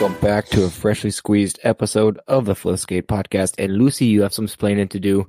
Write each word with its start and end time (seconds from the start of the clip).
welcome 0.00 0.20
back 0.20 0.46
to 0.46 0.64
a 0.64 0.70
freshly 0.70 1.10
squeezed 1.10 1.58
episode 1.64 2.20
of 2.28 2.44
the 2.44 2.54
Flowskate 2.54 3.06
podcast. 3.06 3.54
And 3.58 3.76
Lucy, 3.78 4.06
you 4.06 4.22
have 4.22 4.32
some 4.32 4.44
explaining 4.44 4.86
to 4.88 5.00
do. 5.00 5.28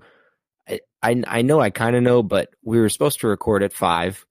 I 0.68 0.80
I, 1.02 1.24
I 1.28 1.42
know 1.42 1.60
I 1.60 1.72
kind 1.72 1.96
of 1.96 2.04
know, 2.04 2.22
but 2.22 2.50
we 2.64 2.80
were 2.80 2.90
supposed 2.90 3.20
to 3.22 3.28
record 3.28 3.64
at 3.64 3.74
five, 3.74 4.28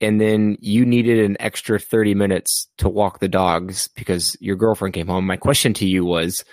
and 0.00 0.20
then 0.20 0.56
you 0.60 0.84
needed 0.84 1.24
an 1.24 1.36
extra 1.38 1.78
thirty 1.78 2.14
minutes 2.14 2.68
to 2.78 2.88
walk 2.88 3.20
the 3.20 3.28
dogs 3.28 3.88
because 3.94 4.36
your 4.40 4.56
girlfriend 4.56 4.94
came 4.94 5.06
home. 5.06 5.24
My 5.24 5.36
question 5.36 5.72
to 5.74 5.86
you 5.86 6.04
was, 6.04 6.44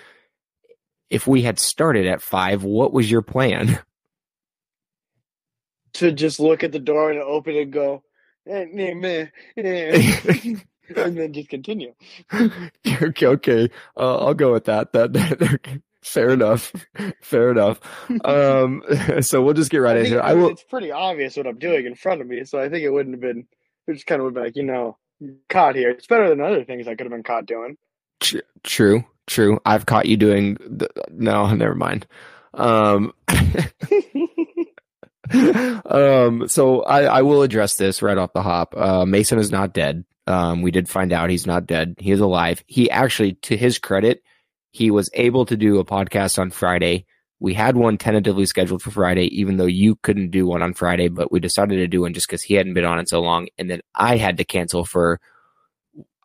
if 1.10 1.26
we 1.26 1.42
had 1.42 1.58
started 1.58 2.06
at 2.06 2.22
five, 2.22 2.62
what 2.62 2.92
was 2.92 3.10
your 3.10 3.22
plan? 3.22 3.80
To 5.94 6.12
just 6.12 6.38
look 6.38 6.62
at 6.62 6.70
the 6.70 6.78
door 6.78 7.10
and 7.10 7.18
open 7.18 7.56
it 7.56 7.62
and 7.62 7.72
go, 7.72 8.04
eh, 8.46 8.66
meh, 8.72 8.94
meh, 8.94 9.26
eh. 9.56 10.54
and 10.96 11.16
then 11.16 11.32
just 11.32 11.48
continue. 11.48 11.94
okay, 12.34 13.26
okay. 13.26 13.70
Uh, 13.96 14.18
I'll 14.18 14.34
go 14.34 14.52
with 14.52 14.64
that. 14.66 14.92
That, 14.92 15.12
that 15.14 15.80
fair 16.02 16.30
enough. 16.30 16.72
Fair 17.22 17.50
enough. 17.50 17.80
Um, 18.24 18.82
so 19.20 19.42
we'll 19.42 19.54
just 19.54 19.70
get 19.70 19.78
right 19.78 19.96
I 19.96 20.00
into 20.00 20.18
it. 20.18 20.22
I 20.22 20.34
will. 20.34 20.48
It's 20.48 20.64
pretty 20.64 20.90
obvious 20.90 21.36
what 21.36 21.46
I'm 21.46 21.58
doing 21.58 21.86
in 21.86 21.94
front 21.94 22.20
of 22.20 22.26
me, 22.26 22.44
so 22.44 22.58
I 22.58 22.68
think 22.68 22.84
it 22.84 22.90
wouldn't 22.90 23.14
have 23.14 23.20
been. 23.20 23.46
It 23.86 23.94
just 23.94 24.06
kind 24.06 24.20
of 24.20 24.26
would 24.26 24.34
be 24.34 24.40
like, 24.40 24.56
you 24.56 24.64
know, 24.64 24.96
caught 25.48 25.74
here. 25.76 25.90
It's 25.90 26.06
better 26.06 26.28
than 26.28 26.40
other 26.40 26.64
things 26.64 26.86
I 26.86 26.94
could 26.94 27.06
have 27.06 27.12
been 27.12 27.22
caught 27.22 27.46
doing. 27.46 27.76
Tr- 28.20 28.38
True, 28.64 29.04
true. 29.26 29.60
I've 29.64 29.86
caught 29.86 30.06
you 30.06 30.16
doing. 30.16 30.54
The, 30.54 30.88
no, 31.10 31.52
never 31.54 31.74
mind. 31.74 32.06
Um, 32.54 33.12
um, 35.84 36.48
so 36.48 36.82
I, 36.82 37.04
I 37.04 37.22
will 37.22 37.42
address 37.42 37.76
this 37.76 38.02
right 38.02 38.18
off 38.18 38.32
the 38.32 38.42
hop. 38.42 38.74
Uh, 38.76 39.04
Mason 39.06 39.38
is 39.38 39.50
not 39.50 39.72
dead. 39.72 40.04
Um, 40.28 40.62
we 40.62 40.70
did 40.70 40.88
find 40.88 41.12
out 41.12 41.30
he's 41.30 41.46
not 41.46 41.66
dead. 41.66 41.94
He 41.98 42.10
is 42.12 42.20
alive. 42.20 42.62
He 42.66 42.90
actually, 42.90 43.32
to 43.42 43.56
his 43.56 43.78
credit, 43.78 44.22
he 44.70 44.90
was 44.90 45.10
able 45.14 45.46
to 45.46 45.56
do 45.56 45.78
a 45.78 45.84
podcast 45.84 46.38
on 46.38 46.50
Friday. 46.50 47.06
We 47.40 47.54
had 47.54 47.76
one 47.76 47.98
tentatively 47.98 48.44
scheduled 48.46 48.82
for 48.82 48.90
Friday, 48.90 49.26
even 49.40 49.56
though 49.56 49.66
you 49.66 49.96
couldn't 49.96 50.30
do 50.30 50.46
one 50.46 50.62
on 50.62 50.74
Friday, 50.74 51.08
but 51.08 51.32
we 51.32 51.40
decided 51.40 51.76
to 51.76 51.86
do 51.88 52.02
one 52.02 52.12
just 52.12 52.28
because 52.28 52.42
he 52.42 52.54
hadn't 52.54 52.74
been 52.74 52.84
on 52.84 52.98
it 52.98 53.08
so 53.08 53.20
long. 53.20 53.48
And 53.58 53.70
then 53.70 53.80
I 53.94 54.16
had 54.16 54.36
to 54.38 54.44
cancel 54.44 54.84
for 54.84 55.18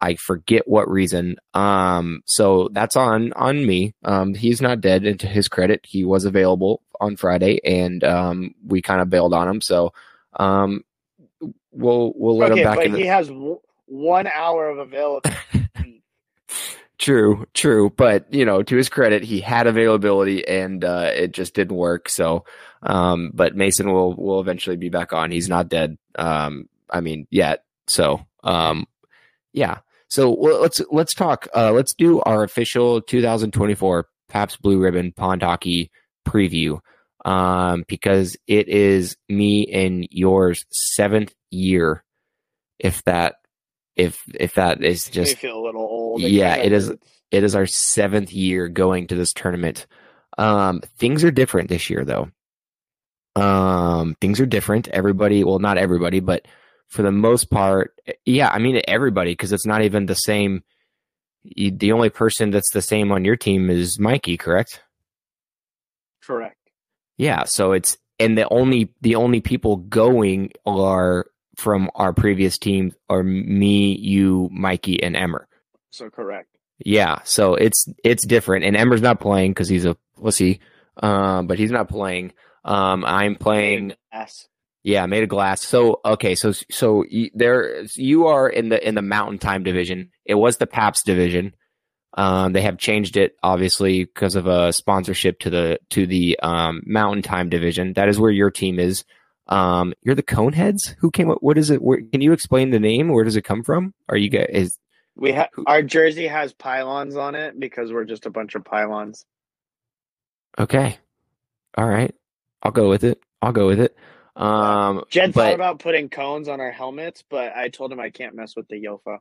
I 0.02 0.16
forget 0.16 0.68
what 0.68 0.90
reason. 0.90 1.38
Um, 1.54 2.24
so 2.26 2.68
that's 2.74 2.98
on 2.98 3.32
on 3.34 3.66
me. 3.66 3.94
Um, 4.04 4.34
he's 4.34 4.62
not 4.62 4.82
dead, 4.82 5.06
and 5.06 5.18
to 5.22 5.28
his 5.28 5.48
credit, 5.48 5.80
he 5.86 6.04
was 6.04 6.26
available 6.26 6.82
on 7.00 7.16
Friday, 7.16 7.62
and 7.64 8.04
um, 8.04 8.54
we 8.68 8.82
kind 8.82 9.00
of 9.02 9.10
bailed 9.10 9.34
on 9.34 9.48
him. 9.48 9.62
So 9.62 9.94
um, 10.38 10.84
we'll 11.72 12.12
we'll 12.18 12.38
let 12.38 12.52
okay, 12.52 12.62
him 12.62 12.68
back. 12.68 12.76
but 12.78 12.86
in 12.88 12.92
the- 12.92 12.98
he 13.00 13.06
has 13.06 13.32
one 13.94 14.28
hour 14.28 14.70
of 14.70 14.80
availability. 14.80 15.30
True, 17.00 17.46
true. 17.54 17.90
But 17.90 18.34
you 18.34 18.46
know, 18.46 18.64
to 18.64 18.78
his 18.78 18.88
credit, 18.88 19.24
he 19.24 19.42
had 19.42 19.68
availability, 19.68 20.48
and 20.48 20.86
uh, 20.86 21.12
it 21.14 21.34
just 21.34 21.54
didn't 21.54 21.76
work. 21.76 22.08
So, 22.08 22.46
um, 22.82 23.32
but 23.34 23.58
Mason 23.58 23.92
will 23.92 24.14
will 24.16 24.40
eventually 24.40 24.78
be 24.78 24.88
back 24.88 25.12
on. 25.12 25.30
He's 25.30 25.50
not 25.50 25.68
dead. 25.68 25.98
Um, 26.18 26.70
I 26.90 27.02
mean, 27.02 27.28
yet. 27.30 27.66
So, 27.88 28.26
um, 28.46 28.88
yeah. 29.52 29.80
So 30.08 30.34
well, 30.34 30.62
let's 30.62 30.80
let's 30.92 31.14
talk. 31.14 31.50
Uh, 31.54 31.74
let's 31.74 31.94
do 31.94 32.22
our 32.22 32.42
official 32.42 33.02
2024 33.02 34.08
Pabst 34.30 34.62
Blue 34.62 34.80
Ribbon 34.80 35.12
Pond 35.12 35.44
Hockey 35.44 35.92
preview. 36.26 36.80
Um, 37.26 37.84
because 37.88 38.38
it 38.48 38.70
is 38.70 39.18
me 39.28 39.68
and 39.68 40.08
yours 40.10 40.66
seventh 40.72 41.34
year. 41.52 42.06
If 42.80 43.04
that, 43.04 43.36
if 43.96 44.24
if 44.34 44.56
that 44.56 44.84
is 44.84 45.10
just 45.10 45.38
feel 45.38 45.60
a 45.60 45.64
little 45.64 45.82
old. 45.82 46.22
Yeah, 46.22 46.56
it 46.56 46.72
is. 46.72 46.92
It 47.32 47.44
is 47.44 47.56
our 47.56 47.66
seventh 47.66 48.32
year 48.32 48.68
going 48.68 49.08
to 49.08 49.16
this 49.16 49.34
tournament. 49.34 49.88
Um, 50.38 50.82
things 50.98 51.24
are 51.24 51.32
different 51.32 51.70
this 51.70 51.90
year, 51.90 52.06
though. 52.06 52.30
Um, 53.36 54.16
things 54.22 54.40
are 54.40 54.46
different. 54.46 54.88
Everybody, 54.90 55.44
well, 55.44 55.60
not 55.60 55.78
everybody, 55.78 56.20
but 56.20 56.48
for 56.88 57.02
the 57.02 57.12
most 57.12 57.50
part, 57.50 57.96
yeah. 58.26 58.50
I 58.50 58.60
mean, 58.60 58.82
everybody, 58.88 59.32
because 59.32 59.52
it's 59.52 59.66
not 59.66 59.82
even 59.82 60.06
the 60.06 60.16
same. 60.16 60.64
You, 61.44 61.72
the 61.72 61.92
only 61.92 62.10
person 62.10 62.52
that's 62.52 62.72
the 62.72 62.82
same 62.82 63.12
on 63.12 63.26
your 63.26 63.36
team 63.36 63.70
is 63.70 64.00
Mikey, 64.00 64.38
correct? 64.38 64.82
Correct. 66.24 66.58
Yeah. 67.18 67.44
So 67.44 67.74
it's 67.74 67.98
and 68.20 68.38
the 68.38 68.48
only 68.50 68.94
the 69.02 69.16
only 69.16 69.42
people 69.42 69.78
going 69.78 70.52
are 70.66 71.28
from 71.56 71.90
our 71.96 72.14
previous 72.14 72.58
team 72.58 72.94
are 73.10 73.24
me, 73.24 73.98
you, 73.98 74.50
Mikey, 74.52 75.02
and 75.02 75.16
Emmer. 75.16 75.48
So 75.92 76.10
correct. 76.10 76.50
Yeah, 76.80 77.20
so 77.24 77.56
it's 77.56 77.88
it's 78.04 78.26
different, 78.26 78.66
and 78.66 78.76
Emmer's 78.76 79.02
not 79.02 79.20
playing 79.20 79.52
because 79.52 79.70
he's 79.70 79.86
a 79.86 79.96
pussy, 80.20 80.60
um, 80.98 81.48
but 81.48 81.60
he's 81.60 81.72
not 81.72 81.90
playing. 81.90 82.34
Um, 82.66 83.06
I'm 83.06 83.36
playing. 83.36 83.94
Yes. 84.12 84.48
Yeah, 84.84 85.06
made 85.06 85.24
of 85.24 85.30
glass. 85.30 85.62
So 85.62 86.02
okay, 86.04 86.36
so 86.36 86.52
so 86.52 87.06
you, 87.08 87.30
there 87.34 87.86
you 87.96 88.28
are 88.28 88.50
in 88.50 88.70
the 88.70 88.86
in 88.86 88.96
the 88.96 89.02
Mountain 89.02 89.40
Time 89.40 89.64
division. 89.64 90.12
It 90.26 90.36
was 90.36 90.58
the 90.58 90.68
Pabst 90.68 91.06
division. 91.06 91.54
Um, 92.16 92.54
they 92.54 92.62
have 92.62 92.78
changed 92.78 93.18
it 93.18 93.36
obviously 93.42 94.04
because 94.04 94.36
of 94.36 94.46
a 94.46 94.74
sponsorship 94.74 95.40
to 95.40 95.50
the 95.50 95.80
to 95.92 96.06
the 96.06 96.38
um, 96.44 96.82
Mountain 96.86 97.24
Time 97.24 97.50
division. 97.50 97.94
That 97.94 98.10
is 98.10 98.20
where 98.20 98.32
your 98.32 98.52
team 98.52 98.78
is. 98.78 99.06
Um, 99.48 99.94
you're 100.02 100.16
the 100.16 100.24
Coneheads. 100.24 100.96
Who 101.00 101.12
came 101.12 101.30
up? 101.30 101.40
What 101.42 101.58
is 101.58 101.70
it? 101.70 101.82
Where, 101.82 102.02
can 102.02 102.22
you 102.22 102.32
explain 102.32 102.70
the 102.72 102.80
name? 102.80 103.10
Where 103.10 103.24
does 103.24 103.36
it 103.36 103.44
come 103.44 103.64
from? 103.64 103.94
Are 104.08 104.18
you 104.18 104.30
guys? 104.30 104.48
Is 104.50 104.80
We 105.16 105.34
have 105.34 105.50
our 105.68 105.84
jersey 105.84 106.28
has 106.28 106.54
pylons 106.54 107.16
on 107.16 107.36
it 107.36 107.60
because 107.60 107.92
we're 107.92 108.06
just 108.06 108.26
a 108.26 108.30
bunch 108.30 108.56
of 108.56 108.64
pylons. 108.64 109.26
Okay. 110.58 110.98
All 111.78 111.88
right. 111.88 112.14
I'll 112.62 112.72
go 112.72 112.90
with 112.90 113.04
it. 113.04 113.22
I'll 113.42 113.52
go 113.52 113.68
with 113.68 113.80
it. 113.80 113.96
Um 114.36 115.04
Jed 115.10 115.34
but 115.34 115.44
thought 115.44 115.56
about 115.56 115.80
putting 115.80 116.10
cones 116.10 116.48
on 116.48 116.60
our 116.62 116.72
helmets, 116.72 117.24
but 117.30 117.54
I 117.56 117.70
told 117.70 117.92
him 117.92 118.00
I 118.00 118.10
can't 118.10 118.36
mess 118.36 118.56
with 118.56 118.68
the 118.68 118.82
Yofa. 118.82 119.20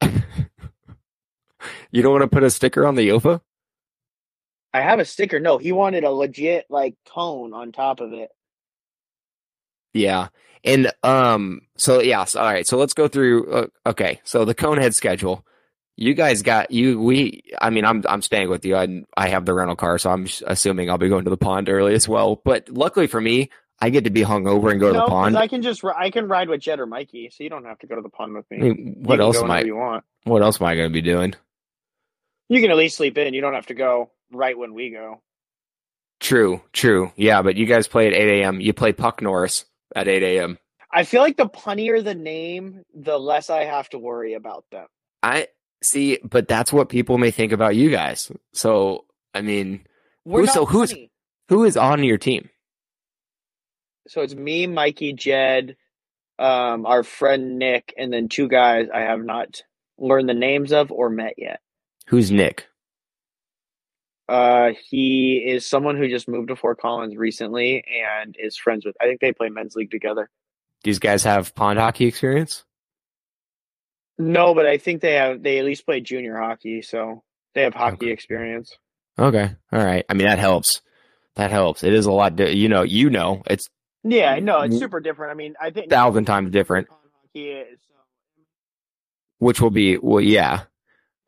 you 1.90 2.02
don't 2.02 2.12
want 2.12 2.22
to 2.22 2.28
put 2.28 2.44
a 2.44 2.50
sticker 2.50 2.86
on 2.86 2.94
the 2.94 3.08
Yofa? 3.08 3.40
I 4.72 4.80
have 4.80 5.00
a 5.00 5.04
sticker. 5.04 5.38
No, 5.38 5.58
he 5.58 5.72
wanted 5.72 6.04
a 6.04 6.10
legit 6.10 6.66
like 6.70 6.94
cone 7.06 7.52
on 7.52 7.72
top 7.72 8.00
of 8.00 8.12
it. 8.12 8.30
Yeah. 9.94 10.28
And 10.62 10.92
um 11.02 11.62
so 11.76 12.00
yeah, 12.00 12.24
so, 12.24 12.40
all 12.40 12.46
right. 12.46 12.66
So 12.66 12.76
let's 12.76 12.94
go 12.94 13.08
through 13.08 13.52
uh, 13.52 13.66
okay. 13.86 14.20
So 14.24 14.44
the 14.44 14.54
Conehead 14.54 14.94
schedule. 14.94 15.46
You 15.96 16.12
guys 16.14 16.42
got 16.42 16.70
you 16.70 17.00
we 17.00 17.44
I 17.60 17.70
mean 17.70 17.84
I'm 17.84 18.02
I'm 18.08 18.20
staying 18.20 18.50
with 18.50 18.64
you. 18.64 18.76
I 18.76 19.04
I 19.16 19.28
have 19.28 19.46
the 19.46 19.54
rental 19.54 19.76
car, 19.76 19.98
so 19.98 20.10
I'm 20.10 20.26
assuming 20.46 20.90
I'll 20.90 20.98
be 20.98 21.08
going 21.08 21.24
to 21.24 21.30
the 21.30 21.36
pond 21.36 21.68
early 21.68 21.94
as 21.94 22.08
well. 22.08 22.40
But 22.44 22.68
luckily 22.68 23.06
for 23.06 23.20
me, 23.20 23.50
I 23.80 23.90
get 23.90 24.04
to 24.04 24.10
be 24.10 24.22
hungover 24.22 24.70
and 24.70 24.80
go 24.80 24.92
to 24.92 24.98
the 24.98 25.06
pond. 25.06 25.36
I 25.36 25.46
can 25.46 25.62
just 25.62 25.84
I 25.84 26.10
can 26.10 26.26
ride 26.28 26.48
with 26.48 26.60
Jed 26.60 26.80
or 26.80 26.86
Mikey, 26.86 27.30
so 27.30 27.44
you 27.44 27.50
don't 27.50 27.64
have 27.64 27.78
to 27.80 27.86
go 27.86 27.94
to 27.94 28.02
the 28.02 28.08
pond 28.08 28.34
with 28.34 28.50
me. 28.50 28.56
I 28.56 28.60
mean, 28.60 28.96
what 29.00 29.20
else 29.20 29.38
am 29.38 29.50
I 29.50 29.62
you 29.62 29.76
want? 29.76 30.04
what 30.24 30.42
else 30.42 30.60
am 30.60 30.66
I 30.66 30.74
going 30.74 30.88
to 30.88 30.92
be 30.92 31.02
doing? 31.02 31.34
You 32.48 32.60
can 32.60 32.70
at 32.70 32.76
least 32.76 32.96
sleep 32.96 33.16
in. 33.18 33.34
You 33.34 33.40
don't 33.40 33.54
have 33.54 33.66
to 33.66 33.74
go 33.74 34.10
right 34.32 34.56
when 34.56 34.74
we 34.74 34.90
go. 34.90 35.20
True, 36.20 36.62
true. 36.72 37.12
Yeah, 37.16 37.42
but 37.42 37.56
you 37.56 37.66
guys 37.66 37.88
play 37.88 38.06
at 38.06 38.14
8 38.14 38.42
a.m. 38.42 38.60
You 38.60 38.72
play 38.72 38.92
Puck 38.92 39.20
Norris 39.20 39.64
at 39.94 40.08
8 40.08 40.22
a.m. 40.22 40.58
I 40.92 41.04
feel 41.04 41.22
like 41.22 41.36
the 41.36 41.48
punnier 41.48 42.02
the 42.02 42.14
name, 42.14 42.84
the 42.94 43.18
less 43.18 43.50
I 43.50 43.64
have 43.64 43.88
to 43.90 43.98
worry 43.98 44.34
about 44.34 44.64
them. 44.70 44.86
I 45.22 45.48
see, 45.82 46.18
but 46.22 46.46
that's 46.48 46.72
what 46.72 46.88
people 46.88 47.18
may 47.18 47.30
think 47.30 47.52
about 47.52 47.74
you 47.76 47.90
guys. 47.90 48.30
So, 48.52 49.06
I 49.34 49.40
mean, 49.42 49.86
We're 50.26 50.40
Who- 50.42 50.46
so 50.46 50.64
who's- 50.64 50.94
who 51.48 51.64
is 51.64 51.76
on 51.76 52.02
your 52.02 52.16
team? 52.16 52.48
So 54.08 54.22
it's 54.22 54.34
me, 54.34 54.66
Mikey, 54.66 55.12
Jed, 55.14 55.76
um, 56.38 56.86
our 56.86 57.02
friend 57.02 57.58
Nick, 57.58 57.92
and 57.98 58.12
then 58.12 58.28
two 58.28 58.48
guys 58.48 58.88
I 58.92 59.00
have 59.00 59.22
not 59.24 59.62
learned 59.98 60.28
the 60.28 60.34
names 60.34 60.72
of 60.72 60.90
or 60.90 61.10
met 61.10 61.34
yet. 61.38 61.60
Who's 62.06 62.30
Nick? 62.30 62.66
Uh, 64.28 64.70
he 64.88 65.36
is 65.46 65.66
someone 65.68 65.96
who 65.96 66.08
just 66.08 66.28
moved 66.28 66.48
to 66.48 66.56
Fort 66.56 66.80
Collins 66.80 67.16
recently 67.16 67.84
and 68.14 68.36
is 68.38 68.56
friends 68.56 68.84
with. 68.86 68.96
I 69.00 69.04
think 69.04 69.20
they 69.20 69.32
play 69.32 69.48
men's 69.50 69.76
league 69.76 69.90
together. 69.90 70.30
These 70.82 70.98
guys 70.98 71.24
have 71.24 71.54
pond 71.54 71.78
hockey 71.78 72.06
experience? 72.06 72.64
No, 74.18 74.54
but 74.54 74.66
I 74.66 74.78
think 74.78 75.00
they 75.02 75.14
have. 75.14 75.42
They 75.42 75.58
at 75.58 75.64
least 75.64 75.84
play 75.86 76.00
junior 76.00 76.38
hockey, 76.38 76.82
so 76.82 77.22
they 77.54 77.62
have 77.62 77.74
hockey 77.74 78.06
Okay. 78.06 78.10
experience. 78.12 78.76
Okay. 79.18 79.50
All 79.72 79.84
right. 79.84 80.04
I 80.08 80.14
mean, 80.14 80.26
that 80.26 80.38
helps. 80.38 80.80
That 81.36 81.50
helps. 81.50 81.82
It 81.82 81.92
is 81.92 82.06
a 82.06 82.12
lot. 82.12 82.36
Di- 82.36 82.52
you 82.52 82.68
know, 82.68 82.82
you 82.82 83.10
know, 83.10 83.42
it's 83.46 83.68
Yeah, 84.04 84.38
no, 84.38 84.60
it's 84.60 84.78
super 84.78 85.00
different. 85.00 85.32
I 85.32 85.34
mean, 85.34 85.54
I 85.60 85.70
think 85.70 85.90
thousand 85.90 86.24
times 86.26 86.50
different, 86.50 86.88
hockey 86.88 87.48
is. 87.50 87.78
So. 87.88 87.94
which 89.38 89.60
will 89.60 89.70
be, 89.70 89.98
well, 89.98 90.20
yeah. 90.20 90.62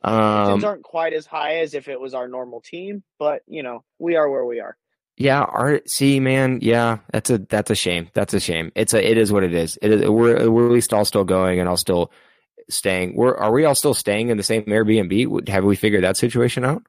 Um, 0.03 0.65
aren't 0.65 0.83
quite 0.83 1.13
as 1.13 1.27
high 1.27 1.57
as 1.59 1.75
if 1.75 1.89
it 1.89 2.01
was 2.01 2.15
our 2.15 2.29
normal 2.29 2.61
team, 2.61 3.03
but 3.19 3.43
you 3.47 3.63
know, 3.63 3.85
we 3.99 4.17
are 4.17 4.31
where 4.31 4.45
we 4.45 4.61
are. 4.61 4.77
yeah. 5.17 5.43
Our, 5.43 5.81
see, 5.87 6.21
man. 6.21 6.61
Yeah. 6.63 6.99
That's 7.13 7.31
a, 7.31 7.39
that's 7.39 7.71
a 7.71 7.75
shame. 7.75 8.11
That's 8.15 8.35
a 8.35 8.41
shame. 8.41 8.71
It's 8.77 8.95
a, 8.95 9.11
it 9.11 9.19
is 9.19 9.33
what 9.33 9.43
it 9.45 9.55
is. 9.55 9.79
It 9.83 9.91
is, 9.91 10.09
we're, 10.09 10.49
we're 10.51 10.67
at 10.67 10.73
least 10.73 10.93
all 10.93 11.05
still 11.05 11.25
going 11.25 11.59
and 11.61 11.69
I'll 11.69 11.77
still, 11.77 12.13
staying. 12.69 13.15
We're 13.15 13.37
are 13.37 13.53
we 13.53 13.65
all 13.65 13.77
still 13.77 13.95
staying 13.95 14.31
in 14.31 14.37
the 14.37 14.43
same 14.43 14.65
Airbnb? 14.65 15.49
Have 15.49 15.63
we 15.63 15.77
figured 15.77 16.03
that 16.03 16.17
situation 16.17 16.65
out? 16.65 16.83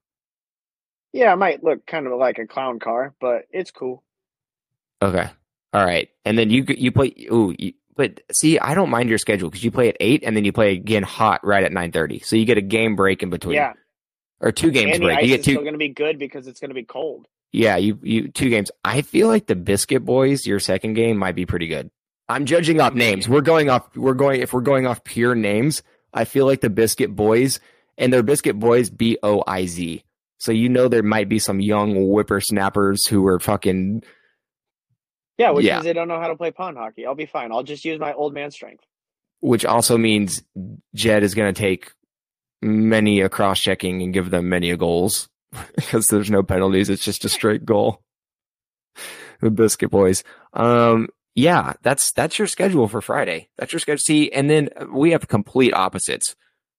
Yeah, 1.14 1.32
it 1.34 1.36
might 1.38 1.64
look 1.64 1.86
kind 1.86 2.08
of 2.08 2.18
like 2.18 2.40
a 2.40 2.48
clown 2.48 2.80
car, 2.80 3.14
but 3.22 3.44
it's 3.52 3.70
cool. 3.70 4.04
Okay. 5.04 5.30
All 5.74 5.86
right. 5.86 6.10
And 6.26 6.36
then 6.36 6.50
you 6.50 6.66
you 6.68 6.92
play. 6.92 7.14
Ooh, 7.32 7.54
you, 7.60 7.74
but 7.98 8.22
see, 8.32 8.60
I 8.60 8.74
don't 8.74 8.90
mind 8.90 9.10
your 9.10 9.18
schedule 9.18 9.50
because 9.50 9.64
you 9.64 9.72
play 9.72 9.90
at 9.90 9.98
eight, 10.00 10.24
and 10.24 10.36
then 10.36 10.46
you 10.46 10.54
play 10.54 10.74
again 10.74 11.04
hot 11.04 11.46
right 11.46 11.64
at 11.64 11.72
nine 11.72 11.92
thirty. 11.92 12.20
So 12.20 12.36
you 12.36 12.46
get 12.46 12.58
a 12.58 12.62
game 12.62 12.96
break 12.96 13.24
in 13.24 13.30
between. 13.30 13.56
Yeah, 13.56 13.74
or 14.40 14.52
two 14.52 14.72
games 14.72 14.96
and 14.96 15.04
break. 15.04 15.22
You 15.22 15.28
get 15.28 15.44
two. 15.44 15.52
still 15.52 15.64
going 15.64 15.74
to 15.74 15.80
be 15.80 15.90
good 15.90 16.20
because 16.20 16.48
it's 16.48 16.60
going 16.60 16.70
to 16.70 16.76
be 16.76 16.84
cold. 16.84 17.28
Yeah, 17.52 17.78
you 17.78 18.00
you 18.02 18.28
two 18.30 18.50
games. 18.50 18.72
I 18.86 19.02
feel 19.02 19.28
like 19.28 19.48
the 19.48 19.56
Biscuit 19.56 20.06
Boys, 20.06 20.46
your 20.46 20.60
second 20.60 20.94
game 20.94 21.18
might 21.18 21.36
be 21.36 21.46
pretty 21.46 21.68
good. 21.68 21.90
I'm 22.30 22.46
judging 22.46 22.80
off 22.80 22.94
names. 22.94 23.28
We're 23.28 23.42
going 23.42 23.70
off. 23.70 23.96
We're 23.96 24.14
going 24.14 24.42
if 24.42 24.54
we're 24.54 24.62
going 24.62 24.86
off 24.86 25.04
pure 25.04 25.36
names. 25.36 25.84
I 26.14 26.26
feel 26.26 26.46
like 26.46 26.62
the 26.62 26.70
Biscuit 26.70 27.16
Boys 27.16 27.60
and 27.98 28.14
they're 28.14 28.24
Biscuit 28.24 28.60
Boys 28.60 28.90
B 28.90 29.18
O 29.24 29.44
I 29.46 29.66
Z. 29.66 30.04
So 30.38 30.52
you 30.52 30.70
know 30.70 30.88
there 30.88 31.04
might 31.04 31.30
be 31.30 31.40
some 31.40 31.60
young 31.60 31.96
whippersnappers 31.96 33.08
who 33.08 33.26
are 33.28 33.40
fucking 33.40 34.04
Yeah, 35.38 35.52
which 35.52 35.66
Yeah. 35.66 35.76
means 35.76 35.86
they 35.86 35.94
don't 35.94 36.08
know 36.08 36.20
how 36.20 36.28
to 36.28 36.36
play 36.36 36.52
pond 36.52 36.78
hockey. 36.78 37.06
I'll 37.06 37.16
be 37.16 37.26
fine. 37.28 37.52
I'll 37.52 37.64
just 37.64 37.86
use 37.86 38.00
my 38.00 38.14
old 38.14 38.34
man 38.34 38.52
strength. 38.52 38.84
which 39.40 39.66
also 39.66 39.98
means 40.00 40.44
Jed 40.96 41.22
is 41.22 41.36
going 41.36 41.54
to 41.54 41.60
take 41.60 41.92
many 42.64 43.22
a 43.22 43.30
cross 43.30 43.60
checking 43.60 44.02
and 44.02 44.12
give 44.12 44.32
them 44.32 44.50
many 44.50 44.72
a 44.72 44.78
goals 44.78 45.30
because 45.76 46.08
there's 46.08 46.32
no 46.32 46.42
penalties. 46.42 46.90
It's 46.90 47.06
just 47.06 47.24
a 47.26 47.30
straight 47.30 47.64
goal. 47.66 48.02
The 49.42 49.52
Biscuit 49.52 49.92
Boys. 49.92 50.24
Um, 50.54 51.10
yeah, 51.36 51.74
that's 51.84 52.12
that's 52.14 52.40
your 52.40 52.48
schedule 52.48 52.88
for 52.88 53.02
Friday. 53.02 53.50
That's 53.60 53.72
your 53.72 53.80
schedule. 53.80 54.00
See, 54.00 54.32
and 54.32 54.50
then 54.50 54.70
we 54.92 55.12
have 55.12 55.28
complete 55.28 55.76
opposites, 55.76 56.36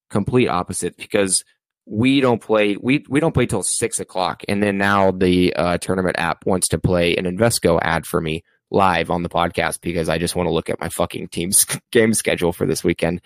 complete 0.09 0.49
opposite 0.49 0.97
because 0.97 1.45
we 1.89 2.21
don't 2.21 2.39
play 2.39 2.77
we 2.79 3.03
we 3.09 3.19
don't 3.19 3.33
play 3.33 3.47
till 3.47 3.63
six 3.63 3.99
o'clock, 3.99 4.43
and 4.47 4.61
then 4.61 4.77
now 4.77 5.11
the 5.11 5.53
uh, 5.55 5.77
tournament 5.79 6.17
app 6.19 6.45
wants 6.45 6.67
to 6.69 6.77
play 6.77 7.15
an 7.15 7.25
Invesco 7.25 7.79
ad 7.81 8.05
for 8.05 8.21
me 8.21 8.43
live 8.69 9.09
on 9.09 9.23
the 9.23 9.29
podcast 9.29 9.81
because 9.81 10.07
I 10.07 10.19
just 10.19 10.35
want 10.35 10.45
to 10.45 10.53
look 10.53 10.69
at 10.69 10.79
my 10.79 10.89
fucking 10.89 11.29
team's 11.29 11.65
game 11.91 12.13
schedule 12.13 12.53
for 12.53 12.67
this 12.67 12.83
weekend. 12.83 13.21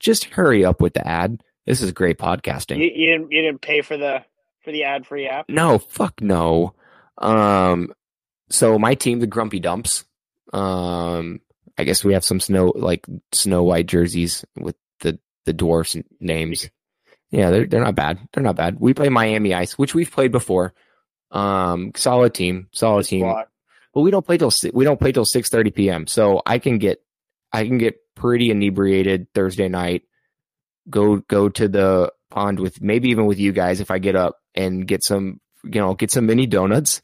Just 0.00 0.24
hurry 0.24 0.64
up 0.64 0.80
with 0.80 0.94
the 0.94 1.06
ad. 1.06 1.42
This 1.64 1.80
is 1.80 1.92
great 1.92 2.18
podcasting. 2.18 2.78
You, 2.78 2.90
you 2.92 3.06
didn't 3.06 3.30
you 3.30 3.42
didn't 3.42 3.62
pay 3.62 3.82
for 3.82 3.96
the 3.96 4.24
for 4.64 4.72
the 4.72 4.82
ad 4.82 5.06
free 5.06 5.28
app. 5.28 5.48
No, 5.48 5.78
fuck 5.78 6.20
no. 6.20 6.74
Um, 7.18 7.92
so 8.50 8.78
my 8.80 8.94
team, 8.94 9.20
the 9.20 9.26
Grumpy 9.28 9.60
Dumps. 9.60 10.04
Um, 10.52 11.40
I 11.76 11.84
guess 11.84 12.02
we 12.02 12.14
have 12.14 12.24
some 12.24 12.40
snow 12.40 12.72
like 12.74 13.06
snow 13.30 13.62
white 13.62 13.86
jerseys 13.86 14.44
with 14.58 14.74
the 15.00 15.20
the 15.44 15.52
dwarfs 15.52 15.96
names. 16.18 16.68
Yeah, 17.30 17.50
they're 17.50 17.66
they're 17.66 17.84
not 17.84 17.94
bad. 17.94 18.18
They're 18.32 18.42
not 18.42 18.56
bad. 18.56 18.80
We 18.80 18.94
play 18.94 19.08
Miami 19.08 19.54
Ice, 19.54 19.76
which 19.76 19.94
we've 19.94 20.10
played 20.10 20.32
before. 20.32 20.74
Um, 21.30 21.92
solid 21.94 22.32
team, 22.34 22.68
solid 22.72 23.04
team. 23.04 23.26
But 23.92 24.00
we 24.00 24.10
don't 24.10 24.24
play 24.24 24.38
till 24.38 24.52
we 24.72 24.84
don't 24.84 24.98
play 24.98 25.12
till 25.12 25.24
six 25.24 25.50
thirty 25.50 25.70
p.m. 25.70 26.06
So 26.06 26.40
I 26.46 26.58
can 26.58 26.78
get 26.78 27.02
I 27.52 27.66
can 27.66 27.78
get 27.78 27.96
pretty 28.14 28.50
inebriated 28.50 29.28
Thursday 29.34 29.68
night. 29.68 30.02
Go 30.88 31.16
go 31.16 31.48
to 31.50 31.68
the 31.68 32.12
pond 32.30 32.60
with 32.60 32.80
maybe 32.80 33.10
even 33.10 33.26
with 33.26 33.38
you 33.38 33.52
guys 33.52 33.80
if 33.80 33.90
I 33.90 33.98
get 33.98 34.16
up 34.16 34.38
and 34.54 34.86
get 34.86 35.02
some 35.04 35.40
you 35.64 35.80
know 35.80 35.94
get 35.94 36.10
some 36.10 36.26
mini 36.26 36.46
donuts, 36.46 37.02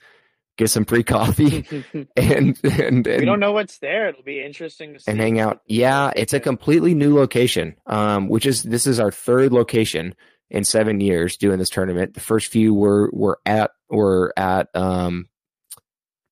get 0.57 0.71
some 0.71 0.85
free 0.85 1.03
coffee, 1.03 1.67
and 2.17 2.59
and, 2.65 3.07
we 3.07 3.25
don't 3.25 3.41
know 3.41 3.53
what's 3.53 3.79
there. 3.79 4.09
It'll 4.09 4.23
be 4.23 4.43
interesting 4.43 4.95
to 4.95 5.01
see. 5.01 5.11
and 5.11 5.21
hang 5.21 5.41
out. 5.41 5.61
Yeah, 5.67 6.13
it's 6.15 6.33
a 6.33 6.41
completely 6.41 6.95
new 6.95 7.15
location. 7.15 7.77
Um, 7.87 8.29
which 8.29 8.47
is 8.47 8.63
this 8.63 8.87
is 8.87 9.01
our 9.01 9.11
third 9.11 9.53
location 9.53 10.15
in 10.51 10.65
seven 10.65 11.01
years 11.01 11.37
doing 11.37 11.59
this 11.59 11.71
tournament. 11.71 12.15
The 12.15 12.21
first 12.21 12.49
few 12.49 12.75
were 12.75 13.11
were 13.13 13.39
at 13.45 13.73
were 13.89 14.33
at 14.37 14.69
um 14.75 15.29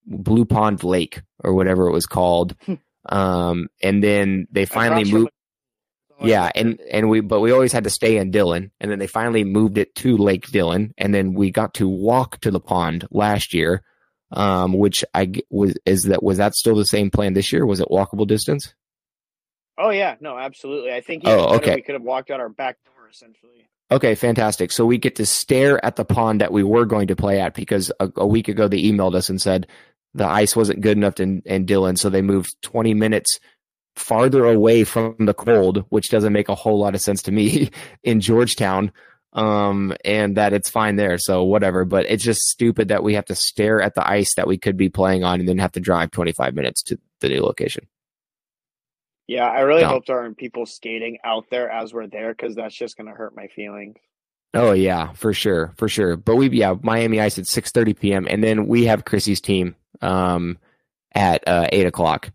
Blue 0.06 0.44
Pond 0.44 0.82
Lake 0.84 1.22
or 1.42 1.54
whatever 1.54 1.86
it 1.88 1.92
was 1.92 2.06
called. 2.06 2.54
um, 3.08 3.68
and 3.82 4.02
then 4.02 4.46
they 4.50 4.64
finally 4.64 5.10
moved. 5.10 5.30
Yeah, 6.20 6.50
and 6.54 6.80
and 6.88 7.10
we 7.10 7.20
but 7.20 7.40
we 7.40 7.50
always 7.50 7.72
had 7.72 7.84
to 7.84 7.90
stay 7.90 8.16
in 8.16 8.30
Dillon, 8.30 8.70
and 8.80 8.90
then 8.90 9.00
they 9.00 9.08
finally 9.08 9.42
moved 9.42 9.76
it 9.76 9.94
to 9.96 10.16
Lake 10.16 10.46
Dillon, 10.52 10.94
and 10.96 11.12
then 11.12 11.34
we 11.34 11.50
got 11.50 11.74
to 11.74 11.88
walk 11.88 12.40
to 12.42 12.52
the 12.52 12.60
pond 12.60 13.08
last 13.10 13.52
year. 13.52 13.82
Um, 14.34 14.72
which 14.72 15.04
I 15.14 15.32
was 15.50 15.74
is 15.84 16.04
that 16.04 16.22
was 16.22 16.38
that 16.38 16.54
still 16.54 16.74
the 16.76 16.84
same 16.86 17.10
plan 17.10 17.34
this 17.34 17.52
year? 17.52 17.66
Was 17.66 17.80
it 17.80 17.88
walkable 17.88 18.26
distance? 18.26 18.74
Oh 19.78 19.90
yeah, 19.90 20.16
no, 20.20 20.38
absolutely. 20.38 20.92
I 20.92 21.00
think 21.00 21.22
Oh, 21.26 21.56
okay. 21.56 21.74
we 21.76 21.82
could 21.82 21.94
have 21.94 22.02
walked 22.02 22.30
out 22.30 22.40
our 22.40 22.48
back 22.48 22.76
door 22.84 23.08
essentially. 23.10 23.68
Okay, 23.90 24.14
fantastic. 24.14 24.72
So 24.72 24.86
we 24.86 24.96
get 24.96 25.16
to 25.16 25.26
stare 25.26 25.84
at 25.84 25.96
the 25.96 26.04
pond 26.04 26.40
that 26.40 26.52
we 26.52 26.62
were 26.62 26.86
going 26.86 27.08
to 27.08 27.16
play 27.16 27.40
at 27.40 27.52
because 27.54 27.92
a, 28.00 28.10
a 28.16 28.26
week 28.26 28.48
ago 28.48 28.68
they 28.68 28.82
emailed 28.82 29.14
us 29.14 29.28
and 29.28 29.40
said 29.40 29.66
the 30.14 30.26
ice 30.26 30.56
wasn't 30.56 30.80
good 30.80 30.96
enough 30.96 31.20
in, 31.20 31.42
in 31.44 31.66
Dillon, 31.66 31.96
so 31.96 32.08
they 32.08 32.22
moved 32.22 32.54
20 32.62 32.94
minutes 32.94 33.38
farther 33.96 34.46
away 34.46 34.84
from 34.84 35.14
the 35.18 35.34
cold, 35.34 35.84
which 35.90 36.08
doesn't 36.08 36.32
make 36.32 36.48
a 36.48 36.54
whole 36.54 36.78
lot 36.78 36.94
of 36.94 37.00
sense 37.02 37.22
to 37.22 37.32
me 37.32 37.70
in 38.02 38.20
Georgetown. 38.20 38.92
Um, 39.34 39.94
and 40.04 40.36
that 40.36 40.52
it's 40.52 40.68
fine 40.68 40.96
there, 40.96 41.16
so 41.16 41.42
whatever. 41.44 41.84
But 41.86 42.04
it's 42.06 42.22
just 42.22 42.42
stupid 42.42 42.88
that 42.88 43.02
we 43.02 43.14
have 43.14 43.24
to 43.26 43.34
stare 43.34 43.80
at 43.80 43.94
the 43.94 44.06
ice 44.06 44.34
that 44.34 44.46
we 44.46 44.58
could 44.58 44.76
be 44.76 44.90
playing 44.90 45.24
on 45.24 45.40
and 45.40 45.48
then 45.48 45.56
have 45.58 45.72
to 45.72 45.80
drive 45.80 46.10
25 46.10 46.54
minutes 46.54 46.82
to 46.84 46.98
the 47.20 47.28
new 47.30 47.40
location. 47.40 47.86
Yeah, 49.26 49.46
I 49.48 49.60
really 49.60 49.82
No. 49.82 49.88
hope 49.88 50.06
there 50.06 50.18
aren't 50.18 50.36
people 50.36 50.66
skating 50.66 51.18
out 51.24 51.46
there 51.50 51.70
as 51.70 51.94
we're 51.94 52.08
there 52.08 52.34
because 52.34 52.54
that's 52.56 52.74
just 52.74 52.96
going 52.96 53.06
to 53.08 53.14
hurt 53.16 53.34
my 53.34 53.46
feelings. 53.46 53.96
Oh 54.54 54.72
yeah, 54.72 55.12
for 55.12 55.32
sure, 55.32 55.72
for 55.78 55.88
sure. 55.88 56.16
But 56.18 56.36
we 56.36 56.50
yeah, 56.50 56.74
Miami 56.82 57.18
Ice 57.20 57.38
at 57.38 57.46
six 57.46 57.70
thirty 57.70 57.94
p.m. 57.94 58.26
and 58.28 58.44
then 58.44 58.66
we 58.66 58.84
have 58.84 59.06
Chrissy's 59.06 59.40
team 59.40 59.74
um 60.02 60.58
at 61.14 61.46
uh, 61.48 61.68
eight 61.72 61.86
o'clock. 61.86 62.30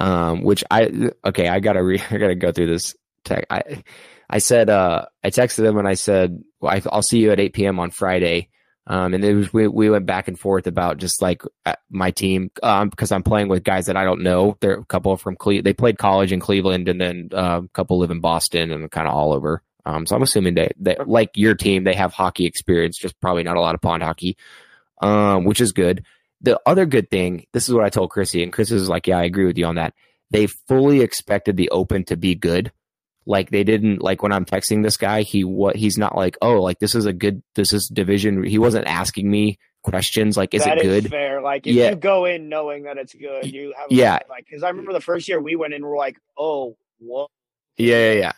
Um, 0.00 0.42
which 0.42 0.64
I 0.68 1.10
okay, 1.24 1.46
I 1.48 1.60
gotta 1.60 1.82
re- 1.84 2.02
I 2.10 2.16
gotta 2.16 2.34
go 2.34 2.50
through 2.50 2.66
this. 2.66 2.96
Tech. 3.24 3.46
I 3.50 3.84
I 4.30 4.38
said 4.38 4.70
uh 4.70 5.06
I 5.22 5.30
texted 5.30 5.64
them 5.64 5.76
and 5.76 5.88
I 5.88 5.94
said 5.94 6.42
well, 6.60 6.72
I, 6.72 6.82
I'll 6.90 7.02
see 7.02 7.18
you 7.18 7.32
at 7.32 7.40
eight 7.40 7.52
p.m. 7.52 7.78
on 7.80 7.90
Friday. 7.90 8.48
Um, 8.86 9.12
and 9.14 9.22
was 9.36 9.52
we 9.52 9.68
we 9.68 9.90
went 9.90 10.06
back 10.06 10.28
and 10.28 10.38
forth 10.38 10.66
about 10.66 10.98
just 10.98 11.20
like 11.20 11.42
uh, 11.66 11.74
my 11.90 12.12
team 12.12 12.50
um 12.62 12.88
because 12.88 13.12
I'm 13.12 13.22
playing 13.22 13.48
with 13.48 13.62
guys 13.62 13.86
that 13.86 13.96
I 13.96 14.04
don't 14.04 14.22
know. 14.22 14.56
They're 14.60 14.78
a 14.78 14.84
couple 14.84 15.16
from 15.16 15.36
Cle. 15.36 15.62
They 15.62 15.74
played 15.74 15.98
college 15.98 16.32
in 16.32 16.40
Cleveland 16.40 16.88
and 16.88 17.00
then 17.00 17.28
uh, 17.32 17.62
a 17.64 17.68
couple 17.68 17.98
live 17.98 18.10
in 18.10 18.20
Boston 18.20 18.72
and 18.72 18.90
kind 18.90 19.06
of 19.06 19.14
all 19.14 19.32
over. 19.32 19.62
Um, 19.84 20.06
so 20.06 20.16
I'm 20.16 20.22
assuming 20.22 20.54
they, 20.54 20.70
they 20.78 20.96
like 21.04 21.30
your 21.34 21.54
team, 21.54 21.84
they 21.84 21.94
have 21.94 22.12
hockey 22.12 22.46
experience, 22.46 22.98
just 22.98 23.18
probably 23.20 23.42
not 23.42 23.56
a 23.56 23.60
lot 23.60 23.74
of 23.74 23.80
pond 23.80 24.02
hockey, 24.02 24.36
um, 25.02 25.44
which 25.44 25.60
is 25.60 25.72
good. 25.72 26.04
The 26.42 26.60
other 26.66 26.86
good 26.86 27.10
thing, 27.10 27.46
this 27.52 27.68
is 27.68 27.74
what 27.74 27.84
I 27.84 27.90
told 27.90 28.10
Chrissy, 28.10 28.42
and 28.42 28.52
Chris 28.52 28.70
is 28.70 28.88
like, 28.88 29.06
"Yeah, 29.06 29.18
I 29.18 29.24
agree 29.24 29.44
with 29.46 29.58
you 29.58 29.66
on 29.66 29.74
that." 29.74 29.94
They 30.30 30.46
fully 30.46 31.00
expected 31.00 31.56
the 31.56 31.70
Open 31.70 32.04
to 32.04 32.16
be 32.16 32.34
good. 32.34 32.72
Like 33.30 33.50
they 33.50 33.62
didn't 33.64 34.02
like 34.02 34.22
when 34.22 34.32
I'm 34.32 34.44
texting 34.44 34.82
this 34.82 34.96
guy, 34.96 35.22
he 35.22 35.44
what 35.44 35.76
he's 35.76 35.96
not 35.96 36.16
like, 36.16 36.36
"Oh, 36.42 36.60
like 36.60 36.80
this 36.80 36.94
is 36.96 37.06
a 37.06 37.12
good, 37.12 37.42
this 37.54 37.72
is 37.72 37.86
division." 37.86 38.42
He 38.42 38.58
wasn't 38.58 38.86
asking 38.88 39.30
me 39.30 39.58
questions 39.84 40.36
like, 40.36 40.52
"Is 40.52 40.64
That 40.64 40.78
it 40.78 40.82
good?" 40.82 41.08
fair. 41.10 41.40
Like 41.40 41.66
if 41.66 41.74
Yeah. 41.76 41.90
you 41.90 41.96
go 41.96 42.24
in 42.24 42.48
knowing 42.48 42.82
that 42.84 42.98
it's 42.98 43.14
good, 43.14 43.46
you 43.46 43.72
have 43.78 43.86
Yeah. 43.90 44.18
Like 44.28 44.46
because 44.46 44.62
I 44.64 44.68
remember 44.70 44.92
the 44.92 45.00
first 45.00 45.28
year 45.28 45.40
we 45.40 45.54
went 45.56 45.74
in, 45.74 45.82
we're 45.86 45.96
like, 45.96 46.18
oh, 46.36 46.76
what? 46.98 47.30
Yeah, 47.78 48.12
yeah, 48.12 48.18
yeah. 48.18 48.32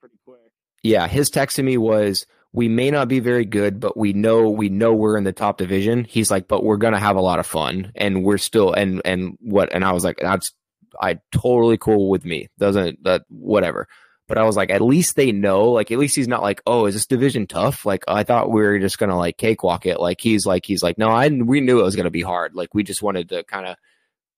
Pretty 0.00 0.16
quick. 0.24 0.38
Yeah, 0.82 1.08
his 1.08 1.28
text 1.30 1.56
to 1.56 1.62
me 1.62 1.76
was, 1.76 2.26
"We 2.52 2.68
may 2.68 2.90
not 2.90 3.08
be 3.08 3.18
very 3.20 3.44
good, 3.44 3.80
but 3.80 3.96
we 3.96 4.12
know 4.12 4.50
we 4.50 4.68
know 4.68 4.94
we're 4.94 5.16
in 5.16 5.24
the 5.24 5.32
top 5.32 5.58
division." 5.58 6.04
He's 6.04 6.30
like, 6.30 6.46
"But 6.46 6.62
we're 6.62 6.76
gonna 6.76 7.00
have 7.00 7.16
a 7.16 7.20
lot 7.22 7.38
of 7.40 7.46
fun, 7.46 7.90
and 7.96 8.22
we're 8.22 8.38
still 8.38 8.72
and 8.72 9.00
and 9.04 9.36
what?" 9.40 9.72
And 9.74 9.84
I 9.84 9.92
was 9.92 10.04
like, 10.04 10.18
"That's 10.20 10.52
I 11.00 11.20
totally 11.32 11.78
cool 11.78 12.08
with 12.08 12.24
me. 12.24 12.48
Doesn't 12.58 13.02
that 13.04 13.22
whatever." 13.28 13.88
But 14.26 14.38
I 14.38 14.44
was 14.44 14.56
like, 14.56 14.70
at 14.70 14.80
least 14.80 15.16
they 15.16 15.32
know. 15.32 15.70
Like, 15.70 15.90
at 15.90 15.98
least 15.98 16.16
he's 16.16 16.28
not 16.28 16.42
like, 16.42 16.62
"Oh, 16.66 16.86
is 16.86 16.94
this 16.94 17.06
division 17.06 17.46
tough?" 17.46 17.84
Like, 17.84 18.04
I 18.08 18.24
thought 18.24 18.50
we 18.50 18.62
were 18.62 18.78
just 18.78 18.98
gonna 18.98 19.18
like 19.18 19.36
cakewalk 19.36 19.86
it. 19.86 20.00
Like, 20.00 20.20
he's 20.20 20.46
like, 20.46 20.64
he's 20.66 20.82
like, 20.82 20.98
"No, 20.98 21.08
I 21.08 21.28
we 21.28 21.60
knew 21.60 21.80
it 21.80 21.84
was 21.84 21.96
gonna 21.96 22.10
be 22.10 22.22
hard. 22.22 22.54
Like, 22.54 22.74
we 22.74 22.82
just 22.82 23.02
wanted 23.02 23.30
to 23.30 23.44
kind 23.44 23.66
of." 23.66 23.76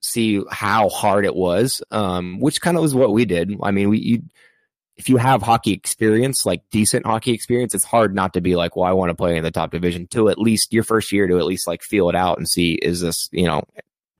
see 0.02 0.42
how 0.50 0.90
hard 0.90 1.24
it 1.24 1.34
was 1.34 1.82
um 1.90 2.38
which 2.38 2.60
kind 2.60 2.76
of 2.76 2.82
was 2.82 2.94
what 2.94 3.14
we 3.14 3.24
did 3.24 3.56
i 3.62 3.70
mean 3.70 3.88
we 3.88 3.98
you 3.98 4.22
if 4.96 5.08
you 5.08 5.18
have 5.18 5.42
hockey 5.42 5.72
experience, 5.72 6.46
like 6.46 6.62
decent 6.70 7.04
hockey 7.04 7.32
experience, 7.32 7.74
it's 7.74 7.84
hard 7.84 8.14
not 8.14 8.32
to 8.32 8.40
be 8.40 8.56
like, 8.56 8.76
well, 8.76 8.86
I 8.86 8.92
want 8.92 9.10
to 9.10 9.14
play 9.14 9.36
in 9.36 9.44
the 9.44 9.50
top 9.50 9.70
division 9.70 10.06
to 10.08 10.28
at 10.28 10.38
least 10.38 10.72
your 10.72 10.84
first 10.84 11.12
year 11.12 11.26
to 11.26 11.38
at 11.38 11.44
least 11.44 11.66
like 11.66 11.82
feel 11.82 12.08
it 12.08 12.14
out 12.14 12.38
and 12.38 12.48
see 12.48 12.74
is 12.74 13.02
this, 13.02 13.28
you 13.30 13.46
know, 13.46 13.62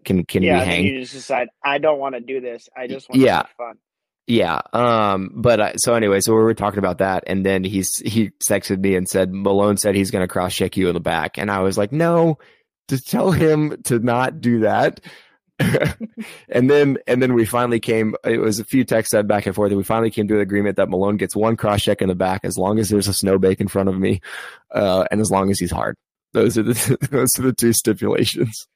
can 0.07 0.25
can 0.25 0.43
yeah, 0.43 0.61
we 0.61 0.65
hang? 0.65 0.85
you 0.85 1.01
just 1.01 1.13
decide 1.13 1.49
I 1.63 1.77
don't 1.77 1.99
want 1.99 2.15
to 2.15 2.23
do 2.23 2.41
this. 2.41 2.69
I 2.75 2.87
just 2.87 3.11
want 3.11 3.21
Yeah. 3.21 3.43
to 3.43 3.49
have 3.49 3.57
fun. 3.59 3.79
Yeah. 4.27 4.61
Um. 4.73 5.31
But 5.35 5.61
uh, 5.61 5.77
so 5.77 5.95
anyway, 5.95 6.21
so 6.21 6.33
we 6.35 6.41
were 6.43 6.55
talking 6.55 6.79
about 6.79 6.99
that, 6.99 7.25
and 7.27 7.45
then 7.45 7.63
he's 7.63 7.99
he 7.99 8.31
texted 8.49 8.79
me 8.81 8.97
and 8.97 9.07
said 9.09 9.33
Malone 9.33 9.77
said 9.77 9.95
he's 9.95 10.11
going 10.11 10.25
to 10.25 10.29
cross 10.29 10.55
check 10.55 10.77
you 10.77 10.89
in 10.89 10.95
the 10.95 11.01
back, 11.01 11.39
and 11.39 11.51
I 11.51 11.61
was 11.61 11.77
like, 11.79 11.93
no, 11.93 12.39
to 12.89 13.01
tell 13.01 13.31
him 13.31 13.81
to 13.85 13.99
not 13.99 14.41
do 14.41 14.61
that. 14.61 15.01
and 16.49 16.69
then 16.69 16.99
and 17.07 17.23
then 17.23 17.35
we 17.35 17.45
finally 17.45 17.81
came. 17.81 18.15
It 18.25 18.41
was 18.41 18.59
a 18.59 18.65
few 18.65 18.85
texts 18.85 19.15
back 19.25 19.47
and 19.47 19.55
forth, 19.55 19.71
and 19.71 19.79
we 19.79 19.85
finally 19.85 20.11
came 20.11 20.29
to 20.29 20.35
an 20.35 20.41
agreement 20.41 20.77
that 20.77 20.89
Malone 20.89 21.17
gets 21.17 21.37
one 21.37 21.57
cross 21.57 21.83
check 21.83 22.03
in 22.03 22.09
the 22.09 22.15
back 22.15 22.41
as 22.45 22.59
long 22.59 22.79
as 22.79 22.89
there's 22.89 23.09
a 23.09 23.15
snow 23.15 23.39
bake 23.39 23.61
in 23.61 23.69
front 23.69 23.89
of 23.89 23.97
me, 23.99 24.21
uh, 24.73 25.05
and 25.11 25.21
as 25.21 25.31
long 25.31 25.51
as 25.51 25.59
he's 25.59 25.71
hard. 25.71 25.97
Those 26.33 26.59
are 26.59 26.63
the 26.65 26.99
those 27.11 27.39
are 27.39 27.43
the 27.43 27.53
two 27.53 27.73
stipulations. 27.73 28.67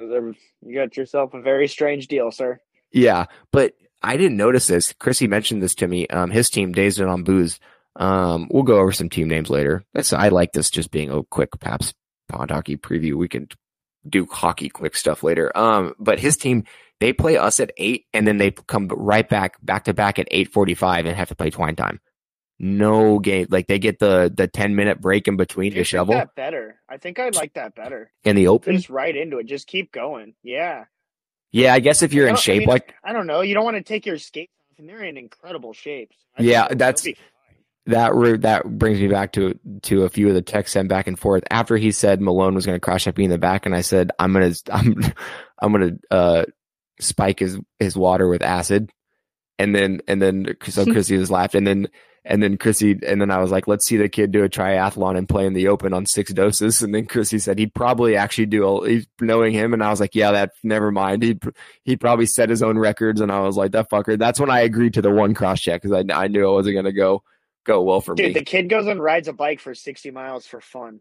You 0.00 0.34
got 0.74 0.96
yourself 0.96 1.34
a 1.34 1.40
very 1.40 1.68
strange 1.68 2.08
deal, 2.08 2.30
sir. 2.30 2.60
Yeah, 2.92 3.26
but 3.52 3.74
I 4.02 4.16
didn't 4.16 4.36
notice 4.36 4.66
this. 4.66 4.92
Chrissy 4.94 5.28
mentioned 5.28 5.62
this 5.62 5.74
to 5.76 5.86
me. 5.86 6.06
Um, 6.08 6.30
his 6.30 6.50
team, 6.50 6.72
Dazed 6.72 7.00
and 7.00 7.10
on 7.10 7.22
Booze. 7.22 7.60
Um, 7.96 8.48
we'll 8.50 8.62
go 8.62 8.78
over 8.78 8.92
some 8.92 9.08
team 9.08 9.28
names 9.28 9.50
later. 9.50 9.84
That's 9.92 10.12
I 10.12 10.28
like 10.28 10.52
this 10.52 10.70
just 10.70 10.90
being 10.90 11.10
a 11.10 11.22
quick 11.24 11.58
Pabst 11.60 11.94
Pond 12.28 12.50
Hockey 12.50 12.76
preview. 12.76 13.14
We 13.14 13.28
can 13.28 13.48
do 14.08 14.26
hockey 14.30 14.68
quick 14.68 14.96
stuff 14.96 15.22
later. 15.22 15.56
Um, 15.56 15.94
but 15.98 16.18
his 16.18 16.36
team, 16.36 16.64
they 17.00 17.12
play 17.12 17.36
us 17.36 17.60
at 17.60 17.72
eight, 17.76 18.06
and 18.14 18.26
then 18.26 18.38
they 18.38 18.52
come 18.52 18.88
right 18.88 19.28
back 19.28 19.54
back 19.62 19.84
to 19.84 19.94
back 19.94 20.18
at 20.18 20.28
eight 20.30 20.52
forty 20.52 20.74
five 20.74 21.06
and 21.06 21.16
have 21.16 21.28
to 21.28 21.34
play 21.34 21.50
twine 21.50 21.76
time. 21.76 22.00
No 22.62 23.18
game, 23.18 23.46
like 23.48 23.68
they 23.68 23.78
get 23.78 24.00
the 24.00 24.30
the 24.34 24.46
ten 24.46 24.76
minute 24.76 25.00
break 25.00 25.26
in 25.26 25.38
between 25.38 25.72
to 25.72 25.82
shovel. 25.82 26.14
That 26.14 26.34
better. 26.34 26.78
I 26.86 26.98
think 26.98 27.18
I 27.18 27.30
like 27.30 27.54
that 27.54 27.74
better. 27.74 28.12
In 28.22 28.36
the 28.36 28.48
open, 28.48 28.76
just 28.76 28.90
right 28.90 29.16
into 29.16 29.38
it. 29.38 29.46
Just 29.46 29.66
keep 29.66 29.90
going. 29.90 30.34
Yeah. 30.42 30.84
Yeah, 31.52 31.72
I 31.72 31.80
guess 31.80 32.02
if 32.02 32.12
you're 32.12 32.28
in 32.28 32.36
shape, 32.36 32.56
I 32.56 32.58
mean, 32.58 32.68
like 32.68 32.94
I 33.02 33.14
don't 33.14 33.26
know, 33.26 33.40
you 33.40 33.54
don't 33.54 33.64
want 33.64 33.78
to 33.78 33.82
take 33.82 34.04
your 34.04 34.18
skates 34.18 34.52
off, 34.60 34.78
and 34.78 34.86
they're 34.86 35.02
in 35.02 35.16
incredible 35.16 35.72
shape. 35.72 36.12
So 36.36 36.42
yeah, 36.42 36.68
that's 36.68 37.06
that 37.86 38.14
route 38.14 38.42
that 38.42 38.66
brings 38.78 39.00
me 39.00 39.08
back 39.08 39.32
to 39.32 39.58
to 39.84 40.04
a 40.04 40.10
few 40.10 40.28
of 40.28 40.34
the 40.34 40.42
texts 40.42 40.74
sent 40.74 40.90
back 40.90 41.06
and 41.06 41.18
forth 41.18 41.44
after 41.50 41.78
he 41.78 41.92
said 41.92 42.20
Malone 42.20 42.54
was 42.54 42.66
going 42.66 42.76
to 42.76 42.80
crash 42.80 43.06
up 43.06 43.16
me 43.16 43.24
in 43.24 43.30
the 43.30 43.38
back, 43.38 43.64
and 43.64 43.74
I 43.74 43.80
said 43.80 44.10
I'm 44.18 44.34
gonna 44.34 44.52
I'm 44.70 45.02
I'm 45.58 45.72
gonna 45.72 45.92
uh, 46.10 46.44
spike 47.00 47.38
his 47.38 47.58
his 47.78 47.96
water 47.96 48.28
with 48.28 48.42
acid, 48.42 48.92
and 49.58 49.74
then 49.74 50.02
and 50.06 50.20
then 50.20 50.56
so 50.68 50.84
Chrissy 50.92 51.16
was 51.16 51.30
laughed, 51.30 51.54
and 51.54 51.66
then 51.66 51.88
and 52.24 52.42
then 52.42 52.58
Chrissy 52.58 52.98
and 53.06 53.20
then 53.20 53.30
I 53.30 53.38
was 53.38 53.50
like, 53.50 53.66
let's 53.66 53.86
see 53.86 53.96
the 53.96 54.08
kid 54.08 54.30
do 54.30 54.44
a 54.44 54.48
triathlon 54.48 55.16
and 55.16 55.28
play 55.28 55.46
in 55.46 55.54
the 55.54 55.68
open 55.68 55.92
on 55.92 56.06
six 56.06 56.32
doses, 56.32 56.82
and 56.82 56.94
then 56.94 57.06
Chrissy 57.06 57.38
said 57.38 57.58
he'd 57.58 57.74
probably 57.74 58.16
actually 58.16 58.46
do 58.46 58.84
a 58.86 59.02
knowing 59.20 59.52
him, 59.52 59.72
and 59.72 59.82
I 59.82 59.90
was 59.90 60.00
like, 60.00 60.14
yeah, 60.14 60.32
that 60.32 60.52
never 60.62 60.90
mind, 60.90 61.22
he'd 61.22 61.42
he'd 61.84 62.00
probably 62.00 62.26
set 62.26 62.50
his 62.50 62.62
own 62.62 62.78
records, 62.78 63.20
and 63.20 63.32
I 63.32 63.40
was 63.40 63.56
like, 63.56 63.72
that 63.72 63.90
fucker. 63.90 64.18
That's 64.18 64.38
when 64.40 64.50
I 64.50 64.60
agreed 64.60 64.94
to 64.94 65.02
the 65.02 65.10
one 65.10 65.34
cross 65.34 65.60
check 65.60 65.82
because 65.82 66.04
I 66.10 66.24
I 66.24 66.28
knew 66.28 66.46
I 66.48 66.52
wasn't 66.52 66.76
gonna 66.76 66.92
go 66.92 67.22
go 67.64 67.82
well 67.82 68.00
for 68.00 68.14
Dude, 68.14 68.28
me. 68.28 68.32
the 68.32 68.44
kid 68.44 68.68
goes 68.68 68.86
and 68.86 69.02
rides 69.02 69.28
a 69.28 69.32
bike 69.32 69.60
for 69.60 69.74
60 69.74 70.10
miles 70.10 70.46
for 70.46 70.60
fun. 70.60 71.00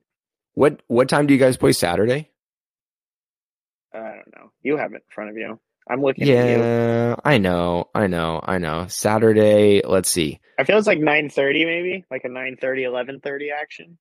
What 0.53 0.81
what 0.87 1.09
time 1.09 1.27
do 1.27 1.33
you 1.33 1.39
guys 1.39 1.57
play 1.57 1.71
Saturday? 1.71 2.29
I 3.93 3.97
don't 3.99 4.35
know. 4.35 4.51
You 4.61 4.77
have 4.77 4.91
it 4.93 4.97
in 4.97 5.01
front 5.09 5.29
of 5.31 5.37
you. 5.37 5.59
I'm 5.89 6.01
looking 6.01 6.27
yeah, 6.27 7.15
I 7.25 7.39
know, 7.39 7.89
I 7.95 8.07
know, 8.07 8.39
I 8.43 8.59
know. 8.59 8.85
Saturday, 8.87 9.81
let's 9.83 10.09
see. 10.09 10.39
I 10.57 10.63
feel 10.63 10.77
it's 10.77 10.87
like 10.87 10.99
9:30 10.99 11.65
maybe, 11.65 12.05
like 12.11 12.25
a 12.25 12.29
9:30 12.29 12.83
11:30 12.83 13.51
action. 13.51 13.97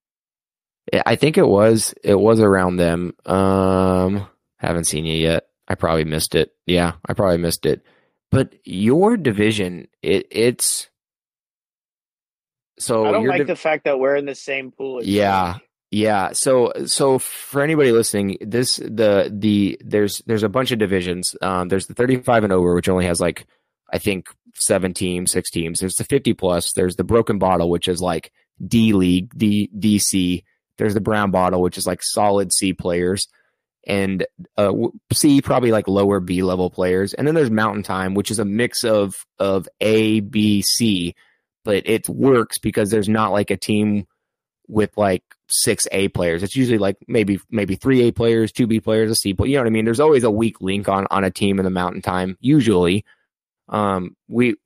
I 1.06 1.16
think 1.16 1.38
it 1.38 1.46
was 1.46 1.94
it 2.04 2.18
was 2.18 2.40
around 2.40 2.76
them. 2.76 3.14
Um 3.24 4.28
haven't 4.58 4.84
seen 4.84 5.06
you 5.06 5.16
yet. 5.16 5.48
I 5.66 5.74
probably 5.74 6.04
missed 6.04 6.34
it. 6.34 6.54
Yeah, 6.66 6.92
I 7.06 7.14
probably 7.14 7.38
missed 7.38 7.64
it. 7.64 7.82
But 8.30 8.54
your 8.64 9.16
division, 9.16 9.88
it 10.02 10.26
it's 10.30 10.88
so 12.78 13.06
I 13.06 13.12
don't 13.12 13.26
like 13.26 13.46
the 13.46 13.56
fact 13.56 13.84
that 13.84 13.98
we're 13.98 14.16
in 14.16 14.26
the 14.26 14.34
same 14.34 14.70
pool. 14.72 15.02
yeah, 15.02 15.58
yeah. 15.90 16.32
So 16.32 16.72
so 16.86 17.18
for 17.18 17.62
anybody 17.62 17.92
listening, 17.92 18.38
this 18.40 18.76
the 18.76 19.32
the 19.32 19.78
there's 19.84 20.18
there's 20.26 20.42
a 20.42 20.48
bunch 20.48 20.70
of 20.70 20.78
divisions. 20.78 21.34
Um, 21.40 21.68
there's 21.68 21.86
the 21.86 21.94
35 21.94 22.44
and 22.44 22.52
over, 22.52 22.74
which 22.74 22.88
only 22.88 23.06
has 23.06 23.20
like 23.20 23.46
I 23.92 23.98
think 23.98 24.28
seven 24.54 24.92
teams, 24.92 25.32
six 25.32 25.50
teams. 25.50 25.80
There's 25.80 25.96
the 25.96 26.04
50 26.04 26.34
plus. 26.34 26.72
There's 26.72 26.96
the 26.96 27.04
broken 27.04 27.38
bottle, 27.38 27.70
which 27.70 27.88
is 27.88 28.00
like 28.00 28.32
D 28.66 28.92
League, 28.92 29.32
D 29.36 29.70
DC. 29.76 30.44
There's 30.76 30.94
the 30.94 31.00
brown 31.00 31.30
bottle, 31.30 31.62
which 31.62 31.78
is 31.78 31.86
like 31.86 32.02
solid 32.02 32.52
C 32.52 32.72
players, 32.72 33.26
and 33.86 34.26
uh, 34.56 34.72
C 35.12 35.40
probably 35.40 35.72
like 35.72 35.88
lower 35.88 36.20
B 36.20 36.42
level 36.42 36.70
players. 36.70 37.14
And 37.14 37.26
then 37.26 37.34
there's 37.34 37.50
Mountain 37.50 37.82
Time, 37.82 38.14
which 38.14 38.30
is 38.30 38.38
a 38.38 38.44
mix 38.44 38.84
of 38.84 39.14
of 39.38 39.68
A, 39.80 40.20
B, 40.20 40.62
C 40.62 41.14
but 41.68 41.82
it 41.86 42.08
works 42.08 42.56
because 42.56 42.90
there's 42.90 43.10
not 43.10 43.30
like 43.30 43.50
a 43.50 43.56
team 43.58 44.06
with 44.68 44.96
like 44.96 45.22
six 45.48 45.86
A 45.92 46.08
players. 46.08 46.42
It's 46.42 46.56
usually 46.56 46.78
like 46.78 46.96
maybe 47.06 47.40
maybe 47.50 47.74
three 47.74 48.02
A 48.08 48.12
players, 48.12 48.52
two 48.52 48.66
B 48.66 48.80
players, 48.80 49.10
a 49.10 49.14
C 49.14 49.34
player. 49.34 49.48
You 49.48 49.56
know 49.56 49.62
what 49.62 49.68
I 49.68 49.70
mean? 49.70 49.84
There's 49.84 50.00
always 50.00 50.24
a 50.24 50.30
weak 50.30 50.60
link 50.60 50.88
on 50.88 51.06
on 51.10 51.24
a 51.24 51.30
team 51.30 51.58
in 51.58 51.64
the 51.64 51.70
mountain 51.70 52.02
time. 52.02 52.36
Usually, 52.40 53.04
um, 53.68 54.16
we 54.28 54.56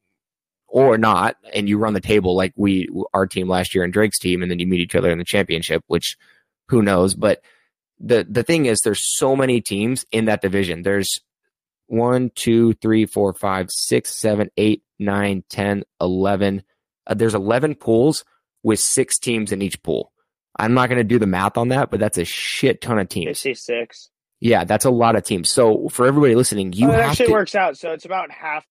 or 0.68 0.96
not, 0.96 1.36
and 1.54 1.68
you 1.68 1.78
run 1.78 1.94
the 1.94 2.00
table 2.00 2.36
like 2.36 2.52
we 2.56 2.88
our 3.14 3.26
team 3.26 3.48
last 3.48 3.74
year 3.74 3.84
and 3.84 3.92
Drake's 3.92 4.18
team, 4.18 4.42
and 4.42 4.50
then 4.50 4.58
you 4.58 4.66
meet 4.66 4.80
each 4.80 4.94
other 4.94 5.10
in 5.10 5.18
the 5.18 5.24
championship. 5.24 5.82
Which 5.86 6.16
who 6.68 6.82
knows? 6.82 7.14
But 7.14 7.42
the 7.98 8.26
the 8.28 8.42
thing 8.42 8.66
is, 8.66 8.80
there's 8.80 9.16
so 9.16 9.36
many 9.36 9.60
teams 9.60 10.04
in 10.12 10.26
that 10.26 10.42
division. 10.42 10.82
There's 10.82 11.20
one, 11.86 12.30
two, 12.34 12.72
three, 12.74 13.06
four, 13.06 13.34
five, 13.34 13.70
six, 13.70 14.14
seven, 14.14 14.50
eight, 14.56 14.82
nine, 14.98 15.44
ten, 15.48 15.84
eleven 16.00 16.62
uh, 17.06 17.14
there's 17.14 17.34
11 17.34 17.76
pools 17.76 18.24
with 18.62 18.80
six 18.80 19.18
teams 19.18 19.52
in 19.52 19.62
each 19.62 19.82
pool. 19.82 20.11
I'm 20.56 20.74
not 20.74 20.88
going 20.88 20.98
to 20.98 21.04
do 21.04 21.18
the 21.18 21.26
math 21.26 21.56
on 21.56 21.68
that, 21.68 21.90
but 21.90 22.00
that's 22.00 22.18
a 22.18 22.24
shit 22.24 22.80
ton 22.80 22.98
of 22.98 23.08
teams. 23.08 23.40
56. 23.40 24.10
Yeah, 24.40 24.64
that's 24.64 24.84
a 24.84 24.90
lot 24.90 25.16
of 25.16 25.22
teams. 25.22 25.50
So 25.50 25.88
for 25.88 26.06
everybody 26.06 26.34
listening, 26.34 26.72
you 26.72 26.90
oh, 26.90 26.92
it 26.92 26.98
actually 26.98 27.26
to, 27.26 27.32
works 27.32 27.54
out. 27.54 27.78
So 27.78 27.92
it's 27.92 28.04
about 28.04 28.30
half. 28.30 28.66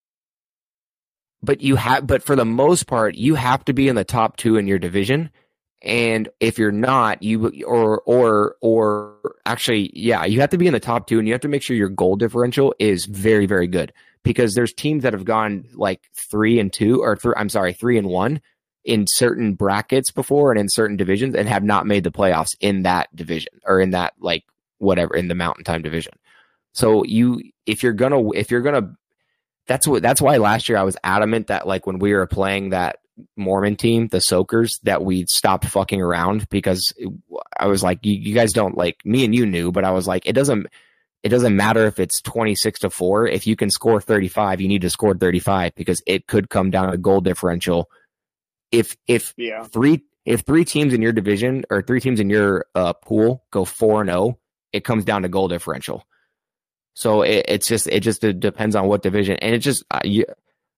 But 1.41 1.61
you 1.61 1.75
have, 1.77 2.05
but 2.05 2.23
for 2.23 2.35
the 2.35 2.45
most 2.45 2.87
part, 2.87 3.15
you 3.15 3.35
have 3.35 3.65
to 3.65 3.73
be 3.73 3.87
in 3.87 3.95
the 3.95 4.03
top 4.03 4.37
two 4.37 4.57
in 4.57 4.67
your 4.67 4.79
division. 4.79 5.31
And 5.81 6.29
if 6.39 6.59
you're 6.59 6.71
not, 6.71 7.23
you 7.23 7.63
or 7.65 8.01
or 8.01 8.57
or 8.61 9.15
actually, 9.45 9.91
yeah, 9.95 10.25
you 10.25 10.41
have 10.41 10.51
to 10.51 10.57
be 10.59 10.67
in 10.67 10.73
the 10.73 10.79
top 10.79 11.07
two, 11.07 11.17
and 11.17 11.27
you 11.27 11.33
have 11.33 11.41
to 11.41 11.47
make 11.47 11.63
sure 11.63 11.75
your 11.75 11.89
goal 11.89 12.15
differential 12.17 12.75
is 12.77 13.05
very 13.05 13.47
very 13.47 13.65
good 13.65 13.91
because 14.21 14.53
there's 14.53 14.73
teams 14.73 15.01
that 15.01 15.13
have 15.13 15.25
gone 15.25 15.65
like 15.73 16.01
three 16.13 16.59
and 16.59 16.71
two 16.71 17.01
or 17.01 17.15
three, 17.15 17.33
I'm 17.35 17.49
sorry, 17.49 17.73
three 17.73 17.97
and 17.97 18.07
one 18.07 18.41
in 18.83 19.05
certain 19.07 19.53
brackets 19.53 20.11
before 20.11 20.51
and 20.51 20.59
in 20.59 20.69
certain 20.69 20.97
divisions 20.97 21.35
and 21.35 21.47
have 21.47 21.63
not 21.63 21.85
made 21.85 22.03
the 22.03 22.11
playoffs 22.11 22.55
in 22.59 22.83
that 22.83 23.15
division 23.15 23.53
or 23.65 23.79
in 23.79 23.91
that 23.91 24.13
like 24.19 24.43
whatever 24.79 25.15
in 25.15 25.27
the 25.27 25.35
mountain 25.35 25.63
time 25.63 25.81
division. 25.81 26.13
So 26.73 27.03
you 27.03 27.41
if 27.65 27.83
you're 27.83 27.93
gonna 27.93 28.31
if 28.31 28.49
you're 28.49 28.61
gonna 28.61 28.95
that's 29.67 29.87
what 29.87 30.01
that's 30.01 30.21
why 30.21 30.37
last 30.37 30.67
year 30.67 30.77
I 30.77 30.83
was 30.83 30.97
adamant 31.03 31.47
that 31.47 31.67
like 31.67 31.85
when 31.85 31.99
we 31.99 32.13
were 32.13 32.27
playing 32.27 32.69
that 32.69 32.97
Mormon 33.35 33.75
team, 33.75 34.07
the 34.07 34.21
Soakers, 34.21 34.79
that 34.83 35.03
we 35.03 35.25
stopped 35.27 35.65
fucking 35.65 36.01
around 36.01 36.49
because 36.49 36.93
I 37.57 37.67
was 37.67 37.83
like, 37.83 38.05
you, 38.05 38.13
you 38.13 38.33
guys 38.33 38.53
don't 38.53 38.77
like 38.77 38.97
me 39.05 39.23
and 39.23 39.35
you 39.35 39.45
knew, 39.45 39.71
but 39.71 39.83
I 39.83 39.91
was 39.91 40.07
like, 40.07 40.25
it 40.25 40.33
doesn't 40.33 40.67
it 41.23 41.29
doesn't 41.29 41.55
matter 41.55 41.85
if 41.85 41.99
it's 41.99 42.19
26 42.21 42.79
to 42.79 42.89
4 42.89 43.27
if 43.27 43.45
you 43.45 43.55
can 43.55 43.69
score 43.69 44.01
35 44.01 44.59
you 44.59 44.67
need 44.67 44.81
to 44.81 44.89
score 44.89 45.13
35 45.13 45.75
because 45.75 46.01
it 46.07 46.25
could 46.25 46.49
come 46.49 46.71
down 46.71 46.89
to 46.89 46.97
goal 46.97 47.21
differential 47.21 47.91
if 48.71 48.95
if 49.07 49.33
yeah. 49.37 49.63
three 49.63 50.03
if 50.25 50.41
three 50.41 50.65
teams 50.65 50.93
in 50.93 51.01
your 51.01 51.11
division 51.11 51.63
or 51.69 51.81
three 51.81 51.99
teams 51.99 52.19
in 52.19 52.29
your 52.29 52.65
uh, 52.75 52.93
pool 52.93 53.43
go 53.51 53.65
4 53.65 54.01
and 54.01 54.09
0 54.09 54.39
it 54.71 54.83
comes 54.83 55.05
down 55.05 55.23
to 55.23 55.29
goal 55.29 55.47
differential 55.47 56.05
so 56.93 57.21
it, 57.21 57.45
it's 57.47 57.67
just 57.67 57.87
it 57.87 58.01
just 58.01 58.23
it 58.23 58.39
depends 58.39 58.75
on 58.75 58.87
what 58.87 59.01
division 59.01 59.37
and 59.41 59.55
it 59.55 59.59
just 59.59 59.83
uh, 59.91 59.99
you, 60.03 60.25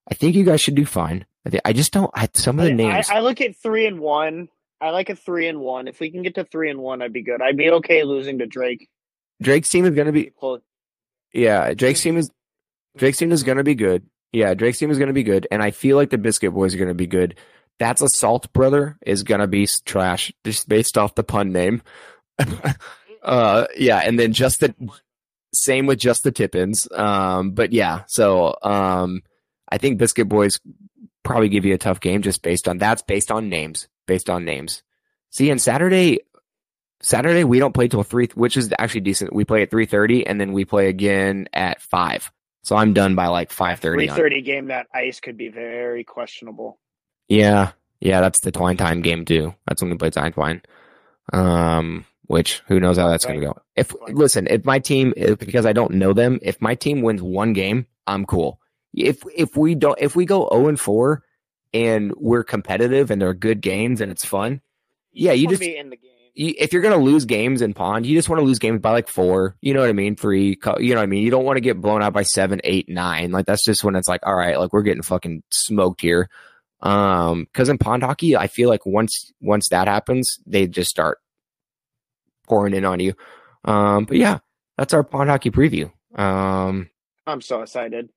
i 0.10 0.14
think 0.14 0.36
you 0.36 0.44
guys 0.44 0.62
should 0.62 0.76
do 0.76 0.86
fine 0.86 1.26
i, 1.46 1.50
think, 1.50 1.62
I 1.66 1.74
just 1.74 1.92
don't 1.92 2.12
I, 2.14 2.30
some 2.34 2.60
of 2.60 2.66
the 2.66 2.74
names 2.74 3.10
I, 3.10 3.18
I 3.18 3.20
look 3.20 3.42
at 3.42 3.56
3 3.58 3.88
and 3.88 4.00
1 4.00 4.50
I 4.82 4.90
like 4.90 5.10
a 5.10 5.16
3 5.16 5.48
and 5.48 5.60
1 5.62 5.88
if 5.88 6.00
we 6.00 6.12
can 6.12 6.24
get 6.24 6.36
to 6.36 6.44
3 6.44 6.72
and 6.72 6.80
1 6.80 7.02
I'd 7.02 7.14
be 7.14 7.22
good 7.22 7.42
I'd 7.42 7.58
be 7.58 7.70
okay 7.72 8.04
losing 8.04 8.40
to 8.40 8.46
Drake 8.46 8.90
Drake's 9.44 9.70
team 9.70 9.86
is 9.86 9.94
going 9.94 10.08
to 10.08 10.12
be. 10.12 10.32
Yeah, 11.34 11.74
Drake's 11.74 12.02
team 12.02 12.18
is. 12.18 12.32
Drake's 12.98 13.18
team 13.18 13.32
is 13.32 13.44
going 13.44 13.58
to 13.58 13.64
be 13.64 13.76
good. 13.76 14.06
Yeah, 14.32 14.54
Drake's 14.54 14.80
team 14.80 14.90
is 14.90 14.98
going 14.98 15.08
to 15.08 15.14
be 15.14 15.24
good, 15.24 15.48
and 15.52 15.62
I 15.62 15.72
feel 15.72 15.98
like 15.98 16.10
the 16.10 16.18
Biscuit 16.18 16.54
Boys 16.54 16.74
are 16.74 16.78
going 16.78 16.88
to 16.88 16.96
be 16.96 17.08
good. 17.08 17.36
That's 17.80 18.02
Assault 18.02 18.52
Brother 18.54 18.98
is 19.06 19.24
going 19.24 19.42
to 19.42 19.48
be 19.48 19.68
trash, 19.86 20.32
just 20.46 20.70
based 20.70 20.98
off 20.98 21.16
the 21.16 21.24
pun 21.24 21.52
name. 21.52 21.82
uh, 23.24 23.66
yeah, 23.78 24.00
and 24.00 24.18
then 24.18 24.34
just 24.34 24.60
the 24.60 24.74
same 25.54 25.86
with 25.86 26.00
just 26.00 26.24
the 26.24 26.32
Tippins. 26.32 26.88
Um, 26.92 27.52
but 27.52 27.74
yeah, 27.74 28.04
so 28.08 28.56
um, 28.62 29.24
I 29.70 29.78
think 29.78 29.98
Biscuit 29.98 30.30
Boys 30.30 30.60
probably 31.24 31.50
give 31.50 31.66
you 31.66 31.74
a 31.74 31.80
tough 31.80 32.00
game 32.00 32.22
just 32.22 32.42
based 32.42 32.68
on 32.68 32.78
that's 32.78 33.02
based 33.02 33.32
on 33.32 33.50
names, 33.50 33.88
based 34.08 34.30
on 34.30 34.46
names. 34.46 34.84
See, 35.32 35.50
and 35.50 35.62
Saturday 35.62 36.20
Saturday 37.02 37.44
we 37.44 37.60
don't 37.60 37.74
play 37.74 37.88
till 37.88 38.04
three, 38.04 38.30
which 38.34 38.58
is 38.58 38.74
actually 38.80 39.02
decent. 39.02 39.34
We 39.34 39.46
play 39.46 39.62
at 39.62 39.72
three 39.72 39.86
thirty, 39.86 40.26
and 40.26 40.40
then 40.40 40.54
we 40.54 40.66
play 40.66 40.88
again 40.88 41.48
at 41.54 41.82
five. 41.82 42.32
So 42.64 42.76
I'm 42.78 42.94
done 42.94 43.16
by 43.16 43.28
like 43.28 43.52
five 43.52 43.80
thirty. 43.80 44.08
Three 44.08 44.16
thirty 44.16 44.42
game 44.42 44.68
that 44.68 44.88
ice 44.94 45.20
could 45.20 45.38
be 45.38 45.50
very 45.50 46.04
questionable. 46.04 46.80
Yeah, 47.28 47.72
yeah, 48.00 48.22
that's 48.22 48.42
the 48.42 48.52
twine 48.52 48.78
time 48.78 49.02
game 49.02 49.26
too. 49.26 49.54
That's 49.68 49.82
when 49.82 49.92
we 49.92 49.98
play 49.98 50.10
time 50.10 50.34
twine. 50.34 50.62
Um, 51.32 52.06
which 52.28 52.62
who 52.68 52.80
knows 52.80 52.98
how 52.98 53.08
that's 53.10 53.26
going 53.26 53.40
to 53.40 53.46
go. 53.48 53.58
If 53.76 53.94
listen, 54.10 54.48
if 54.48 54.66
my 54.66 54.80
team 54.80 55.14
because 55.16 55.66
I 55.66 55.74
don't 55.74 55.94
know 55.96 56.14
them, 56.14 56.40
if 56.42 56.62
my 56.62 56.76
team 56.76 57.02
wins 57.02 57.22
one 57.22 57.54
game, 57.54 57.88
I'm 58.08 58.26
cool. 58.26 58.60
If 58.94 59.24
if 59.36 59.56
we 59.58 59.76
don't 59.76 59.98
if 60.00 60.16
we 60.16 60.26
go 60.26 60.48
0 60.54 60.68
and 60.70 60.80
4 60.80 61.24
and 61.74 62.14
we're 62.16 62.44
competitive 62.44 63.10
and 63.10 63.22
they're 63.22 63.34
good 63.34 63.62
games 63.62 64.02
and 64.02 64.12
it's 64.12 64.26
fun, 64.26 64.62
yeah, 65.12 65.32
you 65.32 65.48
just 65.48 65.62
be 65.62 65.76
in 65.78 65.90
the 65.90 65.98
game. 65.98 66.12
you- 66.36 66.54
if 66.58 66.74
you're 66.74 66.82
going 66.82 66.98
to 66.98 67.04
lose 67.04 67.26
games 67.26 67.62
in 67.62 67.74
pond, 67.74 68.06
you 68.06 68.16
just 68.18 68.30
want 68.30 68.40
to 68.40 68.46
lose 68.46 68.60
games 68.60 68.82
by 68.82 68.92
like 68.92 69.08
four. 69.08 69.56
You 69.62 69.74
know 69.74 69.80
what 69.82 69.90
I 69.90 69.94
mean? 69.94 70.16
Three. 70.16 70.58
You 70.80 70.94
know 70.94 71.00
what 71.00 71.04
I 71.04 71.08
mean? 71.08 71.24
You 71.24 71.32
don't 71.32 71.46
want 71.46 71.58
to 71.58 71.62
get 71.62 71.80
blown 71.82 72.04
out 72.04 72.14
by 72.14 72.24
seven, 72.24 72.60
eight, 72.64 72.88
nine. 72.90 73.32
Like 73.32 73.46
that's 73.46 73.64
just 73.66 73.84
when 73.84 73.96
it's 73.96 74.08
like, 74.08 74.22
all 74.26 74.36
right, 74.36 74.60
like 74.60 74.72
we're 74.74 74.82
getting 74.84 75.04
fucking 75.04 75.44
smoked 75.52 76.02
here. 76.02 76.30
Um, 76.84 77.46
because 77.46 77.70
in 77.70 77.78
pond 77.78 78.04
hockey, 78.04 78.36
I 78.36 78.48
feel 78.48 78.70
like 78.70 78.86
once 78.86 79.32
once 79.42 79.70
that 79.70 79.88
happens, 79.88 80.38
they 80.46 80.68
just 80.68 80.90
start 80.90 81.20
pouring 82.48 82.74
in 82.74 82.84
on 82.86 83.00
you. 83.00 83.14
Um, 83.64 84.04
but 84.06 84.18
yeah, 84.18 84.40
that's 84.78 84.94
our 84.94 85.04
pond 85.04 85.30
hockey 85.30 85.50
preview. 85.50 85.92
Um, 86.20 86.90
I'm 87.26 87.42
so 87.42 87.62
excited. 87.62 88.10